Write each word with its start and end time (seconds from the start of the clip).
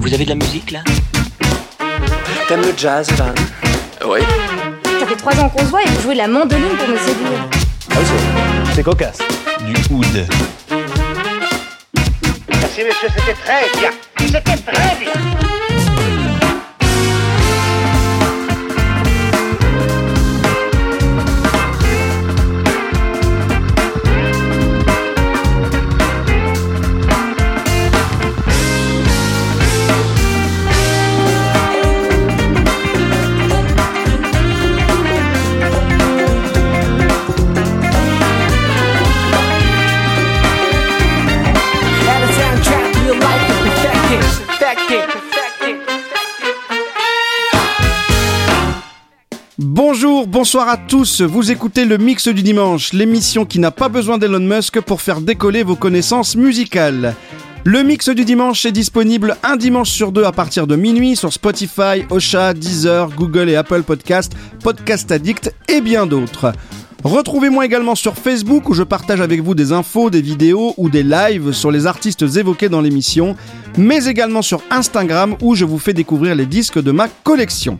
Vous 0.00 0.14
avez 0.14 0.24
de 0.24 0.30
la 0.30 0.34
musique 0.34 0.70
là 0.70 0.80
T'aimes 2.48 2.62
le 2.62 2.74
jazz, 2.76 3.08
Van 3.12 3.32
Oui. 4.08 4.20
Ça 4.98 5.06
fait 5.06 5.16
trois 5.16 5.38
ans 5.40 5.48
qu'on 5.48 5.58
se 5.60 5.64
voit 5.70 5.82
et 5.82 5.86
vous 5.88 6.02
jouez 6.02 6.14
la 6.14 6.26
mandoline 6.26 6.76
pour 6.78 6.88
me 6.88 6.96
séduire. 6.98 7.48
Ah, 7.90 7.94
c'est- 8.04 8.74
c'est 8.74 8.82
cocasse. 8.82 9.18
Du 9.60 9.72
oud. 9.94 10.06
Merci 12.48 12.80
monsieur, 12.84 13.08
c'était 13.16 13.34
très 13.34 13.78
bien. 13.78 13.90
C'était 14.18 14.40
très 14.40 14.96
bien. 15.00 15.59
Bonsoir 50.26 50.68
à 50.68 50.76
tous, 50.76 51.22
vous 51.22 51.50
écoutez 51.50 51.84
le 51.84 51.96
Mix 51.96 52.28
du 52.28 52.42
Dimanche, 52.42 52.92
l'émission 52.92 53.46
qui 53.46 53.58
n'a 53.58 53.70
pas 53.70 53.88
besoin 53.88 54.18
d'Elon 54.18 54.40
Musk 54.40 54.80
pour 54.80 55.00
faire 55.00 55.20
décoller 55.20 55.62
vos 55.62 55.76
connaissances 55.76 56.36
musicales. 56.36 57.14
Le 57.64 57.82
Mix 57.82 58.08
du 58.10 58.24
Dimanche 58.24 58.66
est 58.66 58.72
disponible 58.72 59.36
un 59.42 59.56
dimanche 59.56 59.90
sur 59.90 60.12
deux 60.12 60.24
à 60.24 60.32
partir 60.32 60.66
de 60.66 60.76
minuit 60.76 61.16
sur 61.16 61.32
Spotify, 61.32 62.04
Osha, 62.10 62.52
Deezer, 62.54 63.10
Google 63.16 63.48
et 63.48 63.56
Apple 63.56 63.82
Podcast, 63.82 64.32
Podcast 64.62 65.10
Addict 65.10 65.54
et 65.68 65.80
bien 65.80 66.06
d'autres. 66.06 66.52
Retrouvez-moi 67.02 67.64
également 67.64 67.94
sur 67.94 68.16
Facebook 68.16 68.68
où 68.68 68.74
je 68.74 68.82
partage 68.82 69.22
avec 69.22 69.40
vous 69.42 69.54
des 69.54 69.72
infos, 69.72 70.10
des 70.10 70.22
vidéos 70.22 70.74
ou 70.76 70.90
des 70.90 71.02
lives 71.02 71.52
sur 71.52 71.70
les 71.70 71.86
artistes 71.86 72.22
évoqués 72.22 72.68
dans 72.68 72.82
l'émission, 72.82 73.36
mais 73.78 74.04
également 74.04 74.42
sur 74.42 74.60
Instagram 74.70 75.36
où 75.40 75.54
je 75.54 75.64
vous 75.64 75.78
fais 75.78 75.94
découvrir 75.94 76.34
les 76.34 76.46
disques 76.46 76.82
de 76.82 76.90
ma 76.90 77.08
collection. 77.08 77.78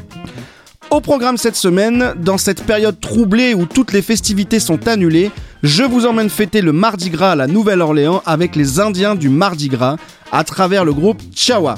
Au 0.90 1.00
programme 1.00 1.36
cette 1.36 1.54
semaine, 1.54 2.14
dans 2.16 2.36
cette 2.36 2.64
période 2.64 2.98
troublée 2.98 3.54
où 3.54 3.64
toutes 3.64 3.92
les 3.92 4.02
festivités 4.02 4.58
sont 4.58 4.88
annulées, 4.88 5.30
je 5.62 5.84
vous 5.84 6.04
emmène 6.04 6.28
fêter 6.28 6.62
le 6.62 6.72
Mardi 6.72 7.10
Gras 7.10 7.32
à 7.32 7.36
la 7.36 7.46
Nouvelle-Orléans 7.46 8.22
avec 8.26 8.56
les 8.56 8.80
Indiens 8.80 9.14
du 9.14 9.28
Mardi 9.28 9.68
Gras 9.68 9.96
à 10.32 10.42
travers 10.42 10.84
le 10.84 10.92
groupe 10.92 11.22
Chawa. 11.34 11.76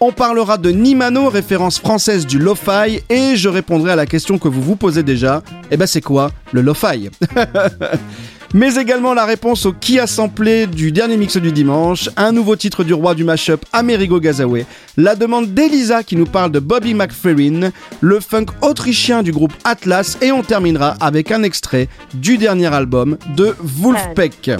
On 0.00 0.10
parlera 0.10 0.58
de 0.58 0.70
Nimano, 0.70 1.28
référence 1.28 1.78
française 1.78 2.26
du 2.26 2.40
lo-fi, 2.40 3.02
et 3.08 3.36
je 3.36 3.48
répondrai 3.48 3.92
à 3.92 3.96
la 3.96 4.06
question 4.06 4.38
que 4.38 4.48
vous 4.48 4.62
vous 4.62 4.76
posez 4.76 5.04
déjà. 5.04 5.42
Eh 5.70 5.76
ben 5.76 5.86
c'est 5.86 6.00
quoi 6.00 6.32
le 6.52 6.62
lo-fi? 6.62 7.08
Mais 8.52 8.74
également 8.74 9.14
la 9.14 9.24
réponse 9.24 9.64
au 9.66 9.72
qui 9.72 10.00
a 10.00 10.08
samplé 10.08 10.66
du 10.66 10.90
dernier 10.90 11.16
mix 11.16 11.36
du 11.36 11.52
dimanche, 11.52 12.10
un 12.16 12.32
nouveau 12.32 12.56
titre 12.56 12.82
du 12.82 12.92
roi 12.92 13.14
du 13.14 13.22
mashup 13.22 13.64
Amerigo 13.72 14.18
Gazaway, 14.18 14.66
la 14.96 15.14
demande 15.14 15.54
d'Elisa 15.54 16.02
qui 16.02 16.16
nous 16.16 16.26
parle 16.26 16.50
de 16.50 16.58
Bobby 16.58 16.94
McFerrin, 16.94 17.70
le 18.00 18.18
funk 18.18 18.46
autrichien 18.60 19.22
du 19.22 19.30
groupe 19.30 19.52
Atlas, 19.62 20.18
et 20.20 20.32
on 20.32 20.42
terminera 20.42 20.96
avec 21.00 21.30
un 21.30 21.44
extrait 21.44 21.88
du 22.14 22.38
dernier 22.38 22.72
album 22.74 23.16
de 23.36 23.54
Wolfpack. 23.60 24.50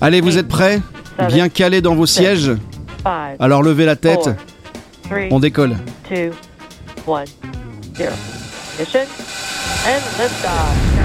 Allez, 0.00 0.20
vous 0.20 0.38
êtes 0.38 0.48
prêts? 0.48 0.80
Bien 1.28 1.48
calés 1.48 1.80
dans 1.80 1.96
vos 1.96 2.06
sièges. 2.06 2.52
Alors 3.40 3.62
levez 3.64 3.84
la 3.84 3.96
tête, 3.96 4.30
on 5.30 5.40
décolle. 5.40 5.76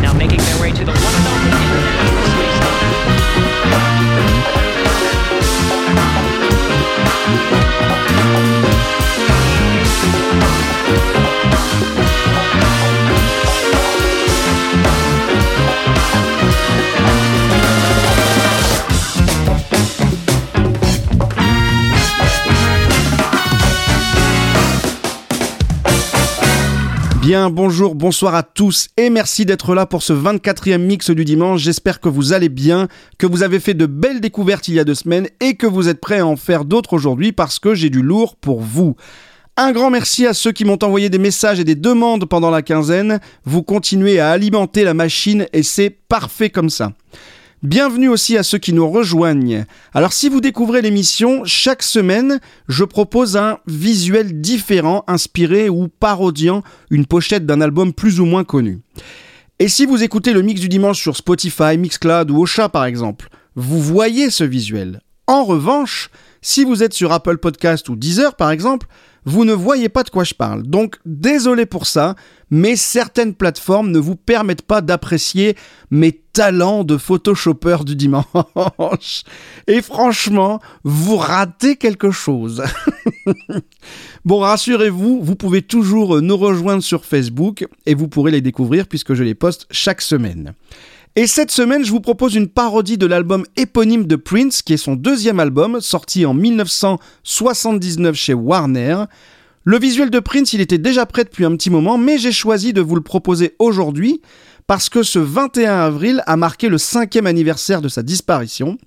Now 0.03 0.13
making 0.13 0.38
their 0.38 0.61
way 0.61 0.72
to 0.72 0.85
the 0.85 0.91
one 0.91 1.56
and 2.50 2.78
Bien, 27.27 27.49
bonjour, 27.49 27.93
bonsoir 27.93 28.35
à 28.35 28.43
tous 28.43 28.88
et 28.95 29.09
merci 29.09 29.45
d'être 29.45 29.75
là 29.75 29.85
pour 29.85 30.01
ce 30.01 30.13
24e 30.13 30.77
mix 30.77 31.09
du 31.09 31.25
dimanche. 31.25 31.59
J'espère 31.59 31.99
que 31.99 32.07
vous 32.07 32.31
allez 32.31 32.47
bien, 32.47 32.88
que 33.17 33.27
vous 33.27 33.43
avez 33.43 33.59
fait 33.59 33.73
de 33.73 33.85
belles 33.85 34.21
découvertes 34.21 34.69
il 34.69 34.75
y 34.75 34.79
a 34.79 34.85
deux 34.85 34.95
semaines 34.95 35.27
et 35.41 35.55
que 35.55 35.67
vous 35.67 35.89
êtes 35.89 35.99
prêts 35.99 36.19
à 36.19 36.25
en 36.25 36.37
faire 36.37 36.63
d'autres 36.63 36.93
aujourd'hui 36.93 37.33
parce 37.33 37.59
que 37.59 37.75
j'ai 37.75 37.89
du 37.89 38.01
lourd 38.01 38.37
pour 38.37 38.61
vous. 38.61 38.95
Un 39.57 39.73
grand 39.73 39.89
merci 39.89 40.25
à 40.25 40.33
ceux 40.33 40.53
qui 40.53 40.63
m'ont 40.63 40.81
envoyé 40.81 41.09
des 41.09 41.17
messages 41.17 41.59
et 41.59 41.66
des 41.66 41.75
demandes 41.75 42.23
pendant 42.23 42.49
la 42.49 42.61
quinzaine. 42.61 43.19
Vous 43.43 43.61
continuez 43.61 44.21
à 44.21 44.31
alimenter 44.31 44.85
la 44.85 44.93
machine 44.93 45.47
et 45.51 45.63
c'est 45.63 45.89
parfait 45.89 46.49
comme 46.49 46.69
ça. 46.69 46.93
Bienvenue 47.63 48.07
aussi 48.07 48.38
à 48.38 48.44
ceux 48.44 48.59
qui 48.59 48.72
nous 48.72 48.88
rejoignent. 48.88 49.66
Alors 49.91 50.13
si 50.13 50.29
vous 50.29 50.41
découvrez 50.41 50.84
l'émission, 50.84 51.41
chaque 51.44 51.81
semaine, 51.81 52.40
je 52.68 52.84
propose 52.84 53.35
un 53.35 53.57
visuel 53.66 54.41
différent, 54.41 55.03
inspiré 55.07 55.67
ou 55.67 55.88
parodiant 55.88 56.62
une 56.91 57.07
pochette 57.07 57.47
d'un 57.47 57.59
album 57.59 57.94
plus 57.94 58.19
ou 58.19 58.25
moins 58.25 58.44
connu. 58.44 58.81
Et 59.57 59.69
si 59.69 59.88
vous 59.88 60.03
écoutez 60.03 60.34
le 60.34 60.44
mix 60.44 60.62
du 60.62 60.69
dimanche 60.69 61.01
sur 61.01 61.17
Spotify, 61.17 61.79
Mixcloud 61.79 62.29
ou 62.29 62.44
Ocha 62.44 62.69
par 62.69 62.85
exemple, 62.85 63.29
vous 63.56 63.81
voyez 63.81 64.29
ce 64.29 64.44
visuel. 64.44 65.01
En 65.25 65.44
revanche, 65.44 66.12
si 66.44 66.63
vous 66.63 66.84
êtes 66.84 66.94
sur 66.94 67.12
Apple 67.12 67.40
Podcast 67.40 67.90
ou 67.90 67.96
Deezer 67.96 68.35
par 68.35 68.51
exemple, 68.51 68.85
vous 69.27 69.43
ne 69.43 69.51
voyez 69.51 69.89
pas 69.89 70.03
de 70.03 70.09
quoi 70.09 70.23
je 70.23 70.33
parle. 70.33 70.63
Donc 70.63 70.99
désolé 71.05 71.65
pour 71.65 71.85
ça, 71.85 72.15
mais 72.49 72.77
certaines 72.77 73.33
plateformes 73.33 73.91
ne 73.91 73.99
vous 73.99 74.15
permettent 74.15 74.61
pas 74.61 74.79
d'apprécier 74.79 75.57
mes 75.91 76.13
talents 76.13 76.85
de 76.85 76.95
photoshopper 76.95 77.79
du 77.85 77.97
dimanche. 77.97 78.23
Et 79.67 79.81
franchement, 79.81 80.61
vous 80.85 81.17
ratez 81.17 81.75
quelque 81.75 82.09
chose. 82.09 82.63
Bon, 84.25 84.39
rassurez-vous, 84.39 85.21
vous 85.23 85.35
pouvez 85.37 85.61
toujours 85.61 86.21
nous 86.21 86.35
rejoindre 86.35 86.83
sur 86.83 87.05
Facebook 87.05 87.66
et 87.85 87.95
vous 87.95 88.09
pourrez 88.09 88.31
les 88.31 88.41
découvrir 88.41 88.87
puisque 88.87 89.13
je 89.13 89.23
les 89.23 89.35
poste 89.35 89.67
chaque 89.71 90.01
semaine. 90.01 90.53
Et 91.19 91.25
cette 91.25 91.50
semaine, 91.50 91.83
je 91.83 91.89
vous 91.89 92.00
propose 92.00 92.35
une 92.35 92.47
parodie 92.47 93.00
de 93.00 93.07
l'album 93.07 93.44
éponyme 93.55 94.05
de 94.05 94.16
Prince, 94.16 94.61
qui 94.61 94.73
est 94.73 94.78
son 94.78 94.95
deuxième 94.95 95.39
album, 95.39 95.81
sorti 95.81 96.28
en 96.28 96.35
1979 96.35 98.16
chez 98.16 98.35
Warner. 98.35 99.05
Le 99.63 99.79
visuel 99.79 100.11
de 100.11 100.19
Prince, 100.19 100.53
il 100.53 100.61
était 100.61 100.78
déjà 100.78 101.07
prêt 101.07 101.23
depuis 101.23 101.44
un 101.44 101.55
petit 101.55 101.72
moment, 101.72 101.97
mais 101.97 102.19
j'ai 102.19 102.31
choisi 102.31 102.72
de 102.72 102.81
vous 102.81 102.94
le 102.94 103.01
proposer 103.01 103.55
aujourd'hui 103.57 104.22
parce 104.67 104.89
que 104.89 105.01
ce 105.01 105.17
21 105.17 105.79
avril 105.79 106.22
a 106.28 106.38
marqué 106.38 106.69
le 106.69 106.78
cinquième 106.78 107.25
anniversaire 107.25 107.81
de 107.81 107.89
sa 107.89 108.03
disparition. 108.03 108.78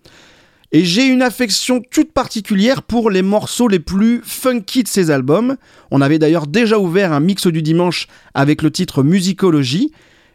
Et 0.71 0.85
j'ai 0.85 1.07
une 1.07 1.23
affection 1.23 1.83
toute 1.91 2.13
particulière 2.13 2.85
pour 2.85 3.11
les 3.11 3.23
morceaux 3.23 3.67
les 3.67 3.81
plus 3.81 4.21
funky 4.23 4.85
de 4.85 4.89
ses 4.89 5.11
albums. 5.11 5.57
On 5.91 6.01
avait 6.01 6.21
d'ailleurs 6.21 6.47
déjà 6.47 6.79
ouvert 6.79 7.13
un 7.13 7.19
mix 7.19 7.49
du 7.49 7.61
dimanche 7.61 8.07
avec 8.35 8.63
le 8.63 8.71
titre 8.71 9.03
Musicology. 9.03 9.91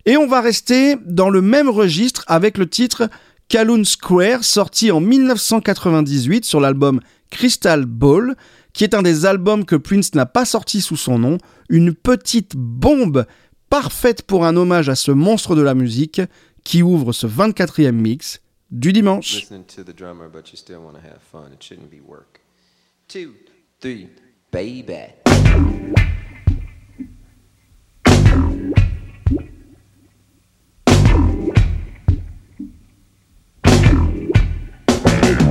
Et 0.07 0.17
on 0.17 0.27
va 0.27 0.39
rester 0.39 0.97
dans 1.03 1.31
le 1.31 1.41
même 1.41 1.67
registre 1.67 2.23
avec 2.27 2.59
le 2.59 2.69
titre 2.69 3.09
Calhoun 3.47 3.83
Square, 3.85 4.43
sorti 4.43 4.91
en 4.91 4.99
1998 4.99 6.45
sur 6.45 6.59
l'album 6.59 6.99
Crystal 7.31 7.85
Ball, 7.85 8.35
qui 8.73 8.83
est 8.83 8.93
un 8.93 9.01
des 9.01 9.25
albums 9.25 9.65
que 9.65 9.75
Prince 9.75 10.13
n'a 10.13 10.27
pas 10.27 10.45
sorti 10.45 10.81
sous 10.81 10.95
son 10.95 11.17
nom, 11.17 11.39
une 11.69 11.95
petite 11.95 12.55
bombe 12.55 13.25
parfaite 13.69 14.21
pour 14.21 14.45
un 14.45 14.55
hommage 14.55 14.89
à 14.89 14.95
ce 14.95 15.11
monstre 15.11 15.55
de 15.55 15.63
la 15.63 15.73
musique 15.73 16.21
qui 16.63 16.83
ouvre 16.83 17.11
ce 17.11 17.25
24e 17.25 17.91
mix 17.91 18.41
du 18.69 18.93
dimanche. 18.93 19.47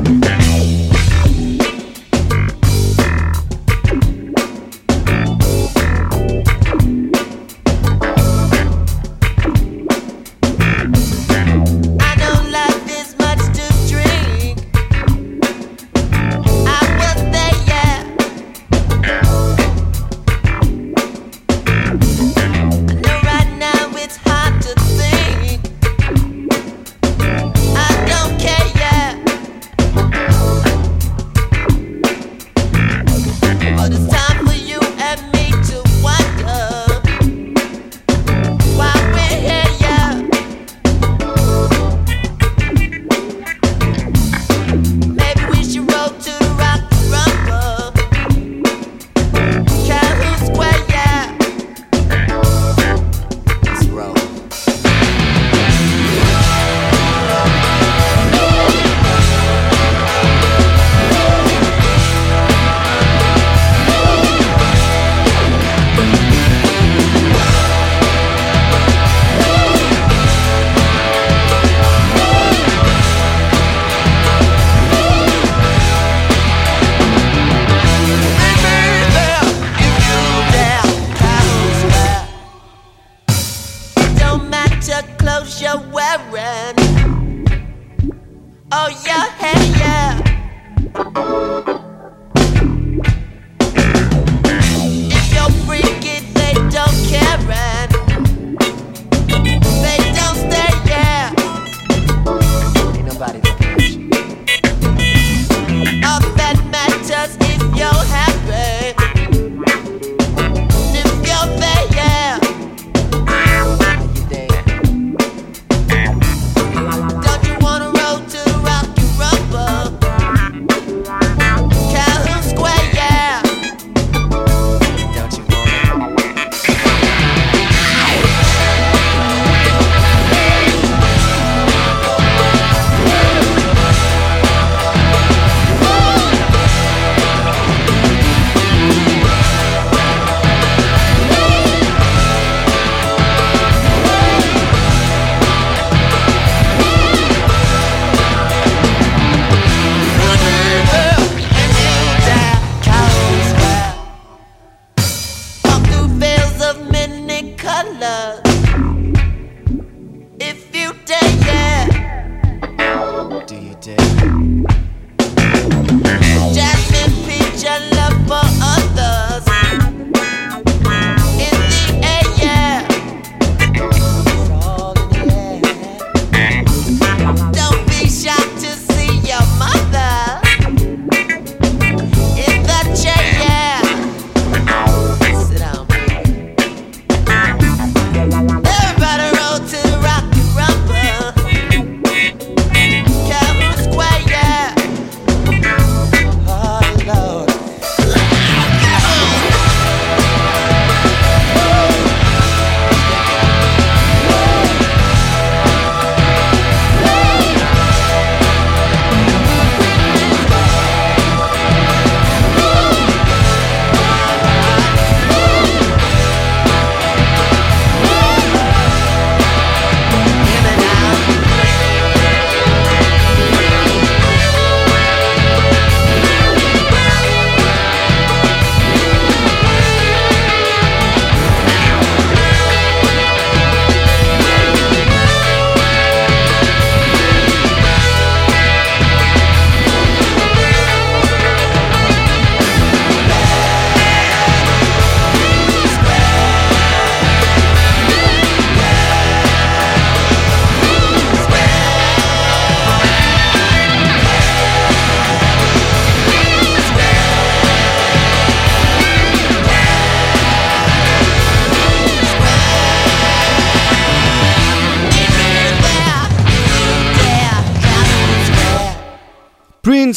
I 0.07 0.54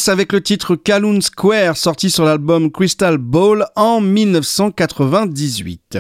Avec 0.07 0.31
le 0.31 0.41
titre 0.41 0.75
Calhoun 0.75 1.21
Square 1.21 1.75
sorti 1.75 2.09
sur 2.09 2.23
l'album 2.23 2.71
Crystal 2.71 3.17
Ball 3.17 3.65
en 3.75 3.99
1998. 3.99 5.97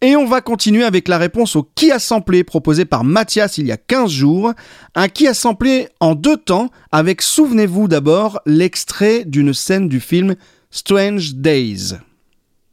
Et 0.00 0.16
on 0.16 0.26
va 0.26 0.40
continuer 0.40 0.84
avec 0.84 1.06
la 1.06 1.18
réponse 1.18 1.56
au 1.56 1.68
qui 1.74 1.92
a 1.92 1.98
samplé 1.98 2.44
proposé 2.44 2.86
par 2.86 3.04
Mathias 3.04 3.58
il 3.58 3.66
y 3.66 3.72
a 3.72 3.76
15 3.76 4.10
jours. 4.10 4.52
Un 4.94 5.08
qui 5.08 5.28
a 5.28 5.34
samplé 5.34 5.88
en 6.00 6.14
deux 6.14 6.38
temps 6.38 6.70
avec, 6.92 7.20
souvenez-vous 7.20 7.88
d'abord, 7.88 8.40
l'extrait 8.46 9.24
d'une 9.26 9.52
scène 9.52 9.88
du 9.88 10.00
film 10.00 10.34
Strange 10.70 11.34
Days. 11.34 11.96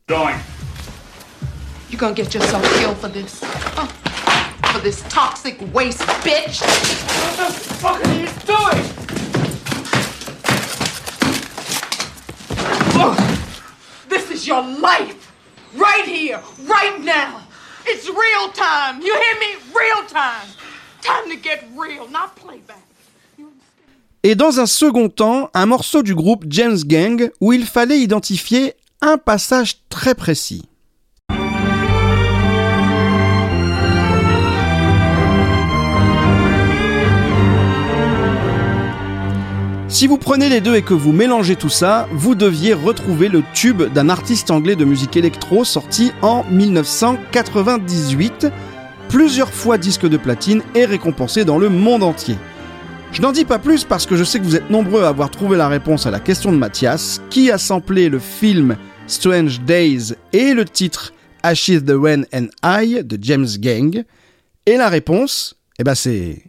Going. 0.07 0.36
You're 1.91 2.00
gonna 2.00 2.15
get 2.15 2.33
yourself 2.33 2.63
killed 2.79 2.98
for 2.98 3.12
this. 3.12 3.41
Oh, 3.77 3.88
for 4.71 4.81
this 4.81 5.03
toxic 5.09 5.57
waste, 5.74 6.05
bitch. 6.24 6.62
What 6.62 7.38
the 7.38 7.53
fuck 7.53 8.05
are 8.05 8.13
you 8.13 8.27
doing? 8.45 8.99
This 14.10 14.29
is 14.32 14.48
your 14.48 14.62
life. 14.62 15.32
Right 15.75 16.06
here, 16.06 16.41
right 16.68 17.00
now. 17.01 17.41
It's 17.86 18.08
real 18.10 18.50
time. 18.53 19.01
You 19.01 19.13
hear 19.13 19.39
me? 19.39 19.56
Real 19.74 20.06
time. 20.08 20.48
Time 21.01 21.29
to 21.29 21.38
get 21.38 21.63
real, 21.77 22.10
not 22.10 22.36
playback. 22.36 22.84
Et 24.24 24.36
dans 24.36 24.60
un 24.60 24.65
second 24.65 25.08
temps, 25.08 25.50
un 25.53 25.65
morceau 25.65 26.03
du 26.03 26.13
groupe 26.13 26.44
James 26.50 26.77
Gang 26.84 27.32
où 27.39 27.53
il 27.53 27.65
fallait 27.65 28.00
identifier 28.00 28.74
un 29.01 29.18
passage 29.18 29.77
très 29.88 30.13
précis. 30.13 30.69
Si 39.89 40.05
vous 40.05 40.19
prenez 40.19 40.50
les 40.50 40.62
deux 40.62 40.75
et 40.75 40.84
que 40.84 40.93
vous 40.93 41.12
mélangez 41.12 41.55
tout 41.55 41.67
ça, 41.67 42.08
vous 42.12 42.36
deviez 42.36 42.74
retrouver 42.74 43.27
le 43.27 43.41
tube 43.55 43.81
d'un 43.81 44.08
artiste 44.08 44.51
anglais 44.51 44.75
de 44.75 44.86
musique 44.86 45.17
électro 45.17 45.65
sorti 45.65 46.12
en 46.22 46.43
1998, 46.51 48.48
plusieurs 49.10 49.51
fois 49.51 49.79
disque 49.79 50.08
de 50.08 50.17
platine 50.17 50.62
et 50.75 50.86
récompensé 50.86 51.43
dans 51.43 51.58
le 51.58 51.69
monde 51.69 52.03
entier. 52.03 52.36
Je 53.12 53.24
n'en 53.24 53.31
dis 53.31 53.46
pas 53.46 53.58
plus 53.58 53.84
parce 53.84 54.05
que 54.05 54.15
je 54.15 54.24
sais 54.24 54.38
que 54.38 54.43
vous 54.43 54.55
êtes 54.55 54.69
nombreux 54.69 55.05
à 55.05 55.08
avoir 55.08 55.31
trouvé 55.31 55.58
la 55.58 55.67
réponse 55.67 56.05
à 56.05 56.12
la 56.12 56.19
question 56.19 56.51
de 56.51 56.58
Mathias, 56.58 57.19
qui 57.31 57.50
a 57.50 57.58
samplé 57.58 58.10
le 58.10 58.19
film 58.19 58.77
Strange 59.08 59.60
Days 59.62 60.13
et 60.34 60.53
le 60.53 60.65
titre 60.65 61.13
Ashes 61.41 61.84
the 61.84 61.96
Rain 62.00 62.22
and 62.31 62.50
I 62.63 63.03
de 63.03 63.17
James 63.19 63.48
Gang. 63.60 64.03
Et 64.67 64.77
la 64.77 64.88
réponse, 64.88 65.55
eh 65.79 65.84
ben 65.84 65.96
c'est... 65.96 66.43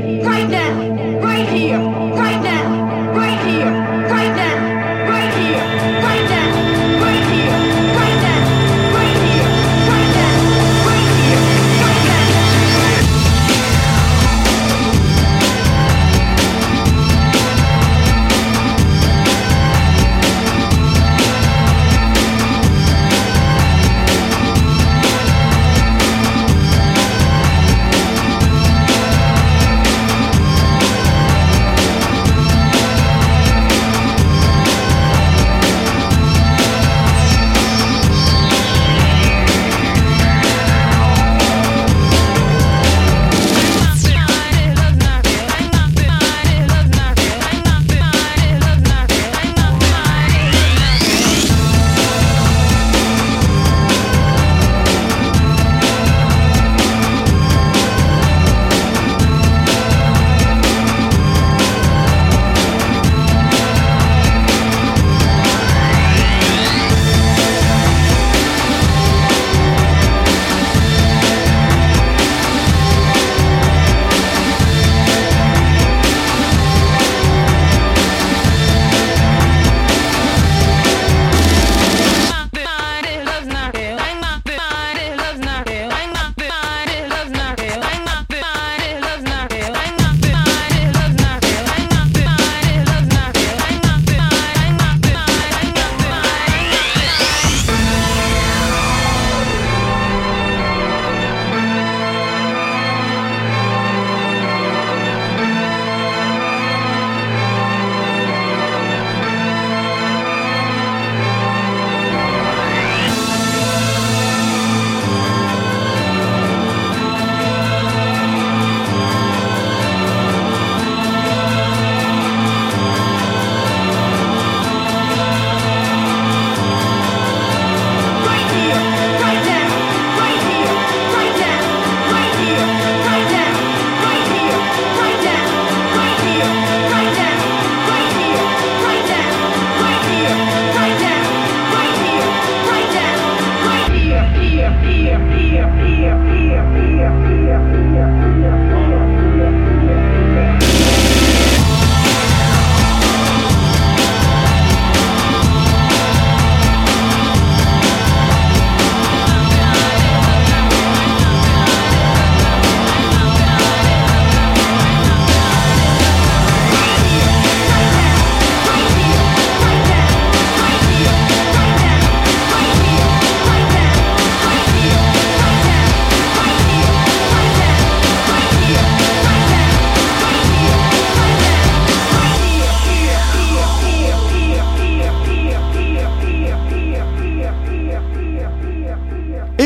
right 0.00 0.48
now. 0.48 0.63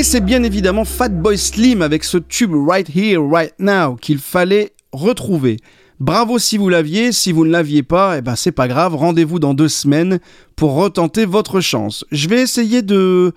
C'est 0.09 0.25
bien 0.25 0.43
évidemment 0.43 0.87
Fatboy 0.87 1.37
Slim 1.37 1.83
avec 1.83 2.03
ce 2.03 2.17
tube 2.17 2.55
Right 2.55 2.89
Here, 2.97 3.19
Right 3.19 3.53
Now 3.59 3.97
qu'il 3.97 4.17
fallait 4.17 4.73
retrouver. 4.91 5.59
Bravo 6.01 6.39
si 6.39 6.57
vous 6.57 6.71
l'aviez, 6.71 7.13
si 7.13 7.31
vous 7.31 7.45
ne 7.45 7.51
l'aviez 7.51 7.83
pas, 7.83 8.17
eh 8.17 8.23
ben 8.23 8.35
c'est 8.35 8.53
pas 8.53 8.69
grave, 8.69 8.95
rendez-vous 8.95 9.39
dans 9.39 9.53
deux 9.53 9.69
semaines 9.69 10.19
pour 10.57 10.73
retenter 10.73 11.27
votre 11.27 11.61
chance. 11.61 12.07
Je 12.11 12.27
vais 12.27 12.41
essayer 12.41 12.81
de, 12.81 13.35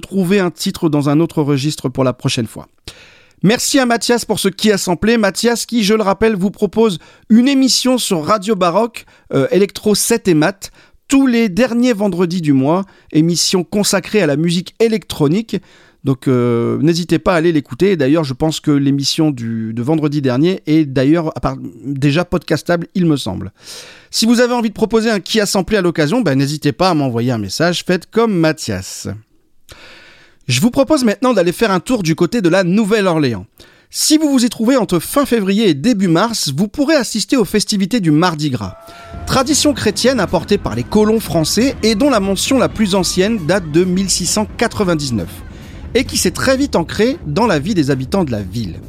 trouver 0.00 0.40
un 0.40 0.50
titre 0.50 0.88
dans 0.88 1.10
un 1.10 1.20
autre 1.20 1.42
registre 1.42 1.90
pour 1.90 2.04
la 2.04 2.14
prochaine 2.14 2.46
fois. 2.46 2.68
Merci 3.42 3.78
à 3.78 3.84
Mathias 3.84 4.24
pour 4.24 4.38
ce 4.38 4.48
qui 4.48 4.72
a 4.72 4.78
samplé. 4.78 5.18
Mathias 5.18 5.66
qui, 5.66 5.84
je 5.84 5.92
le 5.92 6.02
rappelle, 6.02 6.36
vous 6.36 6.50
propose 6.50 7.00
une 7.28 7.48
émission 7.48 7.98
sur 7.98 8.24
Radio 8.24 8.56
Baroque, 8.56 9.04
euh, 9.34 9.46
Electro 9.50 9.94
7 9.94 10.28
et 10.28 10.34
Mat, 10.34 10.70
tous 11.06 11.26
les 11.26 11.50
derniers 11.50 11.92
vendredis 11.92 12.40
du 12.40 12.54
mois, 12.54 12.86
émission 13.12 13.62
consacrée 13.62 14.22
à 14.22 14.26
la 14.26 14.36
musique 14.36 14.74
électronique. 14.80 15.58
Donc 16.04 16.28
euh, 16.28 16.78
n'hésitez 16.82 17.18
pas 17.18 17.34
à 17.34 17.36
aller 17.36 17.50
l'écouter. 17.50 17.96
D'ailleurs, 17.96 18.24
je 18.24 18.34
pense 18.34 18.60
que 18.60 18.70
l'émission 18.70 19.30
de 19.30 19.82
vendredi 19.82 20.20
dernier 20.20 20.62
est 20.66 20.84
d'ailleurs 20.84 21.32
déjà 21.84 22.24
podcastable, 22.24 22.86
il 22.94 23.06
me 23.06 23.16
semble. 23.16 23.52
Si 24.10 24.26
vous 24.26 24.40
avez 24.40 24.52
envie 24.52 24.68
de 24.68 24.74
proposer 24.74 25.10
un 25.10 25.20
qui 25.20 25.40
a 25.40 25.46
samplé 25.46 25.78
à 25.78 25.80
l'occasion, 25.80 26.20
ben, 26.20 26.38
n'hésitez 26.38 26.72
pas 26.72 26.90
à 26.90 26.94
m'envoyer 26.94 27.32
un 27.32 27.38
message. 27.38 27.84
Faites 27.84 28.10
comme 28.10 28.34
Mathias. 28.34 29.08
Je 30.46 30.60
vous 30.60 30.70
propose 30.70 31.04
maintenant 31.04 31.32
d'aller 31.32 31.52
faire 31.52 31.70
un 31.70 31.80
tour 31.80 32.02
du 32.02 32.14
côté 32.14 32.42
de 32.42 32.50
la 32.50 32.64
Nouvelle-Orléans. 32.64 33.46
Si 33.88 34.18
vous 34.18 34.28
vous 34.28 34.44
y 34.44 34.48
trouvez 34.50 34.76
entre 34.76 34.98
fin 34.98 35.24
février 35.24 35.68
et 35.68 35.74
début 35.74 36.08
mars, 36.08 36.52
vous 36.54 36.68
pourrez 36.68 36.96
assister 36.96 37.36
aux 37.36 37.44
festivités 37.44 38.00
du 38.00 38.10
Mardi 38.10 38.50
Gras. 38.50 38.76
Tradition 39.26 39.72
chrétienne 39.72 40.20
apportée 40.20 40.58
par 40.58 40.74
les 40.74 40.82
colons 40.82 41.20
français 41.20 41.76
et 41.82 41.94
dont 41.94 42.10
la 42.10 42.20
mention 42.20 42.58
la 42.58 42.68
plus 42.68 42.94
ancienne 42.94 43.46
date 43.46 43.70
de 43.70 43.84
1699 43.84 45.28
et 45.94 46.04
qui 46.04 46.16
s'est 46.16 46.30
très 46.30 46.56
vite 46.56 46.76
ancrée 46.76 47.16
dans 47.26 47.46
la 47.46 47.58
vie 47.58 47.74
des 47.74 47.90
habitants 47.90 48.24
de 48.24 48.32
la 48.32 48.42
ville. 48.42 48.80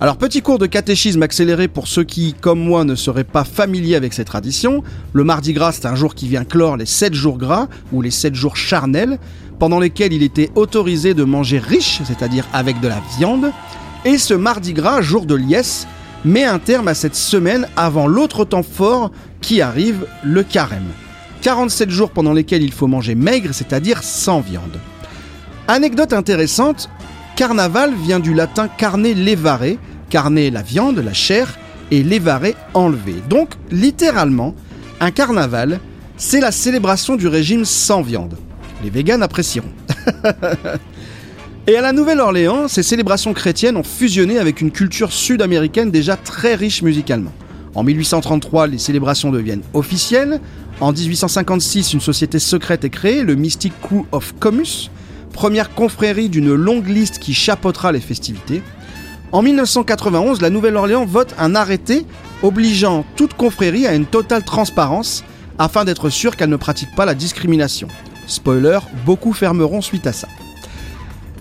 Alors 0.00 0.16
petit 0.16 0.42
cours 0.42 0.58
de 0.58 0.66
catéchisme 0.66 1.22
accéléré 1.22 1.68
pour 1.68 1.88
ceux 1.88 2.04
qui, 2.04 2.34
comme 2.34 2.58
moi, 2.58 2.84
ne 2.84 2.94
seraient 2.94 3.24
pas 3.24 3.44
familiers 3.44 3.94
avec 3.94 4.12
ces 4.12 4.24
traditions. 4.24 4.82
Le 5.12 5.24
Mardi 5.24 5.52
Gras, 5.52 5.72
c'est 5.72 5.86
un 5.86 5.94
jour 5.94 6.14
qui 6.14 6.28
vient 6.28 6.44
clore 6.44 6.76
les 6.76 6.86
7 6.86 7.14
jours 7.14 7.38
gras 7.38 7.68
ou 7.92 8.02
les 8.02 8.10
7 8.10 8.34
jours 8.34 8.56
charnels, 8.56 9.18
pendant 9.58 9.78
lesquels 9.78 10.12
il 10.12 10.22
était 10.22 10.50
autorisé 10.56 11.14
de 11.14 11.24
manger 11.24 11.58
riche, 11.58 12.00
c'est-à-dire 12.04 12.46
avec 12.52 12.80
de 12.80 12.88
la 12.88 13.00
viande. 13.18 13.52
Et 14.04 14.18
ce 14.18 14.34
Mardi 14.34 14.72
Gras, 14.74 15.00
jour 15.00 15.26
de 15.26 15.36
liesse, 15.36 15.86
met 16.24 16.44
un 16.44 16.58
terme 16.58 16.88
à 16.88 16.94
cette 16.94 17.16
semaine 17.16 17.68
avant 17.76 18.06
l'autre 18.06 18.44
temps 18.44 18.62
fort 18.62 19.10
qui 19.40 19.62
arrive, 19.62 20.06
le 20.22 20.42
carême. 20.42 20.88
47 21.42 21.90
jours 21.90 22.10
pendant 22.10 22.32
lesquels 22.32 22.62
il 22.62 22.72
faut 22.72 22.86
manger 22.88 23.14
maigre, 23.14 23.50
c'est-à-dire 23.52 24.02
sans 24.02 24.40
viande. 24.40 24.78
Anecdote 25.66 26.12
intéressante, 26.12 26.90
carnaval 27.36 27.94
vient 27.94 28.20
du 28.20 28.34
latin 28.34 28.68
carne 28.68 29.10
levare, 29.10 29.78
carne 30.10 30.48
la 30.48 30.60
viande, 30.60 30.98
la 30.98 31.14
chair, 31.14 31.58
et 31.90 32.02
levare 32.02 32.52
enlever. 32.74 33.22
Donc, 33.30 33.54
littéralement, 33.70 34.54
un 35.00 35.10
carnaval, 35.10 35.80
c'est 36.18 36.40
la 36.40 36.52
célébration 36.52 37.16
du 37.16 37.28
régime 37.28 37.64
sans 37.64 38.02
viande. 38.02 38.36
Les 38.82 38.90
véganes 38.90 39.22
apprécieront. 39.22 39.72
Et 41.66 41.76
à 41.76 41.80
la 41.80 41.92
Nouvelle-Orléans, 41.92 42.68
ces 42.68 42.82
célébrations 42.82 43.32
chrétiennes 43.32 43.78
ont 43.78 43.82
fusionné 43.82 44.38
avec 44.38 44.60
une 44.60 44.70
culture 44.70 45.12
sud-américaine 45.12 45.90
déjà 45.90 46.14
très 46.14 46.56
riche 46.56 46.82
musicalement. 46.82 47.32
En 47.74 47.82
1833, 47.82 48.66
les 48.66 48.76
célébrations 48.76 49.30
deviennent 49.30 49.62
officielles. 49.72 50.40
En 50.80 50.92
1856, 50.92 51.94
une 51.94 52.02
société 52.02 52.38
secrète 52.38 52.84
est 52.84 52.90
créée, 52.90 53.22
le 53.22 53.34
Mystic 53.34 53.72
Crew 53.80 54.04
of 54.12 54.34
Comus, 54.38 54.90
première 55.34 55.74
confrérie 55.74 56.30
d'une 56.30 56.54
longue 56.54 56.88
liste 56.88 57.18
qui 57.18 57.34
chapeautera 57.34 57.92
les 57.92 58.00
festivités. 58.00 58.62
En 59.32 59.42
1991, 59.42 60.40
la 60.40 60.48
Nouvelle-Orléans 60.48 61.04
vote 61.04 61.34
un 61.38 61.54
arrêté 61.54 62.06
obligeant 62.42 63.04
toute 63.16 63.34
confrérie 63.34 63.86
à 63.86 63.94
une 63.94 64.06
totale 64.06 64.44
transparence 64.44 65.24
afin 65.58 65.84
d'être 65.84 66.08
sûr 66.08 66.36
qu'elle 66.36 66.50
ne 66.50 66.56
pratique 66.56 66.94
pas 66.94 67.04
la 67.04 67.14
discrimination. 67.14 67.88
Spoiler, 68.26 68.78
beaucoup 69.04 69.32
fermeront 69.32 69.82
suite 69.82 70.06
à 70.06 70.12
ça. 70.12 70.28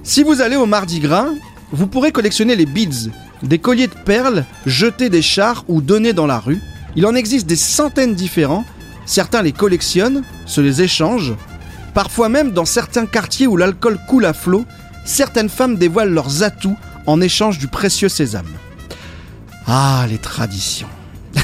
Si 0.01 0.23
vous 0.23 0.41
allez 0.41 0.55
au 0.55 0.65
Mardi 0.65 0.99
Gras, 0.99 1.29
vous 1.71 1.87
pourrez 1.87 2.11
collectionner 2.11 2.55
les 2.55 2.65
beads, 2.65 3.11
des 3.43 3.59
colliers 3.59 3.87
de 3.87 3.93
perles 3.93 4.43
jetés 4.65 5.09
des 5.09 5.21
chars 5.21 5.63
ou 5.67 5.81
donnés 5.81 6.13
dans 6.13 6.27
la 6.27 6.39
rue. 6.39 6.59
Il 6.95 7.05
en 7.05 7.15
existe 7.15 7.45
des 7.45 7.55
centaines 7.55 8.15
différents. 8.15 8.65
Certains 9.05 9.43
les 9.43 9.51
collectionnent, 9.51 10.23
se 10.45 10.61
les 10.61 10.81
échangent. 10.81 11.35
Parfois 11.93 12.29
même 12.29 12.51
dans 12.51 12.65
certains 12.65 13.05
quartiers 13.05 13.47
où 13.47 13.57
l'alcool 13.57 13.99
coule 14.07 14.25
à 14.25 14.33
flot, 14.33 14.65
certaines 15.05 15.49
femmes 15.49 15.77
dévoilent 15.77 16.13
leurs 16.13 16.43
atouts 16.43 16.77
en 17.05 17.21
échange 17.21 17.59
du 17.59 17.67
précieux 17.67 18.09
sésame. 18.09 18.47
Ah, 19.67 20.05
les 20.09 20.17
traditions. 20.17 20.87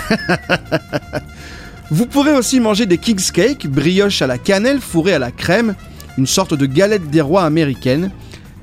Vous 1.92 2.06
pourrez 2.06 2.34
aussi 2.34 2.60
manger 2.60 2.86
des 2.86 2.98
King's 2.98 3.32
Cake, 3.32 3.68
brioche 3.68 4.22
à 4.22 4.28
la 4.28 4.38
cannelle 4.38 4.80
fourrée 4.80 5.14
à 5.14 5.20
la 5.20 5.32
crème, 5.32 5.76
une 6.18 6.28
sorte 6.28 6.54
de 6.54 6.66
galette 6.66 7.10
des 7.10 7.22
rois 7.22 7.44
américaine. 7.44 8.12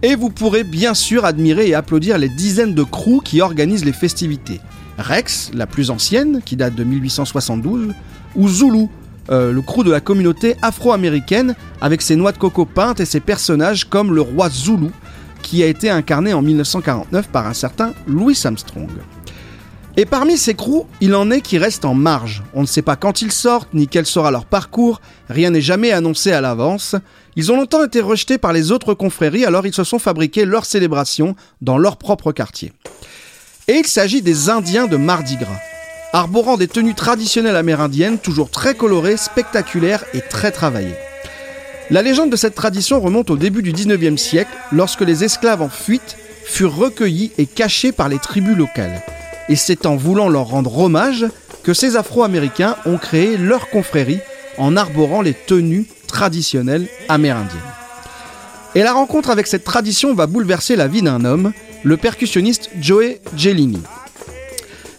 Et 0.03 0.15
vous 0.15 0.29
pourrez 0.29 0.63
bien 0.63 0.95
sûr 0.95 1.25
admirer 1.25 1.69
et 1.69 1.75
applaudir 1.75 2.19
les 2.19 2.29
dizaines 2.29 2.75
de 2.75 2.83
crews 2.83 3.23
qui 3.25 3.41
organisent 3.41 3.85
les 3.85 3.95
festivités. 3.95 4.61
Rex, 4.99 5.51
la 5.55 5.67
plus 5.67 5.91
ancienne, 5.91 6.43
qui 6.45 6.55
date 6.55 6.75
de 6.75 6.85
1872, 6.85 7.95
ou 8.37 8.49
Zulu, 8.49 8.89
euh, 9.31 9.53
le 9.53 9.63
crew 9.63 9.85
de 9.85 9.91
la 9.91 10.01
communauté 10.01 10.57
afro-américaine, 10.63 11.55
avec 11.81 12.03
ses 12.03 12.17
noix 12.17 12.33
de 12.33 12.39
coco 12.39 12.65
peintes 12.65 13.01
et 13.01 13.05
ses 13.05 13.21
personnages 13.21 13.85
comme 13.85 14.15
le 14.15 14.21
roi 14.21 14.49
Zulu, 14.51 14.91
qui 15.43 15.63
a 15.63 15.67
été 15.67 15.91
incarné 15.91 16.33
en 16.33 16.43
1949 16.43 17.29
par 17.29 17.47
un 17.47 17.55
certain 17.55 17.93
Louis 18.07 18.39
Armstrong. 18.45 18.91
Et 19.99 20.05
parmi 20.05 20.37
ces 20.37 20.55
crews, 20.55 20.87
il 21.01 21.15
en 21.15 21.31
est 21.31 21.41
qui 21.41 21.57
restent 21.57 21.87
en 21.87 21.95
marge. 21.95 22.43
On 22.53 22.61
ne 22.61 22.67
sait 22.67 22.83
pas 22.83 22.97
quand 22.97 23.23
ils 23.23 23.33
sortent, 23.33 23.73
ni 23.73 23.89
quel 23.89 24.05
sera 24.05 24.31
leur 24.31 24.45
parcours, 24.45 25.01
rien 25.31 25.51
n'est 25.51 25.63
jamais 25.63 25.91
annoncé 25.91 26.33
à 26.33 26.43
l'avance. 26.43 26.97
Ils 27.35 27.51
ont 27.51 27.57
longtemps 27.57 27.85
été 27.85 28.03
rejetés 28.03 28.37
par 28.37 28.53
les 28.53 28.73
autres 28.73 28.93
confréries, 28.93 29.47
alors 29.47 29.67
ils 29.67 29.75
se 29.75 29.85
sont 29.85 29.99
fabriqués 29.99 30.45
leurs 30.45 30.67
célébrations 30.67 31.35
dans 31.63 31.79
leur 31.79 31.97
propre 31.97 32.33
quartier. 32.33 32.73
Et 33.69 33.79
il 33.79 33.87
s'agit 33.87 34.21
des 34.21 34.51
Indiens 34.51 34.87
de 34.87 34.99
Mardi 34.99 35.37
Gras, 35.37 35.61
arborant 36.17 36.57
des 36.57 36.67
tenues 36.67 36.95
traditionnelles 36.95 37.57
amérindiennes, 37.57 38.19
toujours 38.19 38.49
très 38.49 38.75
colorées, 38.75 39.19
spectaculaires 39.19 40.03
et 40.15 40.23
très 40.23 40.51
travaillées. 40.51 40.97
La 41.91 42.01
légende 42.01 42.31
de 42.31 42.37
cette 42.37 42.55
tradition 42.55 43.01
remonte 43.01 43.29
au 43.29 43.37
début 43.37 43.61
du 43.61 43.75
19e 43.75 44.17
siècle, 44.17 44.51
lorsque 44.73 45.03
les 45.03 45.25
esclaves 45.25 45.61
en 45.61 45.69
fuite 45.69 46.17
furent 46.43 46.75
recueillis 46.75 47.33
et 47.37 47.45
cachés 47.45 47.93
par 47.93 48.09
les 48.09 48.19
tribus 48.19 48.57
locales. 48.57 49.03
Et 49.51 49.57
c'est 49.57 49.85
en 49.85 49.97
voulant 49.97 50.31
leur 50.31 50.47
rendre 50.47 50.79
hommage 50.79 51.27
que 51.63 51.75
ces 51.75 51.97
Afro-Américains 51.97 52.77
ont 52.87 52.97
créé 52.97 53.37
leur 53.37 53.69
confrérie 53.69 54.21
en 54.57 54.75
arborant 54.75 55.21
les 55.21 55.35
tenues 55.35 55.85
traditionnelles 56.09 56.89
amérindiennes. 57.11 57.61
Et 58.75 58.83
la 58.83 58.95
rencontre 58.95 59.29
avec 59.29 59.47
cette 59.47 59.65
tradition 59.65 60.15
va 60.15 60.27
bouleverser 60.27 60.77
la 60.77 60.89
vie 60.89 61.03
d'un 61.03 61.27
homme, 61.27 61.53
le 61.83 61.97
percussionniste 61.99 62.71
Joey 62.81 63.21
Gelini. 63.37 63.83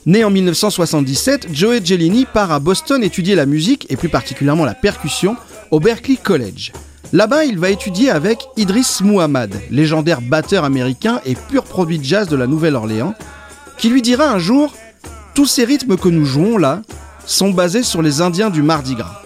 Né 0.07 0.23
en 0.23 0.29
1977, 0.29 1.49
Joey 1.51 1.81
Gelini 1.83 2.23
part 2.23 2.53
à 2.53 2.61
Boston 2.61 3.03
étudier 3.03 3.35
la 3.35 3.45
musique 3.45 3.85
et 3.89 3.97
plus 3.97 4.07
particulièrement 4.07 4.63
la 4.63 4.73
percussion 4.73 5.35
au 5.69 5.81
Berklee 5.81 6.15
College. 6.15 6.71
Là-bas, 7.11 7.43
il 7.43 7.59
va 7.59 7.71
étudier 7.71 8.09
avec 8.09 8.39
Idris 8.55 8.99
Muhammad, 9.03 9.53
légendaire 9.69 10.21
batteur 10.21 10.63
américain 10.63 11.19
et 11.25 11.35
pur 11.35 11.65
produit 11.65 11.99
de 11.99 12.05
jazz 12.05 12.29
de 12.29 12.37
la 12.37 12.47
Nouvelle-Orléans, 12.47 13.15
qui 13.77 13.89
lui 13.89 14.01
dira 14.01 14.31
un 14.31 14.39
jour 14.39 14.73
Tous 15.35 15.45
ces 15.45 15.65
rythmes 15.65 15.97
que 15.97 16.07
nous 16.07 16.23
jouons 16.23 16.57
là 16.57 16.83
sont 17.25 17.51
basés 17.51 17.83
sur 17.83 18.01
les 18.01 18.21
Indiens 18.21 18.49
du 18.49 18.61
Mardi 18.61 18.95
Gras. 18.95 19.23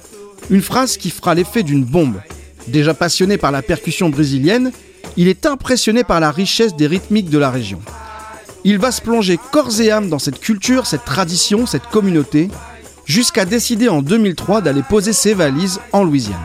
Une 0.50 0.64
phrase 0.64 0.98
qui 0.98 1.12
fera 1.12 1.36
l'effet 1.36 1.62
d'une 1.62 1.86
bombe. 1.86 2.20
Déjà 2.68 2.96
passionné 2.96 3.38
par 3.38 3.52
la 3.52 3.62
percussion 3.62 4.10
brésilienne, 4.10 4.72
il 5.16 5.28
est 5.28 5.46
impressionné 5.46 6.04
par 6.04 6.20
la 6.20 6.32
richesse 6.32 6.76
des 6.76 6.88
rythmiques 6.88 7.30
de 7.30 7.38
la 7.38 7.52
région. 7.52 7.82
Il 8.64 8.78
va 8.78 8.92
se 8.92 9.02
plonger 9.02 9.40
corps 9.52 9.82
et 9.82 9.90
âme 9.90 10.10
dans 10.10 10.20
cette 10.20 10.40
culture, 10.40 10.86
cette 10.86 11.06
tradition, 11.06 11.66
cette 11.66 11.88
communauté, 11.88 12.50
jusqu'à 13.06 13.46
décider 13.46 13.90
en 13.90 14.04
2003 14.04 14.62
d'aller 14.62 14.84
poser 14.84 15.14
ses 15.14 15.34
valises 15.34 15.80
en 15.92 16.04
Louisiane. 16.04 16.38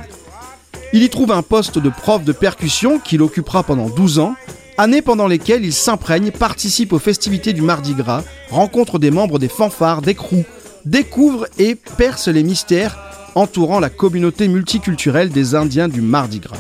Il 0.94 1.02
y 1.02 1.10
trouve 1.10 1.32
un 1.32 1.42
poste 1.42 1.78
de 1.78 1.90
prof 1.90 2.24
de 2.24 2.32
percussion 2.32 2.98
qu'il 2.98 3.20
occupera 3.20 3.62
pendant 3.62 3.90
12 3.90 4.18
ans, 4.18 4.34
années 4.78 5.02
pendant 5.02 5.26
lesquelles 5.26 5.64
il 5.64 5.74
s'imprègne, 5.74 6.30
participe 6.30 6.94
aux 6.94 6.98
festivités 6.98 7.52
du 7.52 7.60
Mardi 7.60 7.92
Gras, 7.92 8.24
rencontre 8.50 8.98
des 8.98 9.10
membres 9.10 9.38
des 9.38 9.48
fanfares, 9.48 10.00
des 10.00 10.14
crews, 10.14 10.44
découvre 10.86 11.46
et 11.58 11.74
perce 11.74 12.28
les 12.28 12.42
mystères 12.42 12.96
entourant 13.34 13.80
la 13.80 13.90
communauté 13.90 14.48
multiculturelle 14.48 15.28
des 15.28 15.54
Indiens 15.54 15.88
du 15.88 16.00
Mardi 16.00 16.40
Gras. 16.40 16.56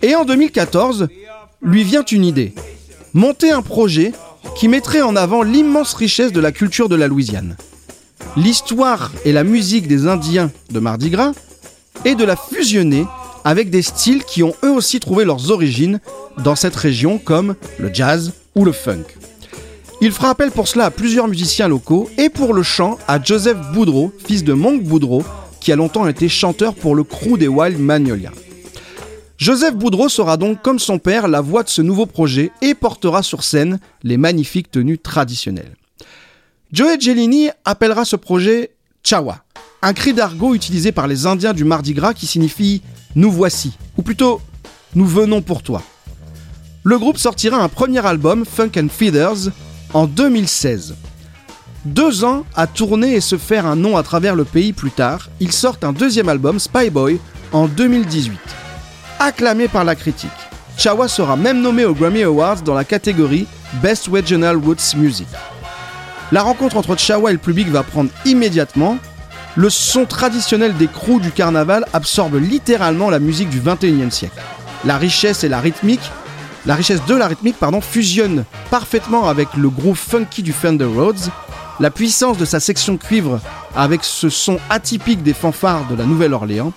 Et 0.00 0.14
en 0.14 0.24
2014, 0.24 1.08
lui 1.60 1.84
vient 1.84 2.04
une 2.04 2.24
idée. 2.24 2.54
Monter 3.12 3.50
un 3.50 3.60
projet 3.60 4.12
qui 4.56 4.68
mettrait 4.68 5.02
en 5.02 5.16
avant 5.16 5.42
l'immense 5.42 5.94
richesse 5.94 6.32
de 6.32 6.40
la 6.40 6.52
culture 6.52 6.88
de 6.88 6.96
la 6.96 7.08
Louisiane. 7.08 7.56
L'histoire 8.36 9.10
et 9.24 9.32
la 9.32 9.44
musique 9.44 9.88
des 9.88 10.06
Indiens 10.06 10.50
de 10.70 10.80
Mardi 10.80 11.10
Gras 11.10 11.32
et 12.04 12.14
de 12.14 12.24
la 12.24 12.36
fusionner 12.36 13.06
avec 13.44 13.70
des 13.70 13.82
styles 13.82 14.24
qui 14.24 14.42
ont 14.42 14.54
eux 14.64 14.70
aussi 14.70 15.00
trouvé 15.00 15.24
leurs 15.24 15.50
origines 15.50 16.00
dans 16.38 16.56
cette 16.56 16.76
région 16.76 17.18
comme 17.18 17.54
le 17.78 17.92
jazz 17.92 18.32
ou 18.54 18.64
le 18.64 18.72
funk. 18.72 19.04
Il 20.00 20.12
fera 20.12 20.30
appel 20.30 20.50
pour 20.50 20.68
cela 20.68 20.86
à 20.86 20.90
plusieurs 20.90 21.28
musiciens 21.28 21.68
locaux 21.68 22.08
et 22.16 22.30
pour 22.30 22.54
le 22.54 22.62
chant 22.62 22.98
à 23.06 23.22
Joseph 23.22 23.58
Boudreau, 23.74 24.12
fils 24.26 24.44
de 24.44 24.54
Monk 24.54 24.82
Boudreau, 24.82 25.22
qui 25.60 25.72
a 25.72 25.76
longtemps 25.76 26.06
été 26.06 26.28
chanteur 26.28 26.74
pour 26.74 26.94
le 26.94 27.04
crew 27.04 27.36
des 27.38 27.48
Wild 27.48 27.78
Magnolia. 27.78 28.32
Joseph 29.40 29.74
Boudreau 29.74 30.10
sera 30.10 30.36
donc, 30.36 30.60
comme 30.60 30.78
son 30.78 30.98
père, 30.98 31.26
la 31.26 31.40
voix 31.40 31.62
de 31.62 31.70
ce 31.70 31.80
nouveau 31.80 32.04
projet 32.04 32.52
et 32.60 32.74
portera 32.74 33.22
sur 33.22 33.42
scène 33.42 33.80
les 34.02 34.18
magnifiques 34.18 34.70
tenues 34.70 34.98
traditionnelles. 34.98 35.76
Joey 36.72 37.00
Gelini 37.00 37.48
appellera 37.64 38.04
ce 38.04 38.16
projet 38.16 38.72
Chawa, 39.02 39.42
un 39.80 39.94
cri 39.94 40.12
d'argot 40.12 40.54
utilisé 40.54 40.92
par 40.92 41.06
les 41.06 41.24
Indiens 41.24 41.54
du 41.54 41.64
Mardi 41.64 41.94
Gras 41.94 42.12
qui 42.12 42.26
signifie 42.26 42.82
Nous 43.14 43.32
voici, 43.32 43.72
ou 43.96 44.02
plutôt 44.02 44.42
Nous 44.94 45.06
venons 45.06 45.40
pour 45.40 45.62
toi. 45.62 45.82
Le 46.84 46.98
groupe 46.98 47.16
sortira 47.16 47.56
un 47.56 47.68
premier 47.70 48.04
album, 48.04 48.44
Funk 48.44 48.72
and 48.76 48.88
Feathers, 48.90 49.52
en 49.94 50.06
2016. 50.06 50.96
Deux 51.86 52.24
ans 52.24 52.44
à 52.54 52.66
tourner 52.66 53.14
et 53.14 53.22
se 53.22 53.38
faire 53.38 53.64
un 53.64 53.76
nom 53.76 53.96
à 53.96 54.02
travers 54.02 54.34
le 54.34 54.44
pays 54.44 54.74
plus 54.74 54.90
tard, 54.90 55.30
ils 55.40 55.52
sortent 55.52 55.84
un 55.84 55.94
deuxième 55.94 56.28
album, 56.28 56.58
Spy 56.58 56.90
Boy, 56.90 57.18
en 57.52 57.68
2018. 57.68 58.38
Acclamé 59.22 59.68
par 59.68 59.84
la 59.84 59.96
critique, 59.96 60.30
Chawa 60.78 61.06
sera 61.06 61.36
même 61.36 61.60
nommé 61.60 61.84
aux 61.84 61.92
Grammy 61.92 62.22
Awards 62.22 62.62
dans 62.62 62.72
la 62.72 62.84
catégorie 62.84 63.46
Best 63.82 64.06
Regional 64.06 64.56
Roots 64.56 64.96
Music. 64.96 65.28
La 66.32 66.42
rencontre 66.42 66.78
entre 66.78 66.96
Chawa 66.96 67.28
et 67.28 67.34
le 67.34 67.38
public 67.38 67.68
va 67.68 67.82
prendre 67.82 68.08
immédiatement. 68.24 68.96
Le 69.56 69.68
son 69.68 70.06
traditionnel 70.06 70.74
des 70.74 70.86
crews 70.86 71.20
du 71.20 71.32
carnaval 71.32 71.84
absorbe 71.92 72.36
littéralement 72.36 73.10
la 73.10 73.18
musique 73.18 73.50
du 73.50 73.60
21e 73.60 74.10
siècle. 74.10 74.40
La 74.86 74.96
richesse 74.96 75.44
et 75.44 75.50
la 75.50 75.60
rythmique, 75.60 76.10
la 76.64 76.74
richesse 76.74 77.04
de 77.04 77.14
la 77.14 77.26
rythmique 77.26 77.58
pardon, 77.58 77.82
fusionne 77.82 78.44
parfaitement 78.70 79.28
avec 79.28 79.48
le 79.54 79.68
groove 79.68 79.98
funky 79.98 80.42
du 80.42 80.54
Thunder 80.54 80.86
Roads. 80.86 81.28
La 81.78 81.90
puissance 81.90 82.38
de 82.38 82.46
sa 82.46 82.58
section 82.58 82.96
cuivre 82.96 83.38
avec 83.76 84.02
ce 84.02 84.30
son 84.30 84.58
atypique 84.70 85.22
des 85.22 85.34
fanfares 85.34 85.86
de 85.88 85.94
la 85.94 86.06
Nouvelle-Orléans 86.06 86.72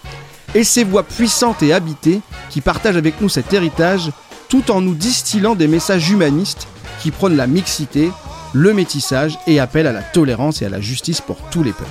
et 0.56 0.64
ses 0.64 0.84
voix 0.84 1.04
puissantes 1.04 1.64
et 1.64 1.74
habitées 1.74 2.22
qui 2.50 2.62
partagent 2.62 2.98
avec 2.98 3.22
nous 3.22 3.30
cet 3.30 3.54
héritage 3.54 4.12
tout 4.50 4.72
en 4.72 4.82
nous 4.82 4.94
distillant 4.94 5.56
des 5.56 5.68
messages 5.68 6.10
humanistes 6.10 6.68
qui 7.02 7.12
prônent 7.12 7.36
la 7.36 7.48
mixité, 7.48 8.12
le 8.54 8.74
métissage 8.74 9.38
et 9.48 9.60
appellent 9.60 9.88
à 9.88 9.92
la 9.92 10.04
tolérance 10.04 10.62
et 10.62 10.66
à 10.66 10.70
la 10.70 10.80
justice 10.80 11.22
pour 11.22 11.38
tous 11.50 11.64
les 11.64 11.72
peuples. 11.72 11.90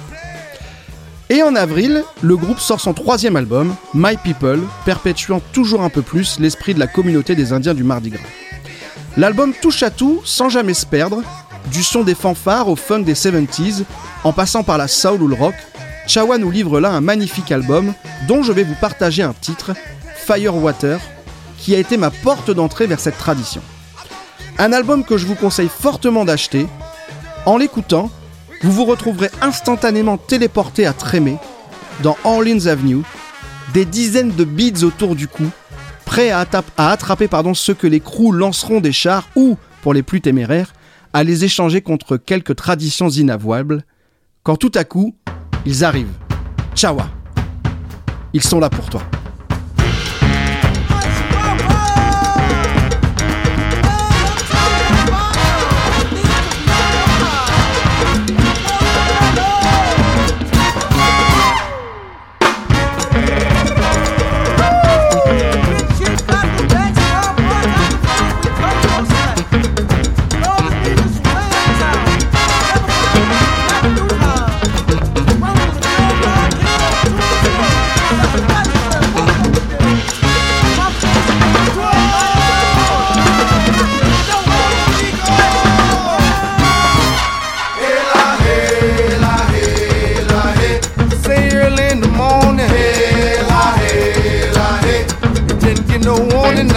Et 1.28 1.42
en 1.42 1.56
avril, 1.56 2.04
le 2.20 2.36
groupe 2.36 2.60
sort 2.60 2.80
son 2.80 2.92
troisième 2.92 3.36
album, 3.36 3.74
My 3.94 4.16
People, 4.22 4.60
perpétuant 4.84 5.40
toujours 5.52 5.82
un 5.82 5.88
peu 5.88 6.02
plus 6.02 6.38
l'esprit 6.38 6.74
de 6.74 6.78
la 6.78 6.86
communauté 6.86 7.34
des 7.34 7.52
Indiens 7.52 7.74
du 7.74 7.84
Mardi 7.84 8.10
Gras. 8.10 8.20
L'album 9.16 9.52
touche 9.60 9.82
à 9.82 9.90
tout 9.90 10.20
sans 10.24 10.48
jamais 10.48 10.74
se 10.74 10.86
perdre, 10.86 11.22
du 11.70 11.82
son 11.82 12.02
des 12.02 12.14
fanfares 12.14 12.68
au 12.68 12.76
funk 12.76 13.00
des 13.00 13.14
70s, 13.14 13.84
en 14.24 14.32
passant 14.32 14.62
par 14.62 14.78
la 14.78 14.88
soul 14.88 15.22
ou 15.22 15.26
le 15.26 15.34
rock, 15.34 15.54
Chawa 16.06 16.36
nous 16.38 16.50
livre 16.50 16.80
là 16.80 16.90
un 16.90 17.00
magnifique 17.00 17.52
album 17.52 17.94
dont 18.26 18.42
je 18.42 18.52
vais 18.52 18.64
vous 18.64 18.74
partager 18.74 19.22
un 19.22 19.32
titre, 19.32 19.72
Firewater, 20.16 21.00
qui 21.58 21.74
a 21.74 21.78
été 21.78 21.96
ma 21.96 22.10
porte 22.10 22.50
d'entrée 22.50 22.86
vers 22.86 23.00
cette 23.00 23.18
tradition. 23.18 23.62
Un 24.58 24.72
album 24.72 25.04
que 25.04 25.16
je 25.16 25.26
vous 25.26 25.36
conseille 25.36 25.70
fortement 25.70 26.24
d'acheter. 26.24 26.66
En 27.46 27.56
l'écoutant, 27.56 28.10
vous 28.62 28.72
vous 28.72 28.84
retrouverez 28.84 29.30
instantanément 29.40 30.18
téléporté 30.18 30.86
à 30.86 30.92
Trémé, 30.92 31.36
dans 32.02 32.16
Orleans 32.24 32.66
Avenue, 32.66 33.02
des 33.72 33.84
dizaines 33.84 34.32
de 34.32 34.44
beats 34.44 34.84
autour 34.84 35.14
du 35.14 35.28
cou, 35.28 35.44
prêts 36.04 36.30
à, 36.30 36.46
attraper 36.76 37.28
pardon, 37.28 37.54
ceux 37.54 37.74
que 37.74 37.86
les 37.86 38.00
crews 38.00 38.32
lanceront 38.32 38.80
des 38.80 38.92
chars 38.92 39.28
ou, 39.36 39.56
pour 39.82 39.94
les 39.94 40.02
plus 40.02 40.20
téméraires, 40.20 40.72
à 41.12 41.24
les 41.24 41.44
échanger 41.44 41.80
contre 41.80 42.16
quelques 42.16 42.56
traditions 42.56 43.08
inavouables, 43.08 43.84
quand 44.42 44.56
tout 44.56 44.72
à 44.74 44.84
coup, 44.84 45.14
ils 45.64 45.84
arrivent. 45.84 46.14
Chawa. 46.74 47.06
Ils 48.32 48.42
sont 48.42 48.60
là 48.60 48.70
pour 48.70 48.88
toi. 48.88 49.02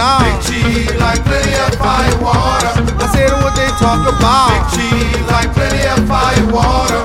about. 0.06 0.22
Big 0.22 0.38
cheese 0.48 0.96
like 1.00 1.24
plenty 1.24 1.56
of 1.66 1.74
firewater. 1.76 2.74
I 3.02 3.06
said 3.14 3.32
what 3.42 3.56
they 3.56 3.70
talk 3.82 4.02
about. 4.14 4.50
Big 4.52 4.66
cheese 4.76 5.26
like 5.34 5.50
plenty 5.54 5.84
of 5.94 6.00
firewater. 6.08 7.02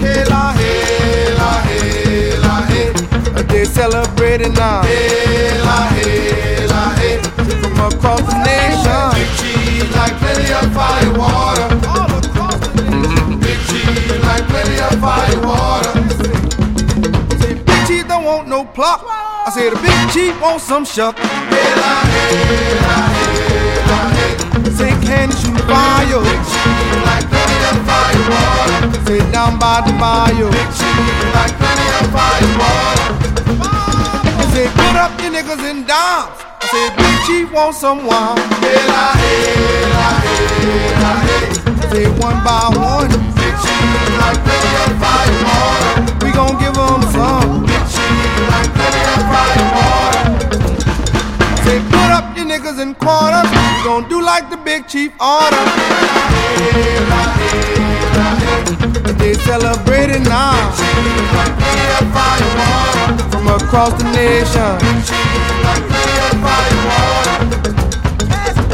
Hela, 0.00 0.42
hey 0.58 1.34
la 1.38 1.52
hey. 1.68 2.38
la 2.44 2.54
hey, 2.70 2.92
They 3.48 3.64
celebrating 3.64 4.54
now. 4.54 4.82
Hey 4.82 5.58
la 5.60 5.78
hey. 5.96 6.66
la 6.66 6.84
hey, 7.00 7.18
From 7.76 7.92
across 7.92 8.20
the 8.20 8.36
nation. 8.48 9.04
Big 9.16 9.30
cheese 9.38 9.90
like 9.96 10.14
plenty 10.18 10.52
of 10.52 10.72
firewater. 10.72 11.43
Want. 18.72 19.02
I 19.46 19.50
said 19.52 19.72
the 19.72 19.80
big 19.80 20.10
chief 20.12 20.40
wants 20.40 20.64
some 20.64 20.84
shuck. 20.84 21.16
Say 24.74 24.90
can 25.04 25.30
you 25.30 25.36
shoot 25.36 25.60
fire? 25.68 26.20
Like 27.04 27.26
plenty 27.28 27.58
of 27.68 27.78
fire 27.84 28.24
water. 28.30 28.90
Say 29.06 29.20
down 29.30 29.58
by 29.58 29.82
the 29.86 29.92
bayou. 30.00 30.50
Big 30.50 30.70
chief 30.74 31.34
like 31.34 31.54
plenty 31.60 31.86
of 32.00 32.06
fire. 32.14 32.48
Say 34.52 34.66
put 34.72 34.96
up 34.96 35.12
your 35.20 35.32
niggas 35.32 35.62
in 35.70 35.84
dimes. 35.86 36.40
I 36.60 36.66
said 36.72 36.90
big 36.96 37.16
chief 37.26 37.52
wants 37.52 37.78
some 37.78 38.06
wine. 38.06 38.38
Hey, 38.64 38.80
la, 38.88 39.12
hey, 39.20 39.84
la, 39.92 40.08
hey, 40.24 40.90
la, 41.02 41.12
hey. 41.28 41.44
Say 41.90 42.06
one 42.18 42.40
by 42.42 42.72
one. 42.74 43.08
Big 43.36 43.54
chief 43.62 44.18
like 44.18 44.40
plenty 44.42 44.72
of 44.82 44.92
fire. 44.98 45.34
We 46.24 46.32
gon' 46.32 46.56
give 46.58 46.76
'em 46.78 47.02
some 47.12 47.73
like 48.50 48.74
put 51.90 52.10
up 52.10 52.36
your 52.36 52.46
niggas 52.46 52.80
in 52.80 52.94
quarters. 52.94 53.50
Don't 53.84 54.08
do 54.08 54.22
like 54.22 54.50
the 54.50 54.56
big 54.56 54.86
chief 54.86 55.12
order. 55.20 55.64
They 59.18 59.34
celebrating 59.34 60.24
now. 60.24 60.54
From 63.30 63.48
across 63.48 63.92
the 63.94 64.04
nation. 64.12 64.78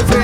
Say, 0.09 0.23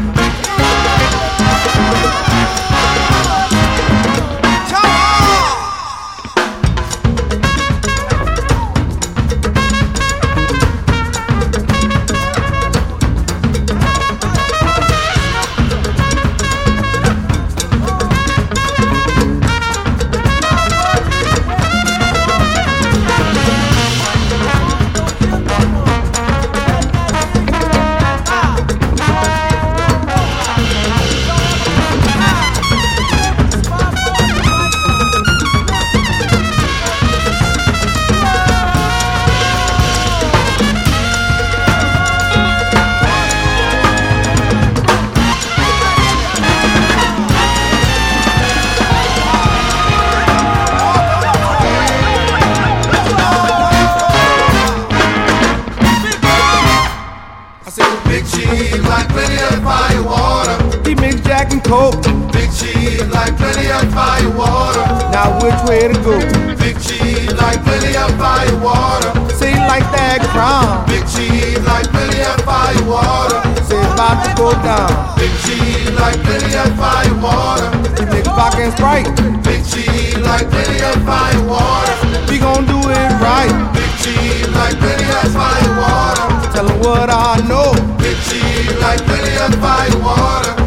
coke. 61.71 62.03
Big 62.35 62.51
cheese 62.51 62.99
like 63.15 63.31
plenty 63.39 63.71
of 63.71 63.87
fire 63.95 64.27
water. 64.35 64.83
Now 65.15 65.39
which 65.39 65.59
way 65.63 65.87
to 65.87 65.95
go? 66.03 66.19
Big 66.59 66.75
cheese 66.83 67.31
like 67.39 67.63
plenty 67.63 67.95
of 67.95 68.11
fire 68.19 68.55
water. 68.59 69.11
Say 69.39 69.55
like 69.71 69.87
that 69.95 70.19
crown. 70.35 70.83
Big 70.91 71.07
cheese 71.07 71.63
like 71.63 71.87
plenty 71.87 72.19
of 72.27 72.37
fire 72.43 72.83
water. 72.83 73.39
Say 73.63 73.79
about 73.79 74.19
to 74.27 74.29
go 74.35 74.51
down. 74.67 74.91
Big 75.15 75.31
cheese 75.47 75.87
like 75.95 76.19
plenty 76.27 76.51
of 76.59 76.69
fire 76.75 77.15
water. 77.23 77.71
You 77.95 78.05
niggas 78.11 78.35
pockets 78.35 78.75
right. 78.83 79.07
Big 79.47 79.63
cheese 79.63 80.19
like 80.27 80.51
plenty 80.51 80.79
of 80.83 80.99
fire 81.07 81.39
water. 81.47 81.95
We 82.27 82.35
gon' 82.43 82.67
do 82.67 82.79
it 82.99 83.11
right. 83.23 83.53
Big 83.71 83.91
cheese 84.03 84.47
like 84.59 84.75
plenty 84.75 85.07
of 85.07 85.27
fire 85.31 85.71
water. 85.79 86.27
Tell 86.51 86.67
'em 86.67 86.79
what 86.83 87.07
I 87.07 87.39
know. 87.47 87.71
Big 88.03 88.19
cheese 88.27 88.75
like 88.83 88.99
plenty 89.07 89.35
of 89.39 89.55
fire 89.63 89.95
water. 90.03 90.60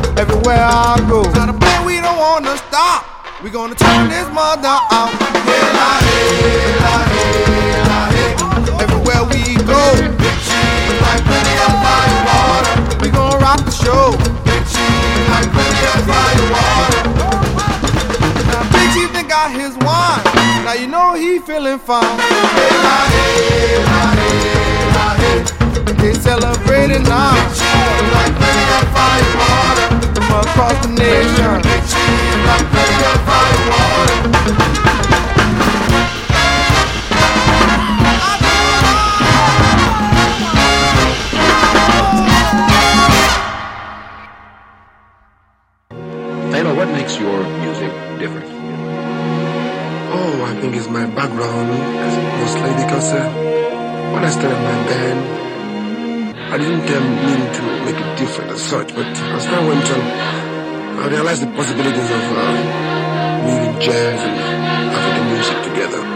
Everywhere 0.44 0.68
I 0.68 1.00
go. 1.08 1.22
Now 1.32 1.46
the 1.46 1.56
plan 1.56 1.86
we 1.86 1.96
don't 2.02 2.18
wanna 2.18 2.58
stop. 2.68 3.08
We 3.42 3.48
gonna 3.48 3.74
turn 3.74 4.10
this 4.10 4.28
mother 4.28 4.76
out. 4.92 5.08
Everywhere 8.76 9.24
we 9.32 9.56
go. 9.64 9.80
Cheese 10.44 11.00
like 11.00 11.24
plenty 11.24 11.56
of 11.64 11.72
fire 11.80 12.20
water. 12.28 12.76
We 13.00 13.08
gon' 13.08 13.40
rock 13.40 13.64
the 13.64 13.72
show. 13.72 14.12
Big 14.44 14.60
Cheese 18.92 19.08
done 19.16 19.26
got 19.26 19.48
his 19.50 19.72
wine. 19.80 20.20
Now 20.66 20.74
you 20.74 20.88
know 20.88 21.14
he 21.14 21.38
feeling 21.38 21.78
fine. 21.78 22.04
They 25.96 26.12
celebrating 26.12 27.04
now. 27.04 27.32
Cheese 27.48 28.12
like 28.12 28.36
plenty 28.36 28.64
of 28.76 28.84
fire 28.92 29.24
water. 29.40 29.83
From 30.34 30.42
across 30.42 30.78
the 30.84 30.90
nation. 30.90 31.62
Big 31.62 31.82
cheese 31.86 32.38
like 32.48 32.66
plenty 32.74 33.06
of 33.06 33.18
fire 33.22 33.60
water. 33.70 34.18
Taylor, 46.50 46.74
what 46.74 46.88
makes 46.88 47.14
your 47.16 47.38
music 47.62 47.92
different? 48.18 48.50
Oh, 50.10 50.44
I 50.50 50.52
think 50.60 50.74
it's 50.74 50.88
my 50.88 51.06
background, 51.06 51.70
as 51.70 52.16
mostly 52.40 52.72
because 52.84 53.08
uh, 53.12 53.30
when 54.12 54.24
I 54.24 54.30
started 54.30 54.58
my 54.58 54.78
band, 54.88 55.53
I 56.54 56.56
didn't 56.56 56.88
um, 56.88 57.16
mean 57.26 57.52
to 57.52 57.62
make 57.84 57.96
it 57.96 58.16
different 58.16 58.52
as 58.52 58.62
such, 58.62 58.94
but 58.94 59.04
as 59.06 59.44
time 59.44 59.66
went 59.66 59.90
on, 59.90 60.00
I 61.02 61.08
realized 61.08 61.42
the 61.42 61.48
possibilities 61.48 62.10
of 62.12 62.22
uh, 62.30 63.42
weaving 63.44 63.80
jazz 63.80 64.20
and 64.22 64.38
African 64.94 65.26
music 65.34 65.62
together. 65.64 66.13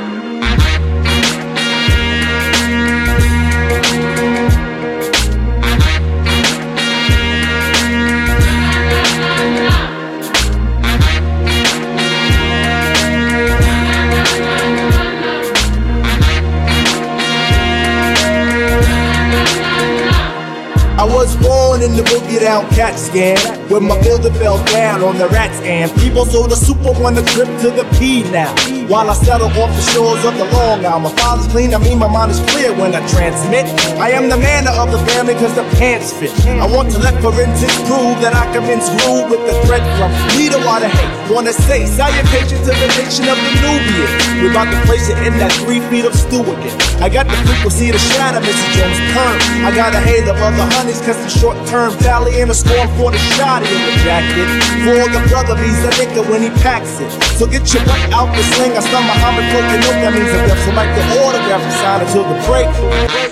In 21.89 21.97
the 21.97 22.03
boogie 22.03 22.41
down 22.41 22.69
cat 22.71 22.99
scan. 22.99 23.39
When 23.69 23.85
my 23.85 24.01
builder 24.03 24.33
fell 24.35 24.63
down 24.67 25.03
on 25.03 25.19
the 25.19 25.29
rat 25.29 25.55
scan. 25.57 25.89
People 26.01 26.25
sold 26.27 26.53
a 26.53 26.57
super 26.57 26.91
on 27.05 27.15
the 27.15 27.23
trip 27.23 27.49
to 27.63 27.71
the 27.71 27.85
P 27.99 28.23
now 28.31 28.78
While 28.89 29.11
I 29.11 29.13
settle 29.13 29.53
off 29.53 29.69
the 29.77 29.85
shores 29.93 30.25
of 30.25 30.33
the 30.41 30.49
Long 30.49 30.81
Island 30.81 31.05
My 31.05 31.13
father's 31.21 31.47
clean, 31.53 31.77
I 31.77 31.79
mean 31.79 31.99
my 31.99 32.09
mind 32.09 32.33
is 32.33 32.41
clear 32.49 32.73
when 32.73 32.97
I 32.97 33.05
transmit 33.13 33.69
I 34.01 34.17
am 34.17 34.33
the 34.33 34.41
man 34.41 34.65
of 34.65 34.89
the 34.89 34.97
family 35.13 35.35
cause 35.37 35.53
the 35.53 35.69
pants 35.77 36.17
fit 36.17 36.33
I 36.57 36.65
want 36.65 36.89
to 36.97 36.99
let 36.99 37.21
forensics 37.21 37.77
prove 37.85 38.17
that 38.25 38.33
I 38.33 38.49
can 38.49 38.65
mince 38.65 38.89
glue 39.05 39.29
with 39.29 39.45
the 39.45 39.53
thread 39.69 39.85
from 40.01 40.09
Leader 40.41 40.65
water 40.65 40.89
hate 40.89 41.13
Wanna 41.29 41.53
say 41.53 41.85
salutation 41.85 42.57
to 42.65 42.73
the 42.73 42.89
nation 42.97 43.29
of 43.29 43.37
the 43.37 43.53
Nubian 43.61 44.09
We're 44.41 44.57
about 44.57 44.73
to 44.73 44.81
place 44.89 45.13
it 45.13 45.21
in 45.21 45.37
that 45.37 45.53
three 45.61 45.85
feet 45.93 46.09
of 46.09 46.17
stew 46.17 46.41
again 46.41 46.73
I 47.05 47.13
got 47.13 47.29
the 47.29 47.37
frequency 47.45 47.93
to 47.93 48.01
shatter 48.01 48.41
Mr. 48.41 48.69
Jones' 48.73 49.05
perm 49.13 49.37
I 49.69 49.71
got 49.77 49.93
a 49.93 50.01
hate 50.01 50.25
of 50.25 50.41
other 50.41 50.65
honeys 50.81 51.05
cause 51.05 51.21
the 51.21 51.29
short 51.29 51.61
term 51.69 51.93
valley 52.01 52.41
in 52.41 52.49
a 52.49 52.57
storm 52.57 52.89
for 52.97 53.13
the 53.13 53.21
shotty 53.37 53.69
in 53.69 53.83
the 53.85 53.95
jacket. 54.01 54.49
For 54.81 55.05
the 55.13 55.21
brother, 55.29 55.57
he's 55.61 55.77
a 55.85 55.93
nigga 56.01 56.25
when 56.31 56.41
he 56.43 56.51
packs 56.65 57.01
it. 57.01 57.11
So 57.37 57.47
get 57.47 57.69
your 57.75 57.85
butt 57.85 58.01
out 58.17 58.33
the 58.33 58.43
sling. 58.57 58.78
I 58.79 58.81
start 58.81 59.03
Muhammad 59.11 59.43
Coke, 59.51 59.67
you 59.75 59.83
know 59.83 59.91
that 59.91 60.15
means 60.15 60.31
a 60.31 60.39
death. 60.47 60.63
So 60.63 60.71
like 60.71 60.87
the 60.95 61.03
autograph 61.19 61.67
and 61.67 61.75
sign 61.83 61.99
until 61.99 62.23
the 62.31 62.39
break. 62.47 62.71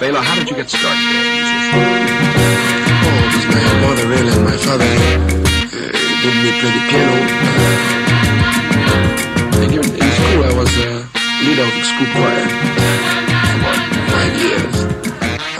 Taylor, 0.02 0.18
how 0.18 0.34
did 0.34 0.50
you 0.50 0.58
get 0.58 0.66
started? 0.66 0.98
Oh, 3.06 3.14
it 3.14 3.30
was 3.30 3.46
my 3.46 3.62
mother 3.78 4.10
really 4.10 4.26
and 4.26 4.42
my 4.42 4.58
father 4.58 4.82
uh, 4.82 5.94
did 6.18 6.34
me 6.42 6.50
play 6.50 6.66
the 6.74 6.82
piano. 6.90 7.14
Uh, 8.90 9.62
and 9.62 9.70
even 9.70 9.86
in 9.86 10.10
school, 10.18 10.42
I 10.42 10.52
was 10.58 10.66
uh, 10.82 11.06
leader 11.46 11.62
of 11.62 11.78
the 11.78 11.84
school 11.94 12.10
choir 12.10 12.42
for 13.46 13.62
about 13.62 13.78
five 14.10 14.34
years. 14.42 14.74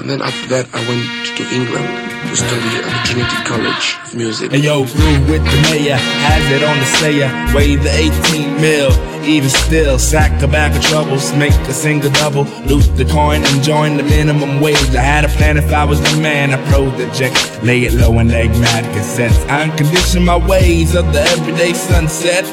And 0.03 0.11
then 0.11 0.18
after 0.18 0.51
that, 0.51 0.66
I 0.75 0.83
went 0.90 1.31
to 1.38 1.46
England 1.55 2.15
study 2.37 2.68
at 2.77 2.85
the 2.85 3.01
Trinity 3.09 3.37
College 3.44 3.96
of 4.05 4.14
Music. 4.14 4.53
And 4.53 4.62
yo, 4.62 4.85
grew 4.85 5.16
with 5.33 5.44
the 5.44 5.59
mayor, 5.70 5.96
has 5.96 6.44
it 6.53 6.62
on 6.62 6.77
the 6.79 6.85
sayer, 7.01 7.29
weigh 7.55 7.77
the 7.77 7.90
18 7.90 8.61
mil. 8.61 8.92
Even 9.27 9.49
still, 9.49 9.99
sack 9.99 10.40
a 10.42 10.46
bag 10.46 10.77
of 10.77 10.83
troubles, 10.85 11.33
make 11.35 11.53
a 11.66 11.72
single 11.72 12.11
double, 12.12 12.44
loot 12.68 12.87
the 12.96 13.05
coin 13.07 13.42
and 13.42 13.62
join 13.62 13.96
the 13.96 14.05
minimum 14.05 14.61
wage. 14.61 14.94
I 14.94 15.03
had 15.03 15.25
a 15.25 15.29
plan 15.29 15.57
if 15.57 15.72
I 15.72 15.85
was 15.85 16.01
the 16.01 16.20
man, 16.20 16.53
I 16.53 16.62
project, 16.70 17.35
lay 17.64 17.85
it 17.85 17.94
low 17.94 18.18
and 18.18 18.31
leg 18.31 18.51
mad 18.51 18.85
cassettes. 18.94 19.44
I 19.49 19.66
uncondition 19.66 20.25
my 20.25 20.37
ways 20.37 20.94
of 20.94 21.12
the 21.12 21.22
everyday 21.22 21.72
sunset. 21.72 22.44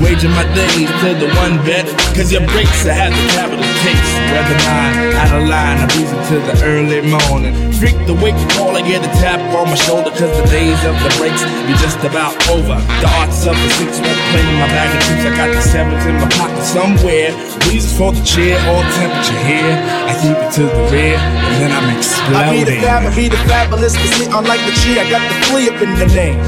Waging 0.00 0.30
my 0.30 0.44
days 0.54 0.90
to 1.02 1.14
the 1.18 1.28
one 1.36 1.58
bet, 1.64 1.86
cause 2.16 2.32
your 2.32 2.44
breaks 2.48 2.86
I 2.86 2.92
have 2.92 3.12
the 3.12 3.24
capital 3.36 3.64
case. 3.84 4.10
Weather 4.32 4.58
mine, 4.64 5.12
out 5.16 5.42
of 5.42 5.48
line, 5.48 5.78
I'm 5.78 5.88
the 6.28 6.60
early 6.64 7.00
morning. 7.08 7.72
Freak 7.72 7.96
the 8.06 8.14
wake 8.14 8.36
call, 8.52 8.76
I 8.76 8.82
get 8.82 9.04
a 9.04 9.07
tap 9.18 9.40
on 9.56 9.68
my 9.68 9.78
shoulder, 9.78 10.10
cause 10.10 10.32
the 10.36 10.46
days 10.52 10.78
of 10.84 10.94
the 11.00 11.10
breaks 11.16 11.42
be 11.64 11.74
just 11.80 12.00
about 12.04 12.36
over. 12.52 12.76
The 13.00 13.08
arts 13.20 13.46
of 13.48 13.56
the 13.56 13.70
six 13.80 13.98
won't 14.00 14.22
play 14.32 14.44
my 14.60 14.68
bag 14.68 14.92
of 14.92 15.00
troops, 15.04 15.24
I 15.24 15.32
got 15.36 15.50
the 15.54 15.62
sevens 15.62 16.04
in 16.06 16.16
my 16.20 16.28
pocket 16.36 16.64
somewhere. 16.64 17.30
Reasons 17.68 17.94
for 17.96 18.12
the 18.12 18.22
chair 18.24 18.56
or 18.68 18.80
temperature 18.96 19.40
here. 19.44 19.74
I 20.08 20.12
keep 20.20 20.36
it 20.36 20.50
to 20.58 20.64
the 20.68 20.82
rear, 20.92 21.16
and 21.16 21.56
then 21.60 21.70
I'm 21.72 21.88
I 22.34 22.52
be 22.52 22.64
the 22.64 22.76
exploding. 22.76 22.80
fab, 22.80 23.02
I 23.04 23.10
be 23.16 23.28
the 23.28 23.40
fabulous, 23.48 23.94
cause 23.96 24.12
see, 24.16 24.28
unlike 24.28 24.62
the 24.64 24.74
G, 24.80 25.00
I 25.00 25.04
got 25.08 25.22
the 25.24 25.36
flea 25.48 25.68
up 25.70 25.80
in 25.80 25.92
the 25.96 26.08
name. 26.12 26.40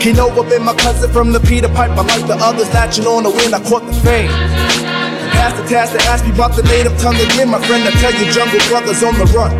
Kino 0.00 0.28
up 0.28 0.52
in 0.52 0.62
my 0.62 0.74
cousin 0.74 1.10
from 1.12 1.32
the 1.32 1.40
Peter 1.40 1.68
Pipe, 1.68 1.96
I 1.96 2.04
like 2.04 2.26
the 2.26 2.36
others 2.36 2.68
latching 2.74 3.06
on 3.06 3.22
the 3.24 3.30
wind, 3.30 3.54
I 3.54 3.60
caught 3.64 3.86
the 3.86 3.96
fame. 4.04 4.28
Pass 5.32 5.56
the 5.60 5.66
task 5.66 5.92
to 5.96 6.02
ask 6.08 6.24
me 6.24 6.32
about 6.32 6.54
the 6.54 6.62
native 6.64 6.96
tongue 6.98 7.16
again, 7.16 7.50
my 7.50 7.60
friend. 7.66 7.82
I 7.84 7.90
tell 7.98 8.12
you, 8.12 8.30
Jungle 8.30 8.60
Brothers 8.68 9.02
on 9.02 9.14
the 9.18 9.26
run. 9.34 9.50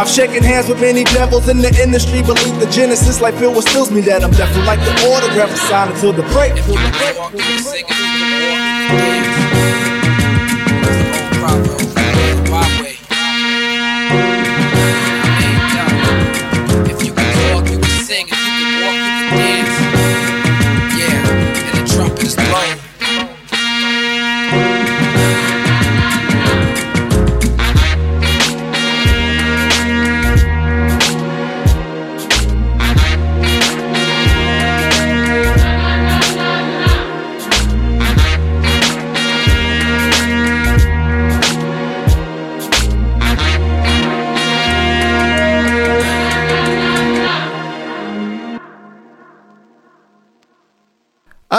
I've 0.00 0.08
shaken 0.08 0.42
hands 0.42 0.66
with 0.66 0.80
many 0.80 1.04
devils 1.04 1.46
in 1.50 1.58
the 1.58 1.68
industry, 1.78 2.22
believe 2.22 2.58
the 2.58 2.64
genesis 2.72 3.20
like 3.20 3.34
Phil 3.34 3.52
what 3.52 3.68
stills 3.68 3.90
me 3.90 4.00
that 4.08 4.24
I'm 4.24 4.30
definitely 4.30 4.64
like 4.64 4.80
the 4.80 4.94
autograph 5.12 5.54
sign 5.68 5.92
until 5.92 6.14
the 6.14 6.22
break. 6.32 6.56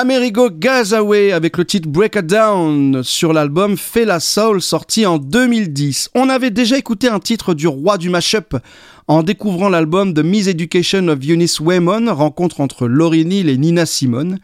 Amerigo 0.01 0.49
Gazaway 0.49 1.31
avec 1.31 1.59
le 1.59 1.63
titre 1.63 1.87
Break 1.87 2.15
It 2.15 2.25
Down 2.25 3.03
sur 3.03 3.33
l'album 3.33 3.77
Fela 3.77 4.19
Soul 4.19 4.59
sorti 4.59 5.05
en 5.05 5.19
2010. 5.19 6.09
On 6.15 6.27
avait 6.27 6.49
déjà 6.49 6.75
écouté 6.75 7.07
un 7.07 7.19
titre 7.19 7.53
du 7.53 7.67
roi 7.67 7.99
du 7.99 8.09
mashup 8.09 8.57
en 9.07 9.21
découvrant 9.21 9.69
l'album 9.69 10.15
The 10.15 10.23
Miseducation 10.23 11.07
of 11.07 11.19
Eunice 11.23 11.59
Waymon, 11.59 12.11
rencontre 12.15 12.61
entre 12.61 12.87
Lauryn 12.87 13.29
Hill 13.29 13.47
et 13.47 13.57
Nina 13.57 13.85
Simone. 13.85 14.39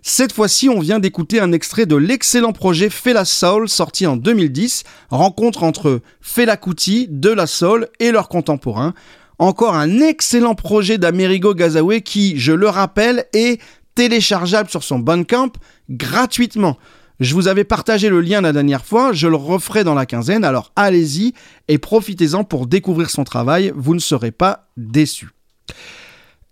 Cette 0.00 0.32
fois-ci, 0.32 0.70
on 0.70 0.80
vient 0.80 0.98
d'écouter 0.98 1.40
un 1.40 1.52
extrait 1.52 1.84
de 1.84 1.96
l'excellent 1.96 2.54
projet 2.54 2.88
Fela 2.88 3.26
Soul 3.26 3.68
sorti 3.68 4.06
en 4.06 4.16
2010, 4.16 4.84
rencontre 5.10 5.62
entre 5.62 6.00
Fela 6.22 6.56
Kuti, 6.56 7.06
De 7.10 7.28
La 7.28 7.46
Soul 7.46 7.88
et 8.00 8.12
leurs 8.12 8.30
contemporains. 8.30 8.94
Encore 9.38 9.74
un 9.74 9.98
excellent 9.98 10.54
projet 10.54 10.96
d'Amerigo 10.96 11.52
Gazaway 11.52 12.00
qui, 12.00 12.38
je 12.38 12.52
le 12.52 12.68
rappelle, 12.68 13.26
est 13.34 13.60
téléchargeable 13.94 14.70
sur 14.70 14.82
son 14.82 14.98
Bandcamp 14.98 15.52
gratuitement. 15.90 16.78
Je 17.20 17.34
vous 17.34 17.46
avais 17.46 17.64
partagé 17.64 18.08
le 18.08 18.20
lien 18.20 18.40
la 18.40 18.52
dernière 18.52 18.84
fois, 18.84 19.12
je 19.12 19.28
le 19.28 19.36
referai 19.36 19.84
dans 19.84 19.94
la 19.94 20.06
quinzaine, 20.06 20.44
alors 20.44 20.72
allez-y 20.74 21.34
et 21.68 21.78
profitez-en 21.78 22.42
pour 22.42 22.66
découvrir 22.66 23.10
son 23.10 23.24
travail, 23.24 23.72
vous 23.76 23.94
ne 23.94 24.00
serez 24.00 24.32
pas 24.32 24.68
déçus. 24.76 25.30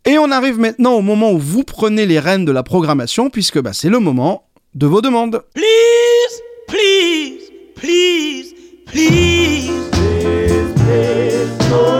Et 0.06 0.16
on 0.18 0.30
arrive 0.30 0.58
maintenant 0.58 0.92
au 0.92 1.02
moment 1.02 1.32
où 1.32 1.38
vous 1.38 1.64
prenez 1.64 2.06
les 2.06 2.20
rênes 2.20 2.44
de 2.44 2.52
la 2.52 2.62
programmation, 2.62 3.30
puisque 3.30 3.60
bah, 3.60 3.72
c'est 3.72 3.90
le 3.90 3.98
moment 3.98 4.48
de 4.74 4.86
vos 4.86 5.02
demandes. 5.02 5.42
Please, 5.54 6.42
please, 6.68 7.50
please, 7.74 8.54
please. 8.86 9.70
Please, 10.86 11.99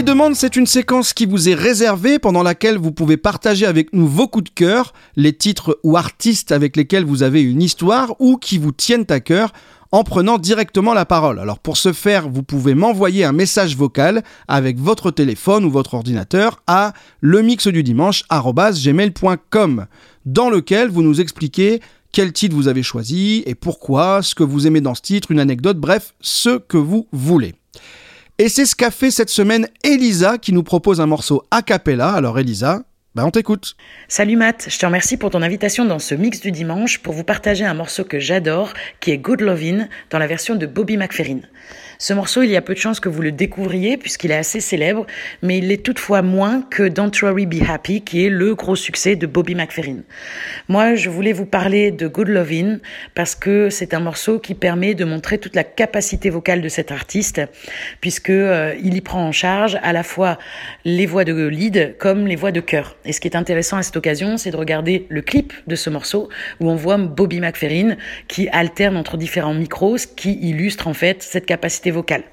Les 0.00 0.06
demandes, 0.06 0.34
c'est 0.34 0.56
une 0.56 0.64
séquence 0.64 1.12
qui 1.12 1.26
vous 1.26 1.50
est 1.50 1.54
réservée 1.54 2.18
pendant 2.18 2.42
laquelle 2.42 2.78
vous 2.78 2.90
pouvez 2.90 3.18
partager 3.18 3.66
avec 3.66 3.92
nous 3.92 4.08
vos 4.08 4.28
coups 4.28 4.44
de 4.44 4.50
cœur, 4.54 4.94
les 5.14 5.34
titres 5.34 5.78
ou 5.82 5.98
artistes 5.98 6.52
avec 6.52 6.74
lesquels 6.74 7.04
vous 7.04 7.22
avez 7.22 7.42
une 7.42 7.60
histoire 7.60 8.16
ou 8.18 8.38
qui 8.38 8.56
vous 8.56 8.72
tiennent 8.72 9.04
à 9.10 9.20
cœur 9.20 9.52
en 9.92 10.02
prenant 10.02 10.38
directement 10.38 10.94
la 10.94 11.04
parole. 11.04 11.38
Alors 11.38 11.58
pour 11.58 11.76
ce 11.76 11.92
faire, 11.92 12.30
vous 12.30 12.42
pouvez 12.42 12.74
m'envoyer 12.74 13.26
un 13.26 13.32
message 13.32 13.76
vocal 13.76 14.22
avec 14.48 14.78
votre 14.78 15.10
téléphone 15.10 15.66
ou 15.66 15.70
votre 15.70 15.92
ordinateur 15.92 16.62
à 16.66 16.94
lemixdudimanche@gmail.com 17.20 19.86
dans 20.24 20.48
lequel 20.48 20.88
vous 20.88 21.02
nous 21.02 21.20
expliquez 21.20 21.82
quel 22.10 22.32
titre 22.32 22.56
vous 22.56 22.68
avez 22.68 22.82
choisi 22.82 23.42
et 23.44 23.54
pourquoi, 23.54 24.22
ce 24.22 24.34
que 24.34 24.44
vous 24.44 24.66
aimez 24.66 24.80
dans 24.80 24.94
ce 24.94 25.02
titre, 25.02 25.30
une 25.30 25.40
anecdote, 25.40 25.76
bref, 25.76 26.14
ce 26.22 26.56
que 26.56 26.78
vous 26.78 27.06
voulez. 27.12 27.54
Et 28.40 28.48
c'est 28.48 28.64
ce 28.64 28.74
qu'a 28.74 28.90
fait 28.90 29.10
cette 29.10 29.28
semaine 29.28 29.68
Elisa 29.84 30.38
qui 30.38 30.54
nous 30.54 30.62
propose 30.62 30.98
un 31.02 31.06
morceau 31.06 31.42
a 31.50 31.60
cappella. 31.60 32.12
Alors 32.12 32.38
Elisa, 32.38 32.84
bah 33.14 33.26
on 33.26 33.30
t'écoute. 33.30 33.76
Salut 34.08 34.36
Matt, 34.36 34.66
je 34.70 34.78
te 34.78 34.86
remercie 34.86 35.18
pour 35.18 35.28
ton 35.28 35.42
invitation 35.42 35.84
dans 35.84 35.98
ce 35.98 36.14
mix 36.14 36.40
du 36.40 36.50
dimanche 36.50 37.00
pour 37.00 37.12
vous 37.12 37.22
partager 37.22 37.66
un 37.66 37.74
morceau 37.74 38.02
que 38.02 38.18
j'adore, 38.18 38.72
qui 39.00 39.10
est 39.10 39.18
Good 39.18 39.42
Lovin' 39.42 39.88
dans 40.08 40.18
la 40.18 40.26
version 40.26 40.56
de 40.56 40.64
Bobby 40.64 40.96
McFerrin. 40.96 41.40
Ce 42.02 42.14
morceau, 42.14 42.42
il 42.42 42.48
y 42.48 42.56
a 42.56 42.62
peu 42.62 42.72
de 42.72 42.78
chances 42.78 42.98
que 42.98 43.10
vous 43.10 43.20
le 43.20 43.30
découvriez 43.30 43.98
puisqu'il 43.98 44.30
est 44.30 44.36
assez 44.36 44.60
célèbre, 44.60 45.06
mais 45.42 45.58
il 45.58 45.68
l'est 45.68 45.82
toutefois 45.82 46.22
moins 46.22 46.62
que 46.62 46.88
Don't 46.88 47.10
Worry 47.20 47.44
Be 47.44 47.62
Happy, 47.68 48.00
qui 48.00 48.24
est 48.24 48.30
le 48.30 48.54
gros 48.54 48.74
succès 48.74 49.16
de 49.16 49.26
Bobby 49.26 49.54
McFerrin. 49.54 49.98
Moi, 50.68 50.94
je 50.94 51.10
voulais 51.10 51.34
vous 51.34 51.44
parler 51.44 51.90
de 51.90 52.08
Good 52.08 52.28
Lovin' 52.28 52.78
parce 53.14 53.34
que 53.34 53.68
c'est 53.68 53.92
un 53.92 54.00
morceau 54.00 54.38
qui 54.38 54.54
permet 54.54 54.94
de 54.94 55.04
montrer 55.04 55.36
toute 55.36 55.54
la 55.54 55.62
capacité 55.62 56.30
vocale 56.30 56.62
de 56.62 56.70
cet 56.70 56.90
artiste, 56.90 57.42
puisque 58.00 58.30
euh, 58.30 58.74
il 58.82 58.94
y 58.94 59.02
prend 59.02 59.22
en 59.22 59.32
charge 59.32 59.78
à 59.82 59.92
la 59.92 60.02
fois 60.02 60.38
les 60.86 61.04
voix 61.04 61.24
de 61.24 61.48
lead 61.48 61.96
comme 61.98 62.26
les 62.26 62.36
voix 62.36 62.50
de 62.50 62.60
chœur. 62.60 62.96
Et 63.04 63.12
ce 63.12 63.20
qui 63.20 63.28
est 63.28 63.36
intéressant 63.36 63.76
à 63.76 63.82
cette 63.82 63.98
occasion, 63.98 64.38
c'est 64.38 64.52
de 64.52 64.56
regarder 64.56 65.04
le 65.10 65.20
clip 65.20 65.52
de 65.66 65.74
ce 65.74 65.90
morceau 65.90 66.30
où 66.60 66.70
on 66.70 66.76
voit 66.76 66.96
Bobby 66.96 67.40
McFerrin 67.40 67.96
qui 68.26 68.48
alterne 68.48 68.96
entre 68.96 69.18
différents 69.18 69.52
micros, 69.52 69.98
ce 69.98 70.06
qui 70.06 70.32
illustre 70.40 70.88
en 70.88 70.94
fait 70.94 71.22
cette 71.22 71.44
capacité 71.44 71.89
vocale. 71.90 72.24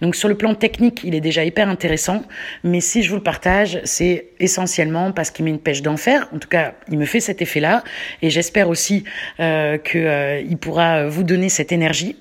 Donc 0.00 0.16
sur 0.16 0.28
le 0.28 0.36
plan 0.36 0.54
technique, 0.54 1.02
il 1.04 1.14
est 1.14 1.20
déjà 1.20 1.44
hyper 1.44 1.68
intéressant, 1.68 2.22
mais 2.64 2.80
si 2.80 3.02
je 3.02 3.10
vous 3.10 3.16
le 3.16 3.22
partage, 3.22 3.80
c'est 3.84 4.26
essentiellement 4.40 5.12
parce 5.12 5.30
qu'il 5.30 5.44
met 5.44 5.50
une 5.50 5.58
pêche 5.58 5.82
d'enfer. 5.82 6.28
En 6.34 6.38
tout 6.38 6.48
cas, 6.48 6.74
il 6.90 6.98
me 6.98 7.04
fait 7.04 7.20
cet 7.20 7.42
effet-là, 7.42 7.84
et 8.22 8.30
j'espère 8.30 8.68
aussi 8.68 9.04
euh, 9.40 9.78
qu'il 9.78 10.58
pourra 10.58 11.06
vous 11.06 11.22
donner 11.22 11.48
cette 11.48 11.72
énergie. 11.72 12.16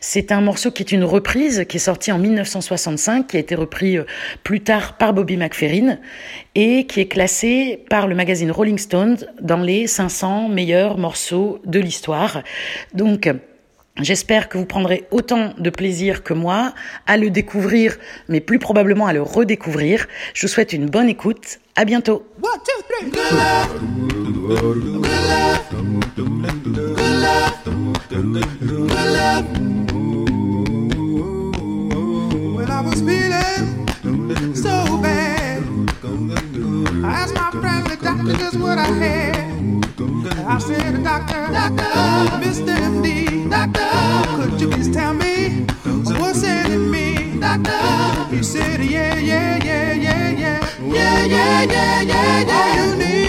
C'est 0.00 0.32
un 0.32 0.40
morceau 0.40 0.70
qui 0.70 0.82
est 0.82 0.92
une 0.92 1.04
reprise, 1.04 1.64
qui 1.68 1.76
est 1.76 1.80
sorti 1.80 2.12
en 2.12 2.18
1965, 2.18 3.26
qui 3.26 3.36
a 3.36 3.40
été 3.40 3.54
repris 3.54 3.98
euh, 3.98 4.04
plus 4.42 4.60
tard 4.60 4.96
par 4.96 5.14
Bobby 5.14 5.36
McFerrin, 5.36 5.98
et 6.54 6.86
qui 6.86 7.00
est 7.00 7.08
classé 7.08 7.84
par 7.88 8.06
le 8.06 8.14
magazine 8.14 8.50
Rolling 8.50 8.78
Stone 8.78 9.16
dans 9.40 9.62
les 9.62 9.86
500 9.86 10.48
meilleurs 10.48 10.98
morceaux 10.98 11.60
de 11.64 11.80
l'histoire. 11.80 12.42
Donc, 12.94 13.28
J'espère 14.00 14.48
que 14.48 14.56
vous 14.56 14.64
prendrez 14.64 15.06
autant 15.10 15.52
de 15.58 15.68
plaisir 15.68 16.22
que 16.22 16.32
moi 16.32 16.72
à 17.06 17.18
le 17.18 17.28
découvrir, 17.28 17.98
mais 18.28 18.40
plus 18.40 18.58
probablement 18.58 19.06
à 19.06 19.12
le 19.12 19.20
redécouvrir. 19.20 20.06
Je 20.32 20.46
vous 20.46 20.52
souhaite 20.52 20.72
une 20.72 20.86
bonne 20.86 21.08
écoute. 21.08 21.60
À 21.76 21.84
bientôt. 21.84 22.26
I 36.94 37.10
asked 37.22 37.34
my 37.34 37.50
friend 37.50 37.86
the 37.86 37.96
doctor 37.96 38.34
just 38.36 38.58
what 38.60 38.76
I 38.76 38.84
had. 38.84 39.52
I 40.46 40.58
said, 40.58 41.02
Doctor, 41.02 41.48
Doctor, 41.50 41.84
Mr. 42.44 42.76
MD, 42.76 43.48
Doctor, 43.50 44.50
could 44.50 44.60
you 44.60 44.68
please 44.68 44.90
tell 44.92 45.14
me 45.14 45.64
what's 46.20 46.42
in 46.42 46.90
me? 46.90 47.40
Doctor, 47.40 48.34
he 48.34 48.42
said, 48.42 48.84
Yeah, 48.84 49.18
yeah, 49.18 49.56
yeah, 49.64 49.92
yeah, 49.92 50.30
yeah, 50.30 50.60
yeah, 50.82 51.24
yeah, 51.24 51.62
yeah, 51.64 52.02
yeah, 52.02 52.42
yeah. 52.42 52.90
You 52.90 52.96
need, 52.96 53.21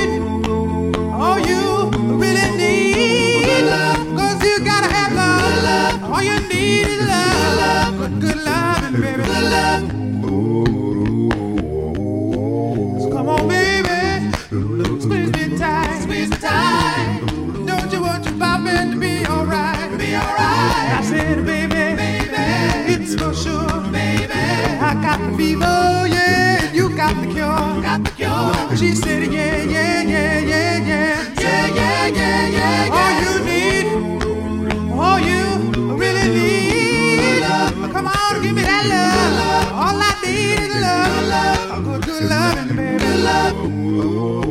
got 25.18 25.32
the 25.32 25.38
fever, 25.38 26.08
yeah, 26.08 26.74
you 26.74 26.90
got 26.96 27.14
the 27.22 27.28
cure, 27.34 27.82
got 27.82 28.04
the 28.04 28.12
cure. 28.12 28.78
She 28.78 28.96
said, 28.96 29.32
yeah, 29.32 29.64
yeah, 29.64 30.02
yeah, 30.02 30.40
yeah, 30.40 30.78
yeah, 30.80 31.34
yeah, 31.40 31.68
yeah, 31.68 32.08
yeah, 32.08 32.48
yeah. 32.58 32.98
All 33.00 33.14
you 33.24 33.34
need, 33.50 33.86
all 34.92 35.20
you 35.20 35.96
really 35.96 36.28
need, 36.38 37.44
come 37.94 38.08
on, 38.08 38.42
give 38.42 38.56
me 38.56 38.64
that 38.64 38.86
love. 38.88 39.72
All 39.84 40.02
I 40.02 40.12
need 40.24 40.60
is 40.60 40.76
love, 40.82 41.78
a 41.78 41.82
good, 41.84 42.02
good 42.06 42.24
loving, 42.30 42.76
baby. 42.76 43.24
Love. 43.24 44.43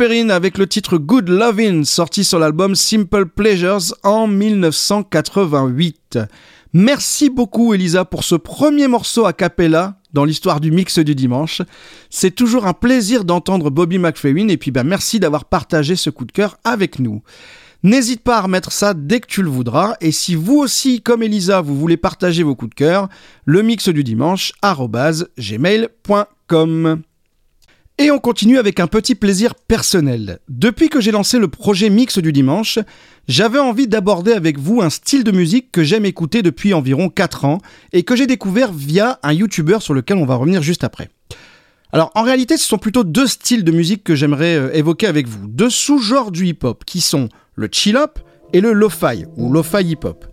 Avec 0.00 0.56
le 0.56 0.66
titre 0.66 0.96
Good 0.96 1.28
Lovin', 1.28 1.84
sorti 1.84 2.24
sur 2.24 2.38
l'album 2.38 2.74
Simple 2.74 3.26
Pleasures 3.26 3.94
en 4.02 4.26
1988. 4.26 6.18
Merci 6.72 7.28
beaucoup 7.28 7.74
Elisa 7.74 8.06
pour 8.06 8.24
ce 8.24 8.34
premier 8.34 8.88
morceau 8.88 9.26
a 9.26 9.34
cappella 9.34 9.98
dans 10.14 10.24
l'histoire 10.24 10.60
du 10.60 10.70
mix 10.70 10.98
du 11.00 11.14
dimanche. 11.14 11.60
C'est 12.08 12.30
toujours 12.30 12.66
un 12.66 12.72
plaisir 12.72 13.26
d'entendre 13.26 13.68
Bobby 13.68 13.98
McFerrin 13.98 14.48
et 14.48 14.56
puis 14.56 14.70
bah, 14.70 14.84
merci 14.84 15.20
d'avoir 15.20 15.44
partagé 15.44 15.96
ce 15.96 16.08
coup 16.08 16.24
de 16.24 16.32
cœur 16.32 16.56
avec 16.64 16.98
nous. 16.98 17.20
N'hésite 17.82 18.22
pas 18.22 18.38
à 18.38 18.40
remettre 18.40 18.72
ça 18.72 18.94
dès 18.94 19.20
que 19.20 19.26
tu 19.26 19.42
le 19.42 19.50
voudras. 19.50 19.96
Et 20.00 20.12
si 20.12 20.34
vous 20.34 20.56
aussi, 20.56 21.02
comme 21.02 21.22
Elisa, 21.22 21.60
vous 21.60 21.78
voulez 21.78 21.98
partager 21.98 22.42
vos 22.42 22.54
coups 22.54 22.70
de 22.70 22.74
cœur, 22.74 23.10
le 23.44 23.60
mix 23.60 23.90
du 23.90 24.02
dimanche. 24.02 24.54
Et 28.02 28.10
on 28.10 28.18
continue 28.18 28.56
avec 28.56 28.80
un 28.80 28.86
petit 28.86 29.14
plaisir 29.14 29.54
personnel. 29.54 30.38
Depuis 30.48 30.88
que 30.88 31.02
j'ai 31.02 31.10
lancé 31.10 31.38
le 31.38 31.48
projet 31.48 31.90
Mix 31.90 32.18
du 32.18 32.32
dimanche, 32.32 32.78
j'avais 33.28 33.58
envie 33.58 33.88
d'aborder 33.88 34.32
avec 34.32 34.58
vous 34.58 34.80
un 34.80 34.88
style 34.88 35.22
de 35.22 35.30
musique 35.30 35.70
que 35.70 35.84
j'aime 35.84 36.06
écouter 36.06 36.40
depuis 36.40 36.72
environ 36.72 37.10
4 37.10 37.44
ans 37.44 37.58
et 37.92 38.02
que 38.02 38.16
j'ai 38.16 38.26
découvert 38.26 38.72
via 38.72 39.20
un 39.22 39.34
YouTuber 39.34 39.80
sur 39.80 39.92
lequel 39.92 40.16
on 40.16 40.24
va 40.24 40.36
revenir 40.36 40.62
juste 40.62 40.82
après. 40.82 41.10
Alors 41.92 42.10
en 42.14 42.22
réalité, 42.22 42.56
ce 42.56 42.66
sont 42.66 42.78
plutôt 42.78 43.04
deux 43.04 43.26
styles 43.26 43.64
de 43.64 43.70
musique 43.70 44.02
que 44.02 44.14
j'aimerais 44.14 44.56
euh, 44.56 44.74
évoquer 44.74 45.06
avec 45.06 45.28
vous, 45.28 45.46
deux 45.46 45.68
sous-genres 45.68 46.30
du 46.30 46.46
hip-hop 46.46 46.86
qui 46.86 47.02
sont 47.02 47.28
le 47.54 47.68
chill-up 47.70 48.18
et 48.54 48.62
le 48.62 48.72
lo-fi 48.72 49.26
ou 49.36 49.52
lo-fi 49.52 49.84
hip-hop. 49.84 50.24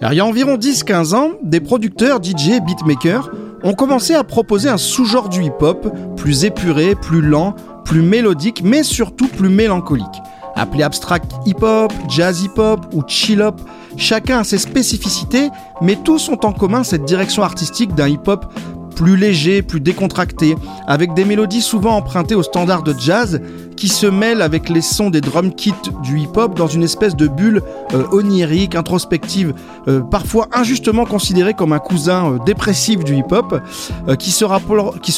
Alors 0.00 0.12
il 0.12 0.16
y 0.16 0.20
a 0.20 0.26
environ 0.26 0.56
10-15 0.56 1.14
ans, 1.14 1.38
des 1.44 1.60
producteurs, 1.60 2.20
DJ, 2.20 2.60
beatmakers 2.66 3.30
ont 3.66 3.74
commencé 3.74 4.14
à 4.14 4.22
proposer 4.22 4.68
un 4.68 4.78
sous-genre 4.78 5.28
du 5.28 5.42
hip-hop 5.42 5.88
plus 6.16 6.44
épuré, 6.44 6.94
plus 6.94 7.20
lent, 7.20 7.54
plus 7.84 8.00
mélodique, 8.00 8.62
mais 8.64 8.84
surtout 8.84 9.26
plus 9.26 9.48
mélancolique. 9.48 10.06
Appelé 10.54 10.84
abstract 10.84 11.32
hip-hop, 11.46 11.92
jazz 12.08 12.42
hip-hop 12.42 12.86
ou 12.94 13.02
chill-up, 13.06 13.60
chacun 13.96 14.38
a 14.38 14.44
ses 14.44 14.58
spécificités, 14.58 15.50
mais 15.82 15.96
tous 15.96 16.28
ont 16.28 16.38
en 16.44 16.52
commun 16.52 16.84
cette 16.84 17.04
direction 17.04 17.42
artistique 17.42 17.94
d'un 17.94 18.08
hip-hop 18.08 18.46
plus 18.96 19.16
léger, 19.16 19.62
plus 19.62 19.78
décontracté, 19.78 20.56
avec 20.86 21.14
des 21.14 21.24
mélodies 21.24 21.62
souvent 21.62 21.96
empruntées 21.96 22.34
aux 22.34 22.42
standards 22.42 22.82
de 22.82 22.94
jazz 22.98 23.40
qui 23.76 23.88
se 23.88 24.06
mêlent 24.06 24.42
avec 24.42 24.68
les 24.68 24.80
sons 24.80 25.10
des 25.10 25.20
drum 25.20 25.54
kits 25.54 25.72
du 26.02 26.18
hip-hop 26.18 26.56
dans 26.56 26.66
une 26.66 26.82
espèce 26.82 27.14
de 27.14 27.28
bulle 27.28 27.62
euh, 27.94 28.04
onirique, 28.10 28.74
introspective, 28.74 29.52
euh, 29.86 30.00
parfois 30.00 30.48
injustement 30.52 31.04
considérée 31.04 31.54
comme 31.54 31.72
un 31.72 31.78
cousin 31.78 32.32
euh, 32.32 32.38
dépressif 32.44 33.04
du 33.04 33.14
hip-hop, 33.16 33.60
qui, 34.18 34.30
se 34.30 34.44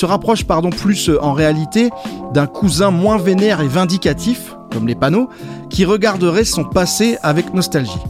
rapproche 0.07 0.45
pardon, 0.45 0.71
plus 0.71 1.11
en 1.21 1.33
réalité 1.33 1.91
d'un 2.35 2.47
cousin 2.47 2.91
moins 2.91 3.17
vénère 3.17 3.61
et 3.61 3.69
vindicatif, 3.69 4.57
comme 4.73 4.87
les 4.87 4.97
panneaux, 4.97 5.29
qui 5.71 5.85
regarderait 5.85 6.45
son 6.45 6.65
passé 6.65 7.17
avec 7.23 7.55
nostalgie. 7.55 8.01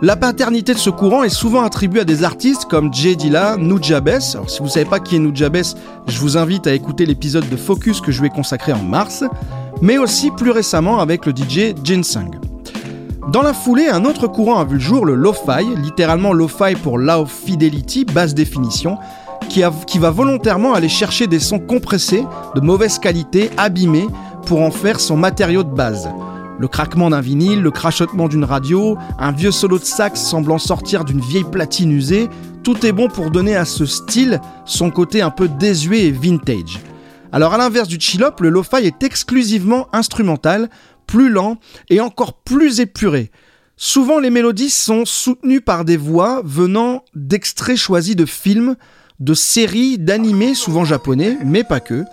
La 0.00 0.14
paternité 0.14 0.74
de 0.74 0.78
ce 0.78 0.90
courant 0.90 1.24
est 1.24 1.28
souvent 1.28 1.62
attribuée 1.64 2.02
à 2.02 2.04
des 2.04 2.22
artistes 2.22 2.66
comme 2.66 2.94
Jay 2.94 3.16
Dilla, 3.16 3.56
Nujabes. 3.56 4.20
Alors, 4.32 4.48
si 4.48 4.60
vous 4.60 4.66
ne 4.66 4.70
savez 4.70 4.84
pas 4.84 5.00
qui 5.00 5.16
est 5.16 5.18
Nujabes, 5.18 5.74
je 6.06 6.18
vous 6.20 6.36
invite 6.36 6.68
à 6.68 6.72
écouter 6.72 7.04
l'épisode 7.04 7.48
de 7.48 7.56
Focus 7.56 8.00
que 8.00 8.12
je 8.12 8.20
lui 8.20 8.28
ai 8.28 8.30
consacré 8.30 8.72
en 8.72 8.82
mars, 8.82 9.24
mais 9.82 9.98
aussi 9.98 10.30
plus 10.30 10.52
récemment 10.52 11.00
avec 11.00 11.26
le 11.26 11.32
DJ 11.32 11.74
Ginseng. 11.82 12.30
Dans 13.32 13.42
la 13.42 13.52
foulée, 13.52 13.88
un 13.88 14.04
autre 14.04 14.28
courant 14.28 14.60
a 14.60 14.64
vu 14.64 14.74
le 14.74 14.80
jour, 14.80 15.04
le 15.04 15.16
lo-fi, 15.16 15.66
littéralement 15.82 16.32
lo-fi 16.32 16.76
pour 16.80 16.96
low 16.96 17.26
fidelity, 17.26 18.04
basse 18.04 18.34
définition, 18.34 18.98
qui, 19.48 19.62
va 19.98 20.10
volontairement 20.10 20.74
aller 20.74 20.88
chercher 20.88 21.26
des 21.26 21.40
sons 21.40 21.58
compressés, 21.58 22.24
de 22.54 22.60
mauvaise 22.60 23.00
qualité, 23.00 23.50
abîmés, 23.56 24.06
pour 24.46 24.62
en 24.62 24.70
faire 24.70 25.00
son 25.00 25.16
matériau 25.16 25.64
de 25.64 25.74
base. 25.74 26.08
Le 26.58 26.66
craquement 26.66 27.10
d'un 27.10 27.20
vinyle, 27.20 27.62
le 27.62 27.70
crachotement 27.70 28.26
d'une 28.26 28.44
radio, 28.44 28.98
un 29.18 29.30
vieux 29.30 29.52
solo 29.52 29.78
de 29.78 29.84
sax 29.84 30.20
semblant 30.20 30.58
sortir 30.58 31.04
d'une 31.04 31.20
vieille 31.20 31.44
platine 31.44 31.92
usée, 31.92 32.28
tout 32.64 32.84
est 32.84 32.92
bon 32.92 33.06
pour 33.08 33.30
donner 33.30 33.54
à 33.54 33.64
ce 33.64 33.86
style 33.86 34.40
son 34.64 34.90
côté 34.90 35.22
un 35.22 35.30
peu 35.30 35.48
désuet 35.48 36.06
et 36.06 36.10
vintage. 36.10 36.80
Alors 37.30 37.54
à 37.54 37.58
l'inverse 37.58 37.86
du 37.86 38.00
chill-up, 38.00 38.40
le 38.40 38.48
lo-fi 38.48 38.84
est 38.84 39.04
exclusivement 39.04 39.86
instrumental, 39.92 40.68
plus 41.06 41.28
lent 41.28 41.58
et 41.90 42.00
encore 42.00 42.34
plus 42.34 42.80
épuré. 42.80 43.30
Souvent 43.76 44.18
les 44.18 44.30
mélodies 44.30 44.70
sont 44.70 45.04
soutenues 45.04 45.60
par 45.60 45.84
des 45.84 45.96
voix 45.96 46.42
venant 46.44 47.04
d'extraits 47.14 47.76
choisis 47.76 48.16
de 48.16 48.26
films, 48.26 48.74
de 49.20 49.34
séries, 49.34 49.98
d'animés, 49.98 50.54
souvent 50.54 50.84
japonais, 50.84 51.38
mais 51.44 51.62
pas 51.62 51.78
que, 51.78 52.04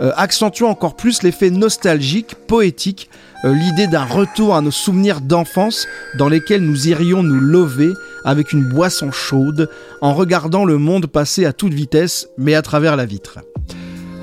euh, 0.00 0.12
accentuant 0.16 0.68
encore 0.68 0.94
plus 0.94 1.24
l'effet 1.24 1.50
nostalgique, 1.50 2.36
poétique, 2.46 3.10
l'idée 3.44 3.86
d'un 3.86 4.04
retour 4.04 4.54
à 4.54 4.60
nos 4.60 4.70
souvenirs 4.70 5.20
d'enfance 5.20 5.86
dans 6.18 6.28
lesquels 6.28 6.62
nous 6.62 6.88
irions 6.88 7.22
nous 7.22 7.40
lever 7.40 7.92
avec 8.24 8.52
une 8.52 8.64
boisson 8.64 9.12
chaude 9.12 9.70
en 10.00 10.12
regardant 10.14 10.64
le 10.64 10.78
monde 10.78 11.06
passer 11.06 11.44
à 11.46 11.52
toute 11.52 11.72
vitesse 11.72 12.28
mais 12.36 12.54
à 12.54 12.62
travers 12.62 12.96
la 12.96 13.06
vitre. 13.06 13.38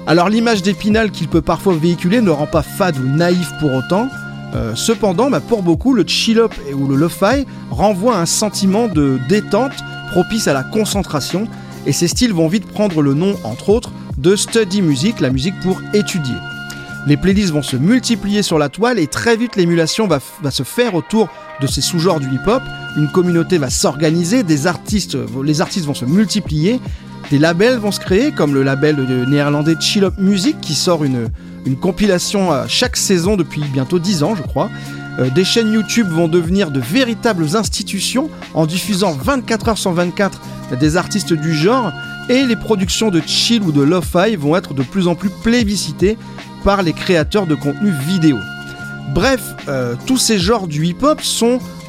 Alors 0.07 0.29
l'image 0.29 0.61
d'épinal 0.61 1.11
qu'il 1.11 1.27
peut 1.27 1.41
parfois 1.41 1.73
véhiculer 1.75 2.21
ne 2.21 2.29
rend 2.29 2.45
pas 2.47 2.61
fade 2.61 2.97
ou 2.97 3.07
naïf 3.07 3.49
pour 3.59 3.73
autant. 3.73 4.09
Euh, 4.53 4.73
cependant, 4.75 5.29
bah, 5.29 5.39
pour 5.41 5.63
beaucoup, 5.63 5.93
le 5.93 6.03
chill-up 6.05 6.53
et- 6.69 6.73
ou 6.73 6.87
le 6.87 6.95
lo-fi 6.95 7.45
renvoie 7.71 8.15
un 8.17 8.25
sentiment 8.25 8.87
de 8.87 9.17
détente 9.27 9.73
propice 10.11 10.47
à 10.47 10.53
la 10.53 10.63
concentration 10.63 11.47
et 11.85 11.91
ces 11.91 12.07
styles 12.07 12.33
vont 12.33 12.47
vite 12.47 12.65
prendre 12.67 13.01
le 13.01 13.13
nom, 13.13 13.35
entre 13.43 13.69
autres, 13.69 13.91
de 14.17 14.35
study 14.35 14.81
music, 14.81 15.19
la 15.19 15.29
musique 15.29 15.59
pour 15.61 15.81
étudier. 15.93 16.35
Les 17.07 17.17
playlists 17.17 17.51
vont 17.51 17.61
se 17.61 17.77
multiplier 17.77 18.41
sur 18.41 18.57
la 18.57 18.69
toile 18.69 18.97
et 18.97 19.05
très 19.05 19.37
vite 19.37 19.55
l'émulation 19.55 20.07
va, 20.07 20.19
se 20.49 20.63
faire 20.63 20.95
autour 20.95 21.29
de 21.61 21.67
ces 21.67 21.81
sous-genres 21.81 22.19
du 22.19 22.27
hip-hop. 22.27 22.63
Une 22.97 23.09
communauté 23.09 23.59
va 23.59 23.69
s'organiser, 23.69 24.41
des 24.41 24.65
artistes, 24.65 25.15
les 25.43 25.61
artistes 25.61 25.85
vont 25.85 25.93
se 25.93 26.05
multiplier, 26.05 26.79
des 27.29 27.37
labels 27.37 27.77
vont 27.77 27.91
se 27.91 27.99
créer, 27.99 28.31
comme 28.31 28.55
le 28.55 28.63
label 28.63 28.95
néerlandais 29.27 29.75
Chill 29.79 30.03
Up 30.03 30.15
Music 30.17 30.59
qui 30.61 30.73
sort 30.73 31.03
une, 31.03 31.29
une 31.65 31.75
compilation 31.75 32.51
à 32.51 32.67
chaque 32.67 32.97
saison 32.97 33.37
depuis 33.37 33.61
bientôt 33.71 33.99
10 33.99 34.23
ans, 34.23 34.35
je 34.35 34.41
crois. 34.41 34.71
Euh, 35.19 35.29
des 35.29 35.45
chaînes 35.45 35.71
YouTube 35.71 36.07
vont 36.09 36.27
devenir 36.27 36.71
de 36.71 36.79
véritables 36.79 37.55
institutions 37.55 38.29
en 38.53 38.65
diffusant 38.65 39.11
24 39.13 39.69
heures 39.69 39.77
sur 39.77 39.91
24 39.91 40.41
des 40.79 40.97
artistes 40.97 41.33
du 41.33 41.53
genre 41.53 41.91
et 42.27 42.43
les 42.43 42.55
productions 42.55 43.11
de 43.11 43.21
chill 43.25 43.61
ou 43.61 43.71
de 43.71 43.81
lo-fi 43.81 44.35
vont 44.35 44.55
être 44.55 44.73
de 44.73 44.81
plus 44.81 45.07
en 45.07 45.15
plus 45.15 45.29
plébiscitées 45.29 46.17
par 46.65 46.81
les 46.81 46.93
créateurs 46.93 47.45
de 47.45 47.53
contenu 47.53 47.91
vidéo. 47.91 48.37
Bref, 49.13 49.53
euh, 49.67 49.93
tous 50.07 50.17
ces 50.17 50.39
genres 50.39 50.67
du 50.67 50.83
hip-hop 50.87 51.21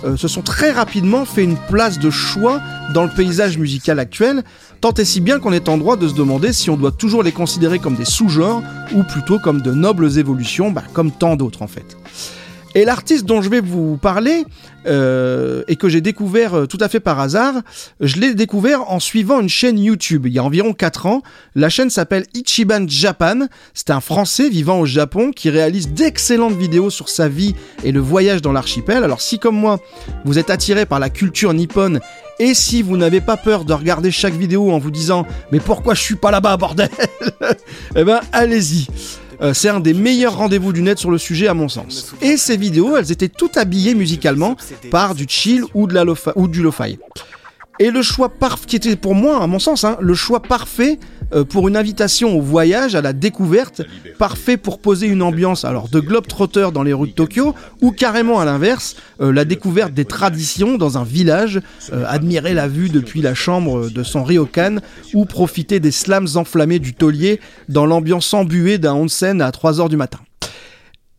euh, 0.04 0.16
se 0.18 0.28
sont 0.28 0.42
très 0.42 0.70
rapidement 0.70 1.24
fait 1.24 1.42
une 1.42 1.56
place 1.56 1.98
de 1.98 2.10
choix 2.10 2.60
dans 2.92 3.02
le 3.02 3.08
paysage 3.08 3.56
musical 3.56 3.98
actuel, 3.98 4.44
tant 4.82 4.92
et 4.92 5.06
si 5.06 5.22
bien 5.22 5.40
qu'on 5.40 5.52
est 5.52 5.70
en 5.70 5.78
droit 5.78 5.96
de 5.96 6.06
se 6.06 6.14
demander 6.14 6.52
si 6.52 6.68
on 6.68 6.76
doit 6.76 6.92
toujours 6.92 7.22
les 7.22 7.32
considérer 7.32 7.78
comme 7.78 7.96
des 7.96 8.04
sous-genres 8.04 8.62
ou 8.94 9.02
plutôt 9.02 9.38
comme 9.38 9.62
de 9.62 9.72
nobles 9.72 10.18
évolutions, 10.18 10.70
bah, 10.70 10.84
comme 10.92 11.10
tant 11.10 11.36
d'autres 11.36 11.62
en 11.62 11.68
fait. 11.68 11.96
Et 12.76 12.84
l'artiste 12.84 13.24
dont 13.24 13.40
je 13.40 13.48
vais 13.48 13.62
vous 13.62 13.96
parler, 13.96 14.44
euh, 14.86 15.62
et 15.66 15.76
que 15.76 15.88
j'ai 15.88 16.02
découvert 16.02 16.52
euh, 16.52 16.66
tout 16.66 16.76
à 16.78 16.90
fait 16.90 17.00
par 17.00 17.18
hasard, 17.18 17.54
je 18.00 18.16
l'ai 18.16 18.34
découvert 18.34 18.90
en 18.90 19.00
suivant 19.00 19.40
une 19.40 19.48
chaîne 19.48 19.78
YouTube 19.78 20.26
il 20.26 20.34
y 20.34 20.38
a 20.38 20.44
environ 20.44 20.74
4 20.74 21.06
ans. 21.06 21.22
La 21.54 21.70
chaîne 21.70 21.88
s'appelle 21.88 22.26
Ichiban 22.34 22.84
Japan. 22.86 23.46
C'est 23.72 23.88
un 23.88 24.02
Français 24.02 24.50
vivant 24.50 24.78
au 24.78 24.84
Japon 24.84 25.30
qui 25.34 25.48
réalise 25.48 25.88
d'excellentes 25.88 26.58
vidéos 26.58 26.90
sur 26.90 27.08
sa 27.08 27.28
vie 27.28 27.54
et 27.82 27.92
le 27.92 28.00
voyage 28.00 28.42
dans 28.42 28.52
l'archipel. 28.52 29.04
Alors 29.04 29.22
si 29.22 29.38
comme 29.38 29.56
moi, 29.56 29.80
vous 30.26 30.38
êtes 30.38 30.50
attiré 30.50 30.84
par 30.84 30.98
la 30.98 31.08
culture 31.08 31.54
nippone 31.54 32.00
et 32.38 32.52
si 32.52 32.82
vous 32.82 32.98
n'avez 32.98 33.22
pas 33.22 33.38
peur 33.38 33.64
de 33.64 33.72
regarder 33.72 34.10
chaque 34.10 34.34
vidéo 34.34 34.70
en 34.70 34.78
vous 34.78 34.90
disant 34.90 35.26
mais 35.50 35.60
pourquoi 35.60 35.94
je 35.94 36.02
suis 36.02 36.16
pas 36.16 36.30
là-bas 36.30 36.58
bordel? 36.58 36.90
Eh 37.96 38.04
ben 38.04 38.20
allez-y. 38.32 38.86
Euh, 39.40 39.54
c'est 39.54 39.68
un 39.68 39.80
des 39.80 39.94
meilleurs 39.94 40.36
rendez-vous 40.36 40.72
du 40.72 40.82
net 40.82 40.98
sur 40.98 41.10
le 41.10 41.18
sujet 41.18 41.48
à 41.48 41.54
mon 41.54 41.68
sens. 41.68 42.14
Et 42.22 42.36
ces 42.36 42.56
vidéos, 42.56 42.96
elles 42.96 43.12
étaient 43.12 43.28
toutes 43.28 43.56
habillées 43.56 43.94
musicalement 43.94 44.56
par 44.90 45.14
du 45.14 45.26
chill 45.28 45.64
ou, 45.74 45.86
du 45.86 46.62
lo-fi. 46.62 46.98
Et 47.78 47.90
le 47.90 48.00
choix 48.02 48.30
parfait, 48.30 48.66
qui 48.66 48.76
était 48.76 48.96
pour 48.96 49.14
moi, 49.14 49.42
à 49.42 49.46
mon 49.46 49.58
sens, 49.58 49.84
hein, 49.84 49.98
le 50.00 50.14
choix 50.14 50.40
parfait 50.40 50.98
euh, 51.34 51.44
pour 51.44 51.68
une 51.68 51.76
invitation 51.76 52.38
au 52.38 52.40
voyage, 52.40 52.94
à 52.94 53.02
la 53.02 53.12
découverte, 53.12 53.82
parfait 54.18 54.56
pour 54.56 54.78
poser 54.78 55.06
une 55.08 55.22
ambiance 55.22 55.64
alors 55.64 55.88
de 55.88 56.00
globe-trotter 56.00 56.68
dans 56.72 56.82
les 56.82 56.94
rues 56.94 57.08
de 57.08 57.12
Tokyo, 57.12 57.54
ou 57.82 57.90
carrément 57.90 58.40
à 58.40 58.46
l'inverse, 58.46 58.96
euh, 59.20 59.30
la 59.30 59.44
découverte 59.44 59.92
des 59.92 60.06
traditions 60.06 60.78
dans 60.78 60.96
un 60.96 61.04
village, 61.04 61.60
euh, 61.92 62.04
admirer 62.08 62.54
la 62.54 62.66
vue 62.66 62.88
depuis 62.88 63.20
la 63.20 63.34
chambre 63.34 63.90
de 63.90 64.02
son 64.02 64.24
ryokan, 64.24 64.76
ou 65.12 65.26
profiter 65.26 65.78
des 65.78 65.90
slams 65.90 66.28
enflammés 66.36 66.78
du 66.78 66.94
taulier 66.94 67.40
dans 67.68 67.84
l'ambiance 67.84 68.32
embuée 68.32 68.78
d'un 68.78 68.94
onsen 68.94 69.42
à 69.42 69.50
3h 69.50 69.90
du 69.90 69.96
matin. 69.96 70.20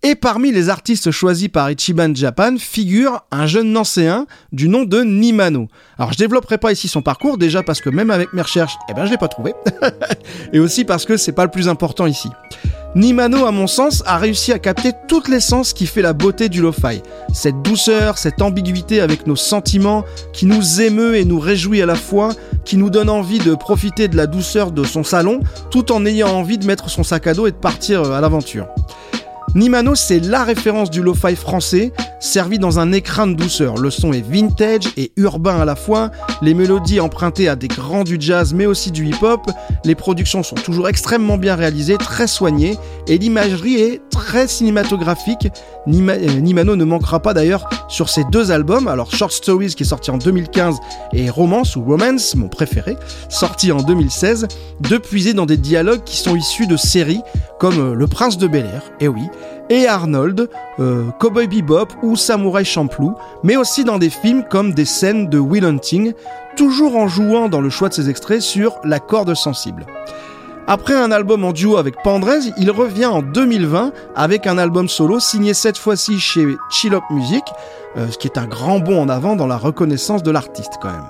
Et 0.09 0.15
parmi 0.15 0.53
les 0.53 0.69
artistes 0.69 1.11
choisis 1.11 1.49
par 1.49 1.69
Ichiban 1.69 2.15
Japan 2.15 2.55
figure 2.57 3.25
un 3.29 3.45
jeune 3.45 3.73
nancéen 3.73 4.25
du 4.53 4.69
nom 4.69 4.85
de 4.85 5.01
Nimano. 5.01 5.67
Alors 5.97 6.13
je 6.13 6.17
développerai 6.17 6.57
pas 6.57 6.71
ici 6.71 6.87
son 6.87 7.01
parcours, 7.01 7.37
déjà 7.37 7.61
parce 7.61 7.81
que 7.81 7.89
même 7.89 8.09
avec 8.09 8.31
mes 8.31 8.41
recherches, 8.41 8.77
eh 8.89 8.93
ben 8.93 9.05
je 9.05 9.11
l'ai 9.11 9.17
pas 9.17 9.27
trouvé. 9.27 9.53
Et 10.53 10.59
aussi 10.59 10.85
parce 10.85 11.03
que 11.03 11.17
c'est 11.17 11.33
pas 11.33 11.43
le 11.43 11.51
plus 11.51 11.67
important 11.67 12.05
ici. 12.05 12.29
Nimano, 12.95 13.45
à 13.45 13.51
mon 13.51 13.67
sens, 13.67 14.01
a 14.05 14.17
réussi 14.17 14.53
à 14.53 14.59
capter 14.59 14.93
toute 15.09 15.27
l'essence 15.27 15.73
qui 15.73 15.85
fait 15.85 16.01
la 16.01 16.13
beauté 16.13 16.47
du 16.47 16.61
lo-fi. 16.61 17.01
Cette 17.33 17.61
douceur, 17.61 18.17
cette 18.17 18.41
ambiguïté 18.41 19.01
avec 19.01 19.27
nos 19.27 19.35
sentiments, 19.35 20.05
qui 20.31 20.45
nous 20.45 20.81
émeut 20.81 21.17
et 21.17 21.25
nous 21.25 21.37
réjouit 21.37 21.81
à 21.81 21.85
la 21.85 21.95
fois, 21.95 22.29
qui 22.63 22.77
nous 22.77 22.89
donne 22.89 23.09
envie 23.09 23.39
de 23.39 23.55
profiter 23.55 24.07
de 24.07 24.15
la 24.15 24.25
douceur 24.25 24.71
de 24.71 24.85
son 24.85 25.03
salon, 25.03 25.41
tout 25.69 25.91
en 25.91 26.05
ayant 26.05 26.29
envie 26.29 26.57
de 26.57 26.65
mettre 26.65 26.89
son 26.89 27.03
sac 27.03 27.27
à 27.27 27.33
dos 27.33 27.45
et 27.45 27.51
de 27.51 27.57
partir 27.57 28.09
à 28.09 28.21
l'aventure. 28.21 28.67
Nimano, 29.57 29.95
c'est 29.95 30.19
la 30.19 30.43
référence 30.43 30.91
du 30.91 31.01
lo-fi 31.01 31.35
français, 31.35 31.91
servi 32.19 32.59
dans 32.59 32.77
un 32.77 32.91
écran 32.91 33.25
de 33.25 33.33
douceur. 33.33 33.77
Le 33.77 33.89
son 33.89 34.13
est 34.13 34.21
vintage 34.21 34.83
et 34.97 35.11
urbain 35.17 35.59
à 35.59 35.65
la 35.65 35.75
fois, 35.75 36.11
les 36.43 36.53
mélodies 36.53 36.99
empruntées 36.99 37.49
à 37.49 37.55
des 37.55 37.67
grands 37.67 38.03
du 38.03 38.17
jazz 38.19 38.53
mais 38.53 38.67
aussi 38.67 38.91
du 38.91 39.07
hip-hop, 39.07 39.49
les 39.83 39.95
productions 39.95 40.43
sont 40.43 40.55
toujours 40.55 40.87
extrêmement 40.87 41.39
bien 41.39 41.55
réalisées, 41.55 41.97
très 41.97 42.27
soignées, 42.27 42.77
et 43.07 43.17
l'imagerie 43.17 43.81
est 43.81 44.01
très 44.11 44.47
cinématographique. 44.47 45.47
Euh, 45.87 46.39
Nimano 46.39 46.75
ne 46.75 46.83
manquera 46.83 47.19
pas 47.19 47.33
d'ailleurs 47.33 47.67
sur 47.87 48.09
ces 48.09 48.25
deux 48.25 48.51
albums, 48.51 48.87
alors 48.87 49.11
Short 49.11 49.31
Stories 49.31 49.73
qui 49.73 49.83
est 49.83 49.87
sorti 49.87 50.11
en 50.11 50.17
2015 50.17 50.75
et 51.13 51.29
Romance 51.31 51.75
ou 51.75 51.83
Romance, 51.83 52.35
mon 52.35 52.47
préféré, 52.47 52.95
sorti 53.29 53.71
en 53.71 53.81
2016, 53.81 54.47
de 54.81 54.97
puiser 54.97 55.33
dans 55.33 55.45
des 55.45 55.57
dialogues 55.57 56.03
qui 56.03 56.17
sont 56.17 56.35
issus 56.35 56.67
de 56.67 56.77
séries 56.77 57.21
comme 57.59 57.79
euh, 57.79 57.93
Le 57.95 58.07
Prince 58.07 58.37
de 58.37 58.47
Bel-Air, 58.47 58.83
et 58.99 59.07
oui, 59.07 59.23
et 59.69 59.87
Arnold, 59.87 60.49
euh, 60.79 61.03
Cowboy 61.19 61.47
Bebop 61.47 61.87
ou 62.03 62.15
Samouraï 62.15 62.65
Champloo, 62.65 63.13
mais 63.43 63.57
aussi 63.57 63.83
dans 63.83 63.97
des 63.97 64.09
films 64.09 64.43
comme 64.49 64.73
des 64.73 64.85
scènes 64.85 65.29
de 65.29 65.39
Will 65.39 65.65
Hunting, 65.65 66.13
toujours 66.55 66.95
en 66.95 67.07
jouant 67.07 67.49
dans 67.49 67.61
le 67.61 67.69
choix 67.69 67.89
de 67.89 67.93
ses 67.93 68.09
extraits 68.09 68.41
sur 68.41 68.79
la 68.83 68.99
corde 68.99 69.33
sensible. 69.35 69.85
Après 70.69 70.95
un 70.95 71.11
album 71.11 71.45
en 71.45 71.53
duo 71.53 71.77
avec 71.77 71.95
Pandrez, 72.03 72.51
il 72.57 72.71
revient 72.71 73.05
en 73.05 73.21
2020 73.21 73.93
avec 74.15 74.47
un 74.47 74.57
album 74.57 74.89
solo 74.89 75.19
signé 75.19 75.53
cette 75.53 75.77
fois-ci 75.77 76.19
chez 76.19 76.45
Chill 76.69 76.93
Up 76.93 77.03
Music, 77.09 77.43
euh, 77.95 78.07
ce 78.11 78.17
qui 78.17 78.27
est 78.27 78.37
un 78.37 78.47
grand 78.47 78.79
bond 78.79 79.01
en 79.01 79.07
avant 79.07 79.37
dans 79.37 79.47
la 79.47 79.57
reconnaissance 79.57 80.23
de 80.23 80.31
l'artiste 80.31 80.73
quand 80.81 80.91
même. 80.91 81.07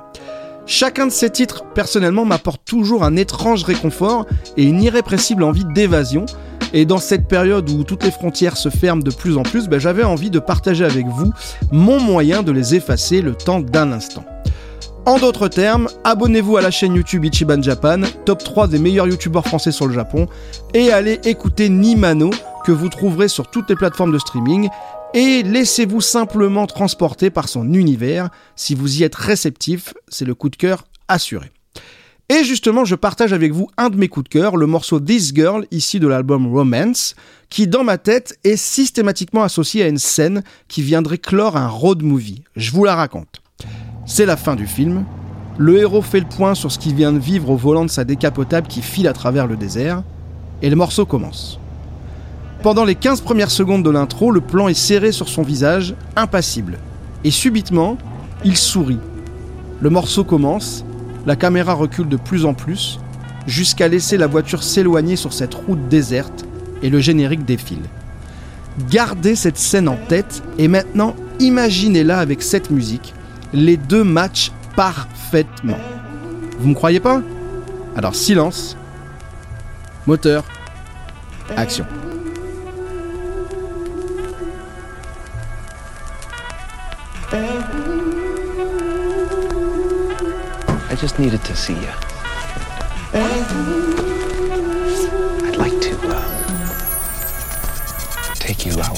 Chacun 0.67 1.07
de 1.07 1.11
ces 1.11 1.29
titres, 1.29 1.63
personnellement, 1.73 2.25
m'apporte 2.25 2.61
toujours 2.65 3.03
un 3.03 3.15
étrange 3.15 3.63
réconfort 3.63 4.25
et 4.57 4.63
une 4.63 4.83
irrépressible 4.83 5.43
envie 5.43 5.63
d'évasion. 5.63 6.25
Et 6.73 6.85
dans 6.85 6.97
cette 6.97 7.27
période 7.27 7.69
où 7.69 7.83
toutes 7.83 8.03
les 8.03 8.11
frontières 8.11 8.57
se 8.57 8.69
ferment 8.69 9.03
de 9.03 9.11
plus 9.11 9.37
en 9.37 9.43
plus, 9.43 9.67
ben, 9.67 9.79
j'avais 9.79 10.03
envie 10.03 10.29
de 10.29 10.39
partager 10.39 10.85
avec 10.85 11.05
vous 11.07 11.31
mon 11.71 11.99
moyen 11.99 12.43
de 12.43 12.51
les 12.51 12.75
effacer 12.75 13.21
le 13.21 13.33
temps 13.33 13.59
d'un 13.59 13.91
instant. 13.91 14.25
En 15.05 15.19
d'autres 15.19 15.47
termes, 15.47 15.87
abonnez-vous 16.03 16.57
à 16.57 16.61
la 16.61 16.69
chaîne 16.69 16.93
YouTube 16.93 17.23
Ichiban 17.23 17.61
Japan, 17.61 18.01
top 18.25 18.43
3 18.43 18.67
des 18.67 18.77
meilleurs 18.77 19.07
youtubeurs 19.07 19.47
français 19.47 19.71
sur 19.71 19.87
le 19.87 19.93
Japon, 19.93 20.27
et 20.73 20.91
allez 20.91 21.21
écouter 21.23 21.69
Nimano, 21.69 22.29
que 22.65 22.73
vous 22.73 22.89
trouverez 22.89 23.29
sur 23.29 23.49
toutes 23.49 23.69
les 23.69 23.77
plateformes 23.77 24.11
de 24.11 24.19
streaming, 24.19 24.67
et 25.13 25.43
laissez-vous 25.43 26.01
simplement 26.01 26.67
transporter 26.67 27.29
par 27.29 27.47
son 27.47 27.73
univers. 27.73 28.29
Si 28.57 28.75
vous 28.75 28.99
y 28.99 29.03
êtes 29.03 29.15
réceptif, 29.15 29.93
c'est 30.09 30.25
le 30.25 30.35
coup 30.35 30.49
de 30.49 30.57
cœur 30.57 30.83
assuré. 31.07 31.51
Et 32.29 32.43
justement, 32.43 32.83
je 32.83 32.95
partage 32.95 33.31
avec 33.31 33.53
vous 33.53 33.69
un 33.77 33.89
de 33.89 33.95
mes 33.95 34.09
coups 34.09 34.25
de 34.25 34.29
cœur, 34.29 34.57
le 34.57 34.67
morceau 34.67 34.99
This 34.99 35.31
Girl, 35.33 35.65
ici 35.71 35.97
de 35.97 36.07
l'album 36.09 36.53
Romance, 36.53 37.15
qui 37.49 37.67
dans 37.67 37.85
ma 37.85 37.97
tête 37.97 38.37
est 38.43 38.57
systématiquement 38.57 39.43
associé 39.43 39.81
à 39.83 39.87
une 39.87 39.97
scène 39.97 40.43
qui 40.67 40.81
viendrait 40.81 41.19
clore 41.19 41.55
un 41.55 41.69
road 41.69 42.03
movie. 42.03 42.43
Je 42.57 42.71
vous 42.71 42.83
la 42.83 42.95
raconte. 42.95 43.41
C'est 44.05 44.25
la 44.25 44.35
fin 44.35 44.55
du 44.55 44.67
film. 44.67 45.05
Le 45.57 45.77
héros 45.77 46.01
fait 46.01 46.19
le 46.19 46.27
point 46.27 46.53
sur 46.53 46.69
ce 46.69 46.79
qu'il 46.79 46.95
vient 46.95 47.13
de 47.13 47.19
vivre 47.19 47.49
au 47.49 47.55
volant 47.55 47.85
de 47.85 47.89
sa 47.89 48.03
décapotable 48.03 48.67
qui 48.67 48.81
file 48.81 49.07
à 49.07 49.13
travers 49.13 49.47
le 49.47 49.55
désert. 49.55 50.03
Et 50.61 50.69
le 50.69 50.75
morceau 50.75 51.05
commence. 51.05 51.61
Pendant 52.61 52.83
les 52.83 52.95
15 52.95 53.21
premières 53.21 53.51
secondes 53.51 53.83
de 53.83 53.89
l'intro, 53.89 54.31
le 54.31 54.41
plan 54.41 54.67
est 54.67 54.73
serré 54.73 55.13
sur 55.13 55.29
son 55.29 55.43
visage, 55.43 55.95
impassible. 56.17 56.77
Et 57.23 57.31
subitement, 57.31 57.97
il 58.43 58.57
sourit. 58.57 58.99
Le 59.79 59.89
morceau 59.89 60.25
commence, 60.25 60.83
la 61.27 61.35
caméra 61.35 61.73
recule 61.73 62.07
de 62.07 62.15
plus 62.15 62.45
en 62.45 62.53
plus, 62.53 63.01
jusqu'à 63.47 63.89
laisser 63.89 64.15
la 64.15 64.27
voiture 64.27 64.63
s'éloigner 64.63 65.17
sur 65.17 65.33
cette 65.33 65.53
route 65.53 65.89
déserte, 65.89 66.45
et 66.81 66.89
le 66.89 67.01
générique 67.01 67.43
défile. 67.43 67.83
Gardez 68.89 69.35
cette 69.35 69.57
scène 69.57 69.89
en 69.89 69.97
tête, 70.07 70.41
et 70.57 70.69
maintenant 70.69 71.15
imaginez-la 71.39 72.19
avec 72.19 72.41
cette 72.41 72.71
musique. 72.71 73.13
Les 73.53 73.75
deux 73.75 74.05
matchent 74.05 74.53
parfaitement. 74.77 75.77
Vous 76.59 76.69
me 76.69 76.73
croyez 76.73 77.01
pas? 77.01 77.21
Alors 77.97 78.15
silence, 78.15 78.77
moteur, 80.05 80.45
action. 81.57 81.85
Just 90.97 91.19
needed 91.19 91.43
to 91.45 91.55
see 91.55 91.73
you. 91.73 91.91
I'd 95.45 95.55
like 95.57 95.79
to 95.79 95.97
uh, 96.03 96.23
take 98.33 98.65
you 98.65 98.81
out. 98.81 98.96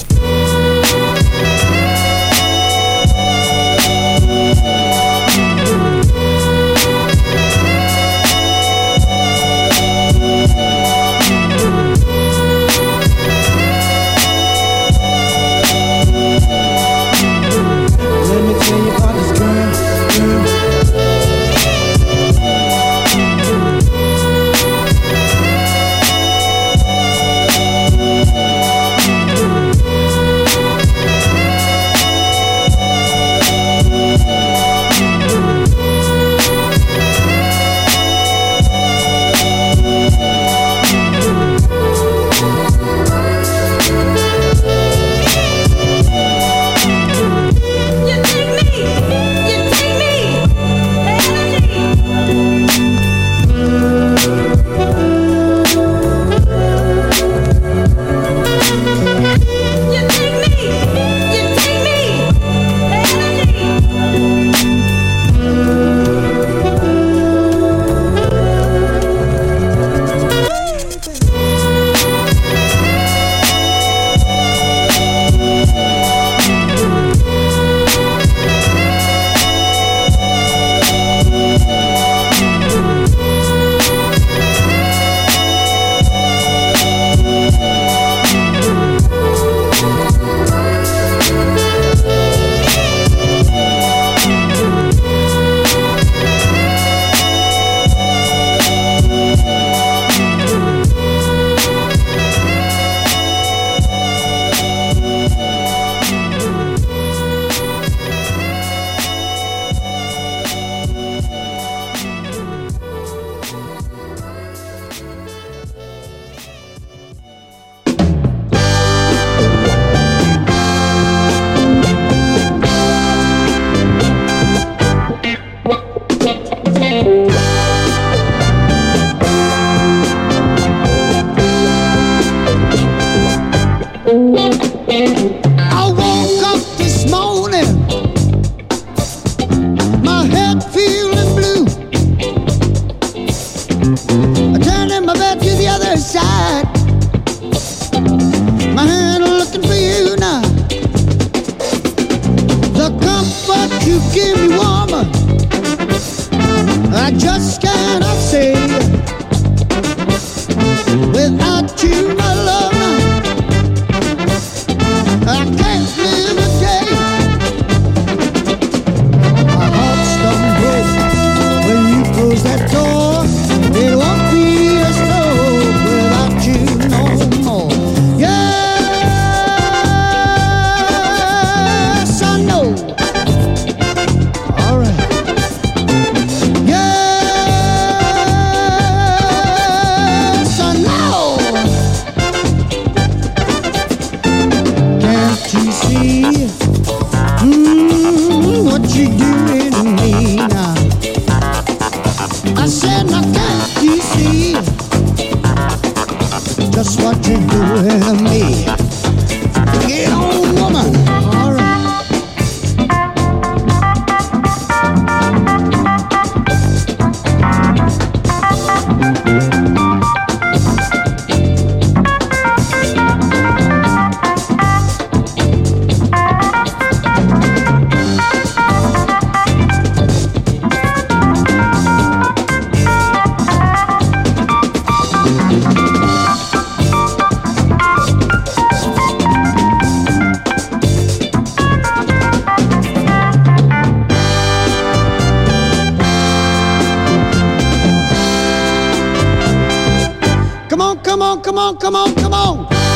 On, 252.32 252.89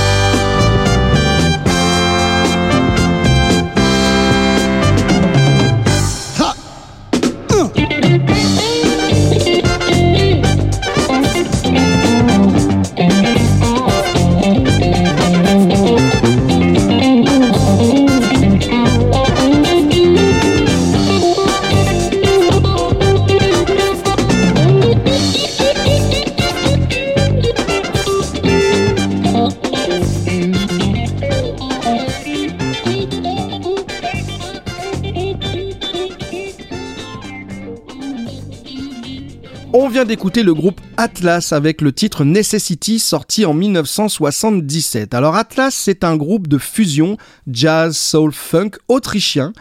d'écouter 40.05 40.43
le 40.43 40.55
groupe 40.55 40.81
Atlas 40.97 41.53
avec 41.53 41.81
le 41.81 41.93
titre 41.93 42.25
Necessity 42.25 42.99
sorti 42.99 43.47
en 43.47 43.55
1977. 43.55 45.15
Alors 45.15 45.37
Atlas, 45.37 45.75
c'est 45.75 46.05
un 46.05 46.17
groupe 46.17 46.49
de 46.49 46.59
fusion 46.59 47.17
jazz, 47.47 47.97
soul, 47.97 48.33
funk 48.33 48.73
autrichien 48.89 49.53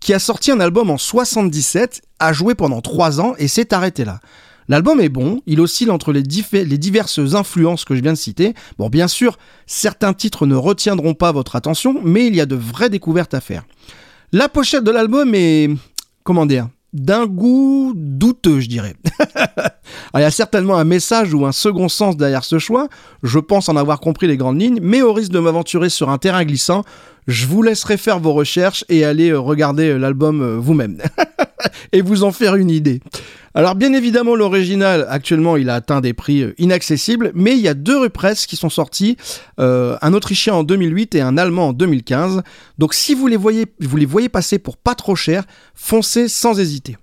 qui 0.00 0.14
a 0.14 0.18
sorti 0.18 0.50
un 0.50 0.60
album 0.60 0.90
en 0.90 0.98
77, 0.98 2.02
a 2.18 2.32
joué 2.32 2.54
pendant 2.54 2.80
3 2.80 3.20
ans 3.20 3.34
et 3.38 3.46
s'est 3.46 3.72
arrêté 3.72 4.04
là. 4.04 4.20
L'album 4.68 5.00
est 5.00 5.08
bon, 5.08 5.40
il 5.46 5.60
oscille 5.60 5.90
entre 5.90 6.12
les, 6.12 6.22
les 6.52 6.78
diverses 6.78 7.20
influences 7.34 7.84
que 7.84 7.94
je 7.94 8.02
viens 8.02 8.12
de 8.12 8.18
citer. 8.18 8.54
Bon, 8.78 8.88
bien 8.88 9.08
sûr, 9.08 9.38
certains 9.66 10.14
titres 10.14 10.46
ne 10.46 10.54
retiendront 10.54 11.14
pas 11.14 11.32
votre 11.32 11.56
attention, 11.56 12.00
mais 12.02 12.26
il 12.26 12.34
y 12.34 12.40
a 12.40 12.46
de 12.46 12.56
vraies 12.56 12.90
découvertes 12.90 13.34
à 13.34 13.40
faire. 13.40 13.64
La 14.32 14.48
pochette 14.48 14.84
de 14.84 14.90
l'album 14.90 15.34
est, 15.34 15.70
comment 16.24 16.46
dire, 16.46 16.68
d'un 16.92 17.26
goût 17.26 17.92
douteux, 17.96 18.60
je 18.60 18.68
dirais. 18.68 18.94
Alors, 19.18 19.70
il 20.16 20.20
y 20.20 20.24
a 20.24 20.30
certainement 20.30 20.76
un 20.76 20.84
message 20.84 21.32
ou 21.32 21.46
un 21.46 21.52
second 21.52 21.88
sens 21.88 22.16
derrière 22.16 22.44
ce 22.44 22.58
choix. 22.58 22.88
Je 23.22 23.38
pense 23.38 23.68
en 23.68 23.76
avoir 23.76 24.00
compris 24.00 24.26
les 24.26 24.36
grandes 24.36 24.60
lignes, 24.60 24.80
mais 24.82 25.02
au 25.02 25.12
risque 25.12 25.32
de 25.32 25.38
m'aventurer 25.38 25.88
sur 25.88 26.10
un 26.10 26.18
terrain 26.18 26.44
glissant, 26.44 26.84
je 27.26 27.46
vous 27.46 27.62
laisserai 27.62 27.96
faire 27.96 28.18
vos 28.18 28.32
recherches 28.32 28.84
et 28.88 29.04
aller 29.04 29.30
euh, 29.30 29.38
regarder 29.38 29.90
euh, 29.90 29.96
l'album 29.96 30.42
euh, 30.42 30.56
vous-même 30.58 30.98
et 31.92 32.02
vous 32.02 32.24
en 32.24 32.32
faire 32.32 32.56
une 32.56 32.70
idée. 32.70 33.00
Alors 33.54 33.74
bien 33.74 33.92
évidemment 33.92 34.34
l'original 34.34 35.06
actuellement 35.10 35.58
il 35.58 35.68
a 35.68 35.74
atteint 35.74 36.00
des 36.00 36.14
prix 36.14 36.42
euh, 36.42 36.54
inaccessibles 36.56 37.32
mais 37.34 37.52
il 37.52 37.60
y 37.60 37.68
a 37.68 37.74
deux 37.74 37.98
represses 37.98 38.46
qui 38.46 38.56
sont 38.56 38.70
sortis, 38.70 39.18
euh, 39.60 39.98
un 40.00 40.14
autrichien 40.14 40.54
en 40.54 40.62
2008 40.62 41.14
et 41.16 41.20
un 41.20 41.36
allemand 41.36 41.68
en 41.68 41.72
2015. 41.74 42.42
Donc 42.78 42.94
si 42.94 43.14
vous 43.14 43.26
les 43.26 43.36
voyez, 43.36 43.66
vous 43.80 43.96
les 43.96 44.06
voyez 44.06 44.30
passer 44.30 44.58
pour 44.58 44.78
pas 44.78 44.94
trop 44.94 45.16
cher, 45.16 45.44
foncez 45.74 46.28
sans 46.28 46.58
hésiter. 46.58 46.96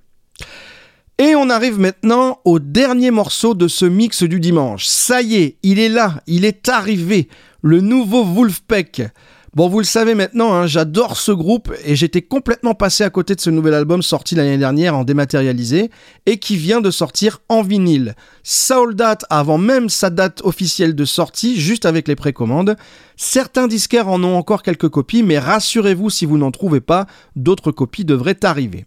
Et 1.19 1.35
on 1.35 1.49
arrive 1.49 1.77
maintenant 1.77 2.39
au 2.45 2.59
dernier 2.59 3.11
morceau 3.11 3.53
de 3.53 3.67
ce 3.67 3.85
mix 3.85 4.23
du 4.23 4.39
dimanche. 4.39 4.85
Ça 4.85 5.21
y 5.21 5.35
est, 5.35 5.57
il 5.63 5.77
est 5.77 5.89
là, 5.89 6.23
il 6.27 6.45
est 6.45 6.69
arrivé, 6.69 7.27
le 7.61 7.81
nouveau 7.81 8.23
Wolfpack. 8.23 9.01
Bon, 9.55 9.67
vous 9.67 9.79
le 9.79 9.85
savez 9.85 10.13
maintenant, 10.13 10.53
hein, 10.53 10.67
j'adore 10.67 11.17
ce 11.17 11.31
groupe 11.31 11.73
et 11.83 11.95
j'étais 11.95 12.21
complètement 12.21 12.75
passé 12.75 13.03
à 13.03 13.09
côté 13.09 13.33
de 13.33 13.41
ce 13.41 13.49
nouvel 13.49 13.73
album 13.73 14.03
sorti 14.03 14.35
l'année 14.35 14.59
dernière 14.59 14.95
en 14.95 15.03
dématérialisé 15.03 15.89
et 16.27 16.37
qui 16.37 16.55
vient 16.55 16.81
de 16.81 16.91
sortir 16.91 17.41
en 17.49 17.63
vinyle. 17.63 18.15
Soul 18.43 18.93
date 18.93 19.25
avant 19.31 19.57
même 19.57 19.89
sa 19.89 20.11
date 20.11 20.41
officielle 20.43 20.93
de 20.93 21.03
sortie, 21.03 21.59
juste 21.59 21.87
avec 21.87 22.07
les 22.07 22.15
précommandes. 22.15 22.75
Certains 23.15 23.67
disquaires 23.67 24.07
en 24.07 24.23
ont 24.23 24.37
encore 24.37 24.61
quelques 24.61 24.89
copies, 24.89 25.23
mais 25.23 25.39
rassurez-vous 25.39 26.11
si 26.11 26.27
vous 26.27 26.37
n'en 26.37 26.51
trouvez 26.51 26.81
pas, 26.81 27.07
d'autres 27.35 27.71
copies 27.71 28.05
devraient 28.05 28.45
arriver. 28.45 28.85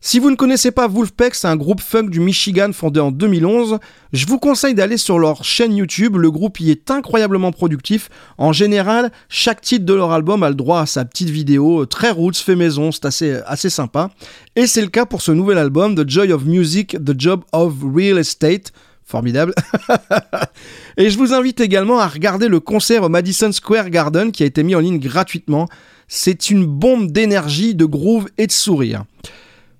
Si 0.00 0.20
vous 0.20 0.30
ne 0.30 0.36
connaissez 0.36 0.70
pas 0.70 0.86
Wolfpack, 0.86 1.34
c'est 1.34 1.48
un 1.48 1.56
groupe 1.56 1.80
funk 1.80 2.04
du 2.04 2.20
Michigan 2.20 2.70
fondé 2.72 3.00
en 3.00 3.10
2011. 3.10 3.78
Je 4.12 4.26
vous 4.26 4.38
conseille 4.38 4.74
d'aller 4.74 4.96
sur 4.96 5.18
leur 5.18 5.42
chaîne 5.42 5.74
YouTube, 5.74 6.16
le 6.16 6.30
groupe 6.30 6.60
y 6.60 6.70
est 6.70 6.88
incroyablement 6.92 7.50
productif. 7.50 8.08
En 8.38 8.52
général, 8.52 9.10
chaque 9.28 9.60
titre 9.60 9.84
de 9.84 9.94
leur 9.94 10.12
album 10.12 10.44
a 10.44 10.50
le 10.50 10.54
droit 10.54 10.80
à 10.82 10.86
sa 10.86 11.04
petite 11.04 11.30
vidéo, 11.30 11.82
euh, 11.82 11.86
très 11.86 12.12
roots, 12.12 12.36
fait 12.36 12.54
maison, 12.54 12.92
c'est 12.92 13.06
assez, 13.06 13.40
assez 13.44 13.70
sympa. 13.70 14.10
Et 14.54 14.68
c'est 14.68 14.82
le 14.82 14.88
cas 14.88 15.04
pour 15.04 15.20
ce 15.20 15.32
nouvel 15.32 15.58
album, 15.58 15.96
The 15.96 16.08
Joy 16.08 16.32
of 16.32 16.44
Music, 16.44 16.96
The 17.04 17.18
Job 17.18 17.42
of 17.52 17.74
Real 17.82 18.18
Estate. 18.18 18.72
Formidable. 19.04 19.54
Et 20.96 21.10
je 21.10 21.18
vous 21.18 21.32
invite 21.32 21.60
également 21.60 21.98
à 21.98 22.06
regarder 22.06 22.46
le 22.46 22.60
concert 22.60 23.02
au 23.02 23.08
Madison 23.08 23.50
Square 23.50 23.88
Garden 23.90 24.30
qui 24.30 24.42
a 24.42 24.46
été 24.46 24.62
mis 24.62 24.74
en 24.74 24.80
ligne 24.80 25.00
gratuitement. 25.00 25.66
C'est 26.08 26.50
une 26.50 26.66
bombe 26.66 27.10
d'énergie, 27.10 27.74
de 27.74 27.86
groove 27.86 28.28
et 28.36 28.46
de 28.46 28.52
sourire. 28.52 29.04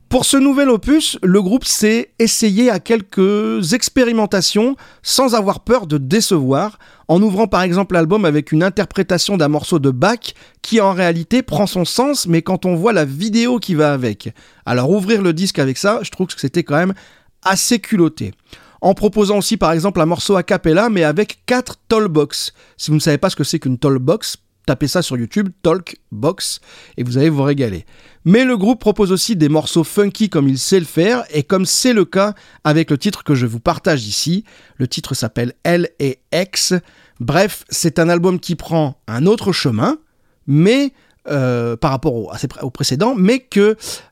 Pour 0.08 0.24
ce 0.24 0.38
nouvel 0.38 0.70
opus, 0.70 1.18
le 1.22 1.42
groupe 1.42 1.66
s'est 1.66 2.12
essayé 2.18 2.70
à 2.70 2.80
quelques 2.80 3.74
expérimentations 3.74 4.74
sans 5.02 5.34
avoir 5.34 5.60
peur 5.60 5.86
de 5.86 5.98
décevoir, 5.98 6.78
en 7.08 7.20
ouvrant 7.20 7.46
par 7.46 7.60
exemple 7.60 7.92
l'album 7.92 8.24
avec 8.24 8.50
une 8.50 8.62
interprétation 8.62 9.36
d'un 9.36 9.48
morceau 9.48 9.78
de 9.78 9.90
Bach 9.90 10.32
qui 10.62 10.80
en 10.80 10.94
réalité 10.94 11.42
prend 11.42 11.66
son 11.66 11.84
sens, 11.84 12.26
mais 12.26 12.40
quand 12.40 12.64
on 12.64 12.74
voit 12.74 12.94
la 12.94 13.04
vidéo 13.04 13.58
qui 13.58 13.74
va 13.74 13.92
avec. 13.92 14.32
Alors 14.64 14.88
ouvrir 14.90 15.20
le 15.20 15.34
disque 15.34 15.58
avec 15.58 15.76
ça, 15.76 16.00
je 16.02 16.10
trouve 16.10 16.28
que 16.28 16.40
c'était 16.40 16.64
quand 16.64 16.76
même 16.76 16.94
assez 17.42 17.78
culotté. 17.78 18.32
En 18.80 18.94
proposant 18.94 19.36
aussi 19.36 19.58
par 19.58 19.72
exemple 19.72 20.00
un 20.00 20.06
morceau 20.06 20.36
a 20.36 20.42
cappella, 20.42 20.88
mais 20.88 21.04
avec 21.04 21.40
4 21.44 21.76
tollbox. 21.86 22.54
Si 22.78 22.90
vous 22.90 22.96
ne 22.96 23.02
savez 23.02 23.18
pas 23.18 23.28
ce 23.28 23.36
que 23.36 23.44
c'est 23.44 23.58
qu'une 23.58 23.76
tollbox, 23.76 24.38
Tapez 24.68 24.86
ça 24.86 25.00
sur 25.00 25.16
YouTube, 25.16 25.48
Talk 25.62 25.96
Box, 26.12 26.60
et 26.98 27.02
vous 27.02 27.16
allez 27.16 27.30
vous 27.30 27.42
régaler. 27.42 27.86
Mais 28.24 28.44
le 28.44 28.56
groupe 28.56 28.80
propose 28.80 29.12
aussi 29.12 29.36
des 29.36 29.48
morceaux 29.48 29.84
funky 29.84 30.28
comme 30.28 30.48
il 30.48 30.58
sait 30.58 30.80
le 30.80 30.86
faire, 30.86 31.24
et 31.30 31.42
comme 31.42 31.66
c'est 31.66 31.92
le 31.92 32.04
cas 32.04 32.34
avec 32.64 32.90
le 32.90 32.98
titre 32.98 33.24
que 33.24 33.34
je 33.34 33.46
vous 33.46 33.60
partage 33.60 34.06
ici. 34.06 34.44
Le 34.76 34.88
titre 34.88 35.14
s'appelle 35.14 35.54
L 35.64 35.88
et 35.98 36.18
X. 36.32 36.74
Bref, 37.20 37.64
c'est 37.68 37.98
un 37.98 38.08
album 38.08 38.38
qui 38.38 38.54
prend 38.54 39.00
un 39.06 39.26
autre 39.26 39.52
chemin, 39.52 39.98
mais 40.46 40.92
euh, 41.30 41.76
par 41.76 41.90
rapport 41.90 42.14
au, 42.14 42.70
précédent, 42.70 43.14
mais 43.14 43.46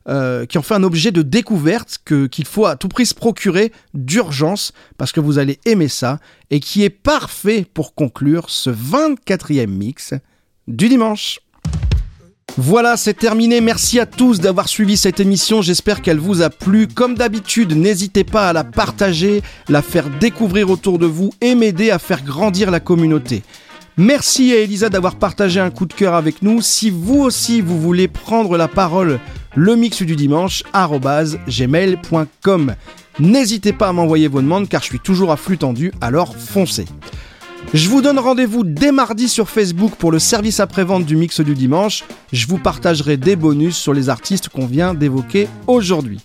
euh, 0.07 0.45
qui 0.45 0.57
en 0.57 0.61
fait 0.61 0.75
un 0.75 0.83
objet 0.83 1.11
de 1.11 1.23
découverte 1.23 1.99
qu'il 2.05 2.45
faut 2.45 2.67
à 2.67 2.75
tout 2.75 2.89
prix 2.89 3.07
se 3.07 3.15
procurer 3.15 3.71
d'urgence, 3.95 4.71
parce 4.97 5.11
que 5.11 5.19
vous 5.19 5.39
allez 5.39 5.59
aimer 5.65 5.87
ça, 5.87 6.19
et 6.51 6.59
qui 6.59 6.83
est 6.83 6.91
parfait 6.91 7.65
pour 7.73 7.95
conclure 7.95 8.49
ce 8.49 8.69
24e 8.69 9.67
mix 9.67 10.13
du 10.67 10.89
dimanche. 10.89 11.39
Voilà, 12.55 12.97
c'est 12.97 13.13
terminé. 13.13 13.61
Merci 13.61 13.99
à 13.99 14.05
tous 14.05 14.39
d'avoir 14.39 14.67
suivi 14.67 14.97
cette 14.97 15.19
émission. 15.19 15.61
J'espère 15.61 16.01
qu'elle 16.01 16.17
vous 16.17 16.41
a 16.41 16.49
plu. 16.49 16.87
Comme 16.87 17.13
d'habitude, 17.15 17.75
n'hésitez 17.75 18.23
pas 18.23 18.49
à 18.49 18.53
la 18.53 18.63
partager, 18.63 19.43
la 19.69 19.81
faire 19.81 20.09
découvrir 20.09 20.69
autour 20.71 20.97
de 20.97 21.05
vous 21.05 21.31
et 21.41 21.53
m'aider 21.53 21.91
à 21.91 21.99
faire 21.99 22.23
grandir 22.23 22.71
la 22.71 22.79
communauté. 22.79 23.43
Merci 23.95 24.53
à 24.53 24.57
Elisa 24.57 24.89
d'avoir 24.89 25.15
partagé 25.15 25.59
un 25.59 25.71
coup 25.71 25.85
de 25.85 25.93
cœur 25.93 26.13
avec 26.13 26.41
nous. 26.41 26.61
Si 26.61 26.89
vous 26.89 27.19
aussi 27.19 27.61
vous 27.61 27.79
voulez 27.79 28.07
prendre 28.07 28.55
la 28.57 28.67
parole, 28.67 29.19
le 29.55 29.75
mix 29.75 30.01
du 30.03 30.15
dimanche, 30.15 30.63
gmail.com. 31.47 32.75
N'hésitez 33.19 33.73
pas 33.73 33.87
à 33.87 33.93
m'envoyer 33.93 34.27
vos 34.27 34.41
demandes 34.41 34.69
car 34.69 34.81
je 34.81 34.87
suis 34.87 34.99
toujours 34.99 35.31
à 35.31 35.37
flux 35.37 35.57
tendu, 35.57 35.91
alors 35.99 36.35
foncez. 36.35 36.85
Je 37.73 37.89
vous 37.89 38.01
donne 38.01 38.19
rendez-vous 38.19 38.63
dès 38.63 38.91
mardi 38.91 39.27
sur 39.27 39.49
Facebook 39.49 39.95
pour 39.95 40.11
le 40.11 40.19
service 40.19 40.59
après-vente 40.59 41.05
du 41.05 41.15
mix 41.15 41.41
du 41.41 41.53
dimanche. 41.53 42.05
Je 42.31 42.47
vous 42.47 42.57
partagerai 42.57 43.17
des 43.17 43.35
bonus 43.35 43.75
sur 43.75 43.93
les 43.93 44.09
artistes 44.09 44.49
qu'on 44.49 44.65
vient 44.65 44.93
d'évoquer 44.93 45.47
aujourd'hui. 45.67 46.19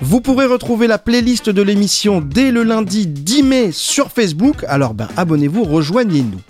Vous 0.00 0.20
pourrez 0.20 0.46
retrouver 0.46 0.86
la 0.86 0.98
playlist 0.98 1.48
de 1.48 1.62
l'émission 1.62 2.20
dès 2.20 2.50
le 2.50 2.64
lundi 2.64 3.06
10 3.06 3.42
mai 3.42 3.72
sur 3.72 4.10
Facebook, 4.10 4.64
alors 4.68 4.92
ben 4.92 5.08
abonnez-vous, 5.16 5.64
rejoignez-nous. 5.64 6.40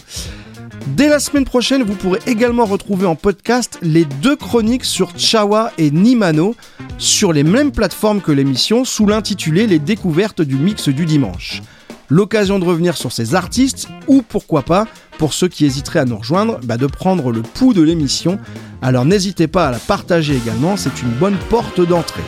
Dès 0.89 1.09
la 1.09 1.19
semaine 1.19 1.45
prochaine, 1.45 1.83
vous 1.83 1.95
pourrez 1.95 2.21
également 2.27 2.65
retrouver 2.65 3.07
en 3.07 3.17
podcast 3.17 3.79
les 3.83 4.05
deux 4.05 4.37
chroniques 4.37 4.85
sur 4.85 5.17
Chawa 5.19 5.73
et 5.79 5.91
Nimano 5.91 6.55
sur 6.99 7.33
les 7.33 7.45
mêmes 7.45 7.73
plateformes 7.73 8.21
que 8.21 8.33
l'émission 8.33 8.85
sous 8.85 9.07
l'intitulé 9.07 9.67
Les 9.67 9.79
découvertes 9.79 10.43
du 10.43 10.57
mix 10.57 10.89
du 10.89 11.05
dimanche. 11.05 11.63
L'occasion 12.09 12.59
de 12.59 12.65
revenir 12.65 12.97
sur 12.97 13.13
ces 13.13 13.35
artistes 13.35 13.89
ou 14.07 14.23
pourquoi 14.23 14.63
pas, 14.63 14.87
pour 15.19 15.33
ceux 15.33 15.49
qui 15.49 15.65
hésiteraient 15.65 16.01
à 16.01 16.05
nous 16.05 16.19
rejoindre, 16.19 16.61
bah, 16.63 16.77
de 16.77 16.87
prendre 16.87 17.33
le 17.33 17.43
pouls 17.43 17.75
de 17.75 17.83
l'émission. 17.83 18.39
Alors 18.83 19.05
n'hésitez 19.05 19.49
pas 19.49 19.69
à 19.69 19.71
la 19.73 19.79
partager 19.79 20.37
également, 20.37 20.77
c'est 20.77 21.03
une 21.03 21.11
bonne 21.11 21.37
porte 21.51 21.81
d'entrée. 21.81 22.23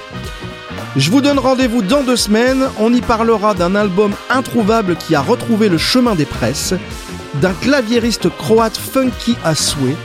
Je 0.96 1.10
vous 1.10 1.20
donne 1.20 1.38
rendez-vous 1.38 1.82
dans 1.82 2.02
deux 2.02 2.16
semaines. 2.16 2.64
On 2.80 2.92
y 2.92 3.00
parlera 3.00 3.54
d'un 3.54 3.74
album 3.76 4.12
introuvable 4.30 4.96
qui 4.96 5.14
a 5.14 5.20
retrouvé 5.20 5.68
le 5.68 5.78
chemin 5.78 6.14
des 6.14 6.24
presses, 6.24 6.74
d'un 7.40 7.52
claviériste 7.52 8.28
croate 8.30 8.76
funky 8.76 9.36
à 9.44 9.54
souhait 9.54 9.96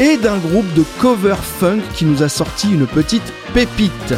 et 0.00 0.16
d'un 0.16 0.38
groupe 0.38 0.72
de 0.74 0.82
cover 1.00 1.36
funk 1.60 1.80
qui 1.94 2.06
nous 2.06 2.22
a 2.22 2.28
sorti 2.28 2.72
une 2.72 2.86
petite 2.86 3.32
pépite. 3.54 4.14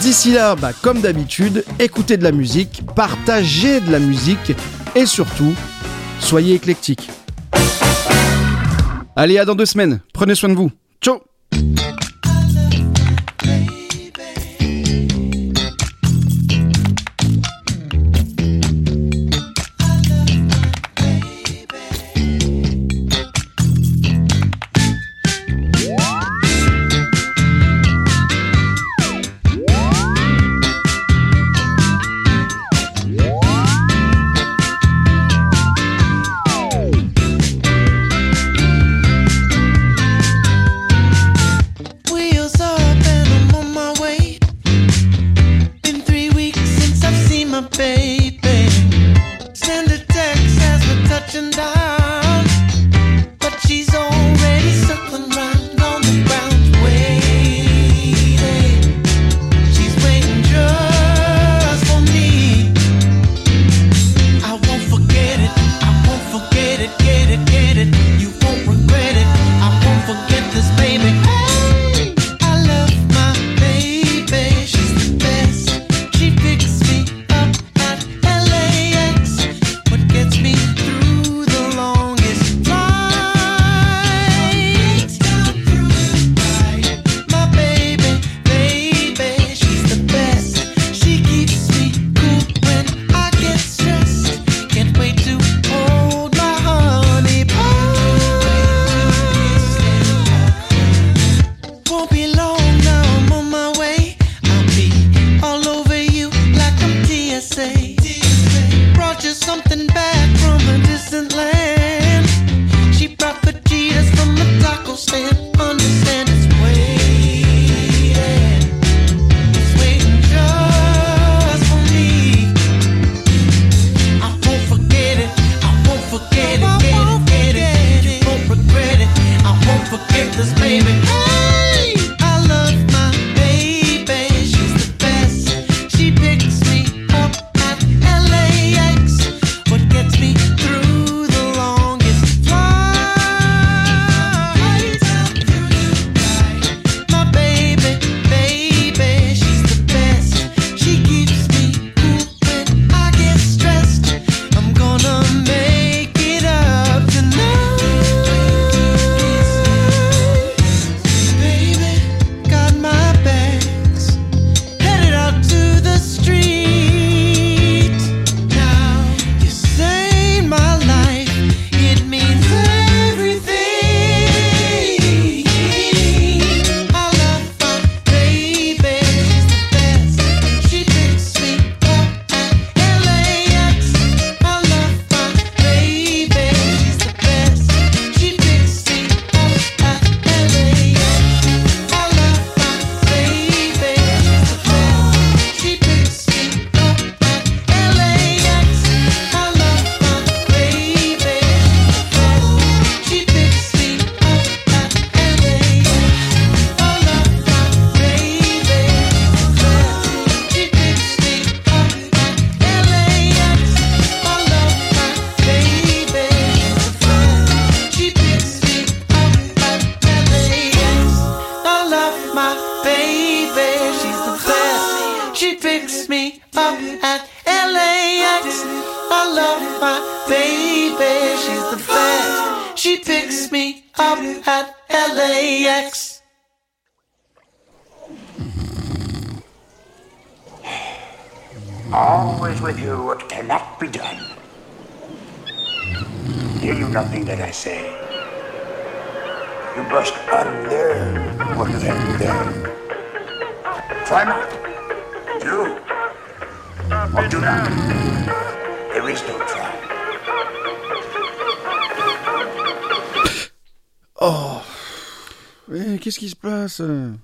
D'ici 0.00 0.32
là, 0.32 0.56
bah, 0.56 0.72
comme 0.72 1.02
d'habitude, 1.02 1.62
écoutez 1.78 2.16
de 2.16 2.24
la 2.24 2.32
musique, 2.32 2.82
partagez 2.96 3.80
de 3.80 3.92
la 3.92 3.98
musique 3.98 4.52
et 4.94 5.04
surtout, 5.04 5.54
soyez 6.20 6.54
éclectiques. 6.54 7.10
Allez, 9.14 9.38
à 9.38 9.44
dans 9.44 9.54
deux 9.54 9.66
semaines. 9.66 10.00
Prenez 10.14 10.34
soin 10.34 10.48
de 10.48 10.54
vous. 10.54 10.70
Ciao 11.02 11.20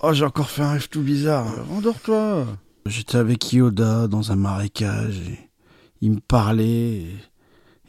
Oh, 0.09 0.13
j'ai 0.13 0.23
encore 0.23 0.49
fait 0.49 0.61
un 0.61 0.71
rêve 0.71 0.87
tout 0.87 1.01
bizarre. 1.01 1.53
Rendors-toi 1.67 2.45
J'étais 2.85 3.17
avec 3.17 3.51
Yoda 3.51 4.07
dans 4.07 4.31
un 4.31 4.37
marécage 4.37 5.17
et 5.17 5.49
il 5.99 6.11
me 6.11 6.19
parlait. 6.21 6.63
et 7.01 7.17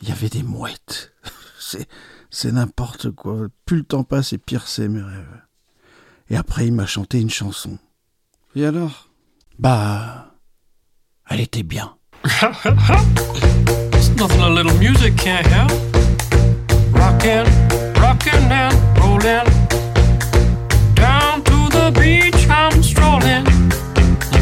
Il 0.02 0.08
y 0.08 0.10
avait 0.10 0.28
des 0.28 0.42
mouettes. 0.42 1.12
C'est, 1.60 1.86
c'est 2.28 2.50
n'importe 2.50 3.12
quoi. 3.12 3.46
Plus 3.66 3.76
le 3.76 3.82
temps 3.84 4.02
passe 4.02 4.32
et 4.32 4.38
pire 4.38 4.66
c'est 4.66 4.88
mes 4.88 5.00
rêves. 5.00 5.42
Et 6.28 6.36
après, 6.36 6.66
il 6.66 6.72
m'a 6.72 6.86
chanté 6.86 7.20
une 7.20 7.30
chanson. 7.30 7.78
Et 8.56 8.64
alors? 8.64 9.10
Bah, 9.60 10.34
elle 11.28 11.40
était 11.40 11.62
bien. 11.62 11.94
It's 12.24 14.10
nothing 14.16 14.40
a 14.40 14.50
little 14.50 14.76
music 14.80 15.14
can't 15.14 15.46
help. 15.46 15.70
Rockin', 16.94 17.46
rockin' 18.00 18.50
and 18.50 18.74
rollin'. 19.00 19.67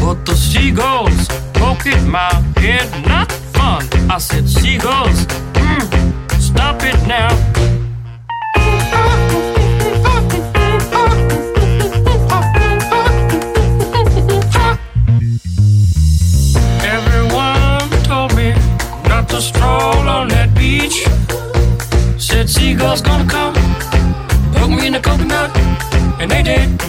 But 0.07 0.25
the 0.25 0.37
seagulls 0.37 1.27
poke 1.51 1.85
at 1.85 2.01
my 2.07 2.31
head, 2.61 2.87
not 3.05 3.29
fun. 3.29 3.83
I 4.09 4.19
said, 4.19 4.47
Seagulls, 4.47 5.25
mm, 5.51 6.41
stop 6.41 6.81
it 6.81 6.95
now. 7.05 7.27
Everyone 16.95 17.89
told 18.03 18.33
me 18.33 18.53
not 19.09 19.27
to 19.27 19.41
stroll 19.41 20.07
on 20.07 20.29
that 20.29 20.53
beach. 20.55 21.03
Said 22.17 22.49
seagulls 22.49 23.01
gonna 23.01 23.29
come, 23.29 23.53
poke 24.53 24.69
me 24.69 24.87
in 24.87 24.93
the 24.93 25.01
coconut, 25.01 25.51
and 26.21 26.31
they 26.31 26.43
did, 26.43 26.81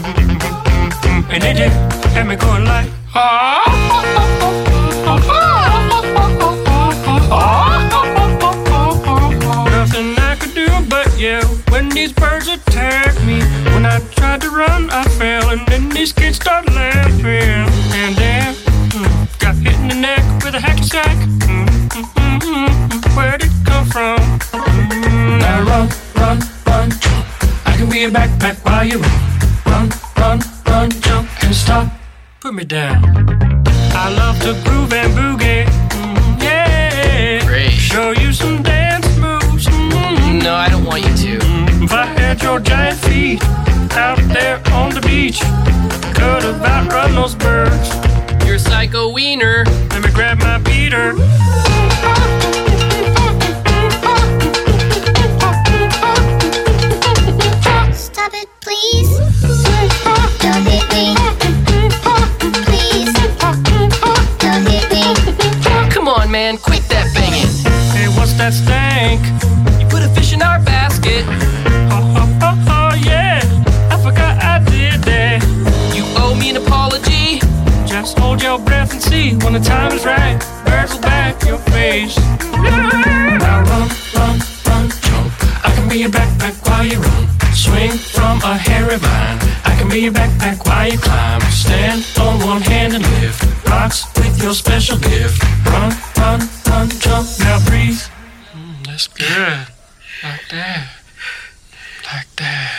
and 1.33 1.43
they 1.43 1.53
did, 1.53 1.73
had 2.15 2.29
me 2.29 2.37
going 2.37 2.65
like. 2.65 2.89
Nothing 9.89 10.17
I 10.19 10.37
could 10.39 10.55
do 10.55 10.69
but 10.89 11.19
yell 11.19 11.43
when 11.71 11.89
these 11.89 12.13
birds 12.13 12.47
attacked 12.47 13.21
me. 13.25 13.41
When 13.75 13.85
I 13.87 13.99
tried 14.15 14.43
to 14.43 14.51
run, 14.51 14.89
I 14.91 15.03
fell, 15.19 15.51
and 15.51 15.67
then 15.67 15.89
these 15.89 16.13
kids 16.13 16.37
started 16.37 16.73
laughing. 16.73 17.67
And 17.99 18.15
then 18.15 18.55
mm, 18.55 19.41
got 19.41 19.57
hit 19.57 19.75
in 19.81 19.89
the 19.89 19.97
neck 19.97 20.23
with 20.45 20.55
a 20.55 20.59
hacky. 20.59 21.03
Mm, 21.43 21.89
mm. 22.39 23.17
Where'd 23.17 23.43
it 23.43 23.51
come 23.65 23.87
from? 23.87 24.21
Run, 25.43 25.89
run, 26.15 26.39
run, 26.67 26.91
jump. 26.91 27.27
I 27.67 27.75
can 27.77 27.89
be 27.91 28.07
backpack 28.07 28.65
while 28.65 28.85
you 28.85 28.99
run. 29.01 29.11
Run, 29.67 29.91
run, 30.17 30.41
run, 30.67 30.91
jump, 31.03 31.29
and 31.43 31.53
stop. 31.53 31.98
Put 32.49 32.55
me 32.55 32.65
down. 32.65 33.05
I 33.93 34.09
love 34.09 34.41
to 34.41 34.55
groove 34.65 34.95
and 34.95 35.13
boogie. 35.13 35.67
Mm, 35.67 36.43
yeah. 36.43 37.47
Great. 37.47 37.73
Show 37.73 38.13
you 38.13 38.33
some 38.33 38.63
dance 38.63 39.07
moves. 39.19 39.67
Mm, 39.67 40.43
No, 40.43 40.55
I 40.55 40.71
don't 40.71 40.83
want 40.87 41.05
you 41.05 41.15
to. 41.15 41.45
if 41.85 41.93
I 41.93 42.07
had 42.07 42.43
your 42.43 42.59
giant 42.59 42.99
feet 43.01 43.45
out 43.93 44.17
there 44.33 44.63
on 44.73 44.95
the 44.95 45.03
beach, 45.03 45.41
could 46.17 46.43
have 46.43 46.63
outrun 46.65 47.15
those 47.15 47.35
birds. 47.35 47.91
You're 48.47 48.55
a 48.55 48.59
psycho 48.59 49.13
wiener. 49.13 49.67
Let 49.91 50.03
me 50.03 50.11
grab 50.11 50.39
my 50.39 50.57
beater. 50.57 51.13
Stop 57.93 58.33
it, 58.33 58.49
please. 58.63 60.08
Man, 66.39 66.57
quit 66.57 66.85
that 66.89 67.07
banging. 67.15 67.51
Hey, 67.95 68.07
what's 68.17 68.35
that 68.35 68.55
stank? 68.55 69.19
You 69.81 69.87
put 69.91 70.03
a 70.07 70.11
fish 70.15 70.33
in 70.33 70.41
our 70.41 70.61
basket. 70.63 71.25
Oh, 71.91 72.21
oh, 72.21 72.47
oh, 72.47 72.57
oh, 72.77 72.93
yeah. 73.11 73.43
I 73.91 73.97
forgot 74.07 74.35
I 74.53 74.63
did 74.71 75.03
that. 75.11 75.43
You 75.97 76.05
owe 76.23 76.35
me 76.39 76.51
an 76.51 76.59
apology. 76.65 77.43
Just 77.91 78.19
hold 78.21 78.41
your 78.41 78.59
breath 78.61 78.93
and 78.93 79.03
see 79.03 79.35
when 79.43 79.53
the 79.59 79.65
time 79.75 79.91
is 79.99 80.05
right. 80.07 80.39
Birds 80.65 80.95
will 80.95 81.03
back 81.03 81.43
your 81.43 81.59
face. 81.75 82.17
Now 83.43 83.57
run, 83.71 83.89
run, 84.17 84.37
run, 84.69 84.85
jump. 85.07 85.29
I 85.67 85.71
can 85.75 85.89
be 85.89 85.99
your 86.05 86.15
backpack 86.19 86.55
while 86.69 86.87
you 86.87 86.99
run. 87.01 87.25
Swing 87.65 87.99
from 88.15 88.37
a 88.43 88.55
hairy 88.57 88.99
vine. 89.07 89.39
I 89.71 89.75
can 89.79 89.89
be 89.89 90.01
your 90.07 90.13
backpack 90.13 90.65
while 90.69 90.87
you 90.87 90.99
climb. 90.99 91.41
Stand 91.51 92.07
on 92.21 92.35
one 92.47 92.63
hand 92.63 92.95
and 92.95 93.05
lift 93.23 93.48
rocks 93.79 94.07
with 94.17 94.43
your 94.43 94.55
special 94.55 94.99
gift. 94.99 95.39
Run, 95.67 95.91
run, 96.19 96.41
run, 96.69 96.89
jump. 97.05 97.27
Now 97.41 97.59
breathe. 97.69 98.03
Mm, 98.55 98.87
that's 98.87 99.07
good. 99.07 99.59
Like 100.27 100.47
that. 100.55 100.89
Like 102.11 102.31
that. 102.41 102.71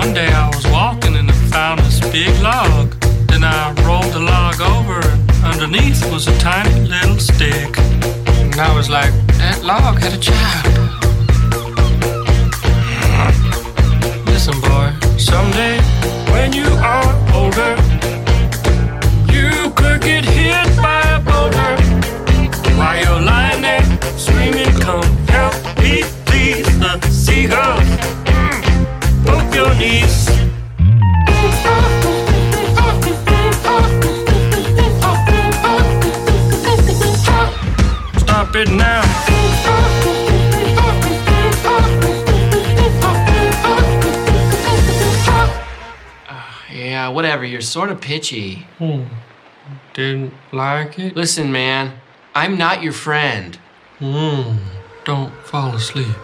One 0.00 0.12
day 0.18 0.30
I 0.42 0.46
was 0.54 0.66
walking 0.76 1.14
and 1.16 1.30
I 1.30 1.36
found 1.56 1.80
this 1.80 2.00
big 2.16 2.32
log. 2.48 2.86
Then 3.30 3.42
I 3.44 3.72
rolled 3.86 4.12
the 4.16 4.24
log 4.34 4.58
over. 4.76 5.00
and 5.08 5.44
Underneath 5.52 6.00
was 6.12 6.28
a 6.28 6.36
tiny 6.38 6.74
little 6.94 7.18
stick. 7.18 7.70
And 8.42 8.60
I 8.68 8.70
was 8.78 8.88
like, 8.90 9.12
that 9.42 9.58
log 9.70 9.98
had 10.04 10.12
a 10.20 10.22
child. 10.28 10.64
Listen, 14.26 14.56
boy, 14.68 14.88
someday 15.18 15.76
when 16.32 16.52
you 16.52 16.68
are 16.94 17.10
older, 17.38 17.72
your 29.60 29.74
knees. 29.74 30.24
Stop 38.18 38.56
it 38.56 38.70
now. 38.70 39.02
Yeah, 46.72 47.08
whatever. 47.08 47.44
You're 47.44 47.60
sort 47.60 47.90
of 47.90 48.00
pitchy. 48.00 48.66
Hmm. 48.78 49.02
Didn't 49.92 50.32
like 50.52 50.98
it? 50.98 51.14
Listen, 51.14 51.52
man, 51.52 52.00
I'm 52.34 52.56
not 52.56 52.82
your 52.82 52.94
friend. 52.94 53.56
Hmm. 53.98 54.56
Don't 55.04 55.34
fall 55.44 55.74
asleep. 55.74 56.16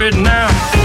stupid 0.00 0.18
now. 0.18 0.79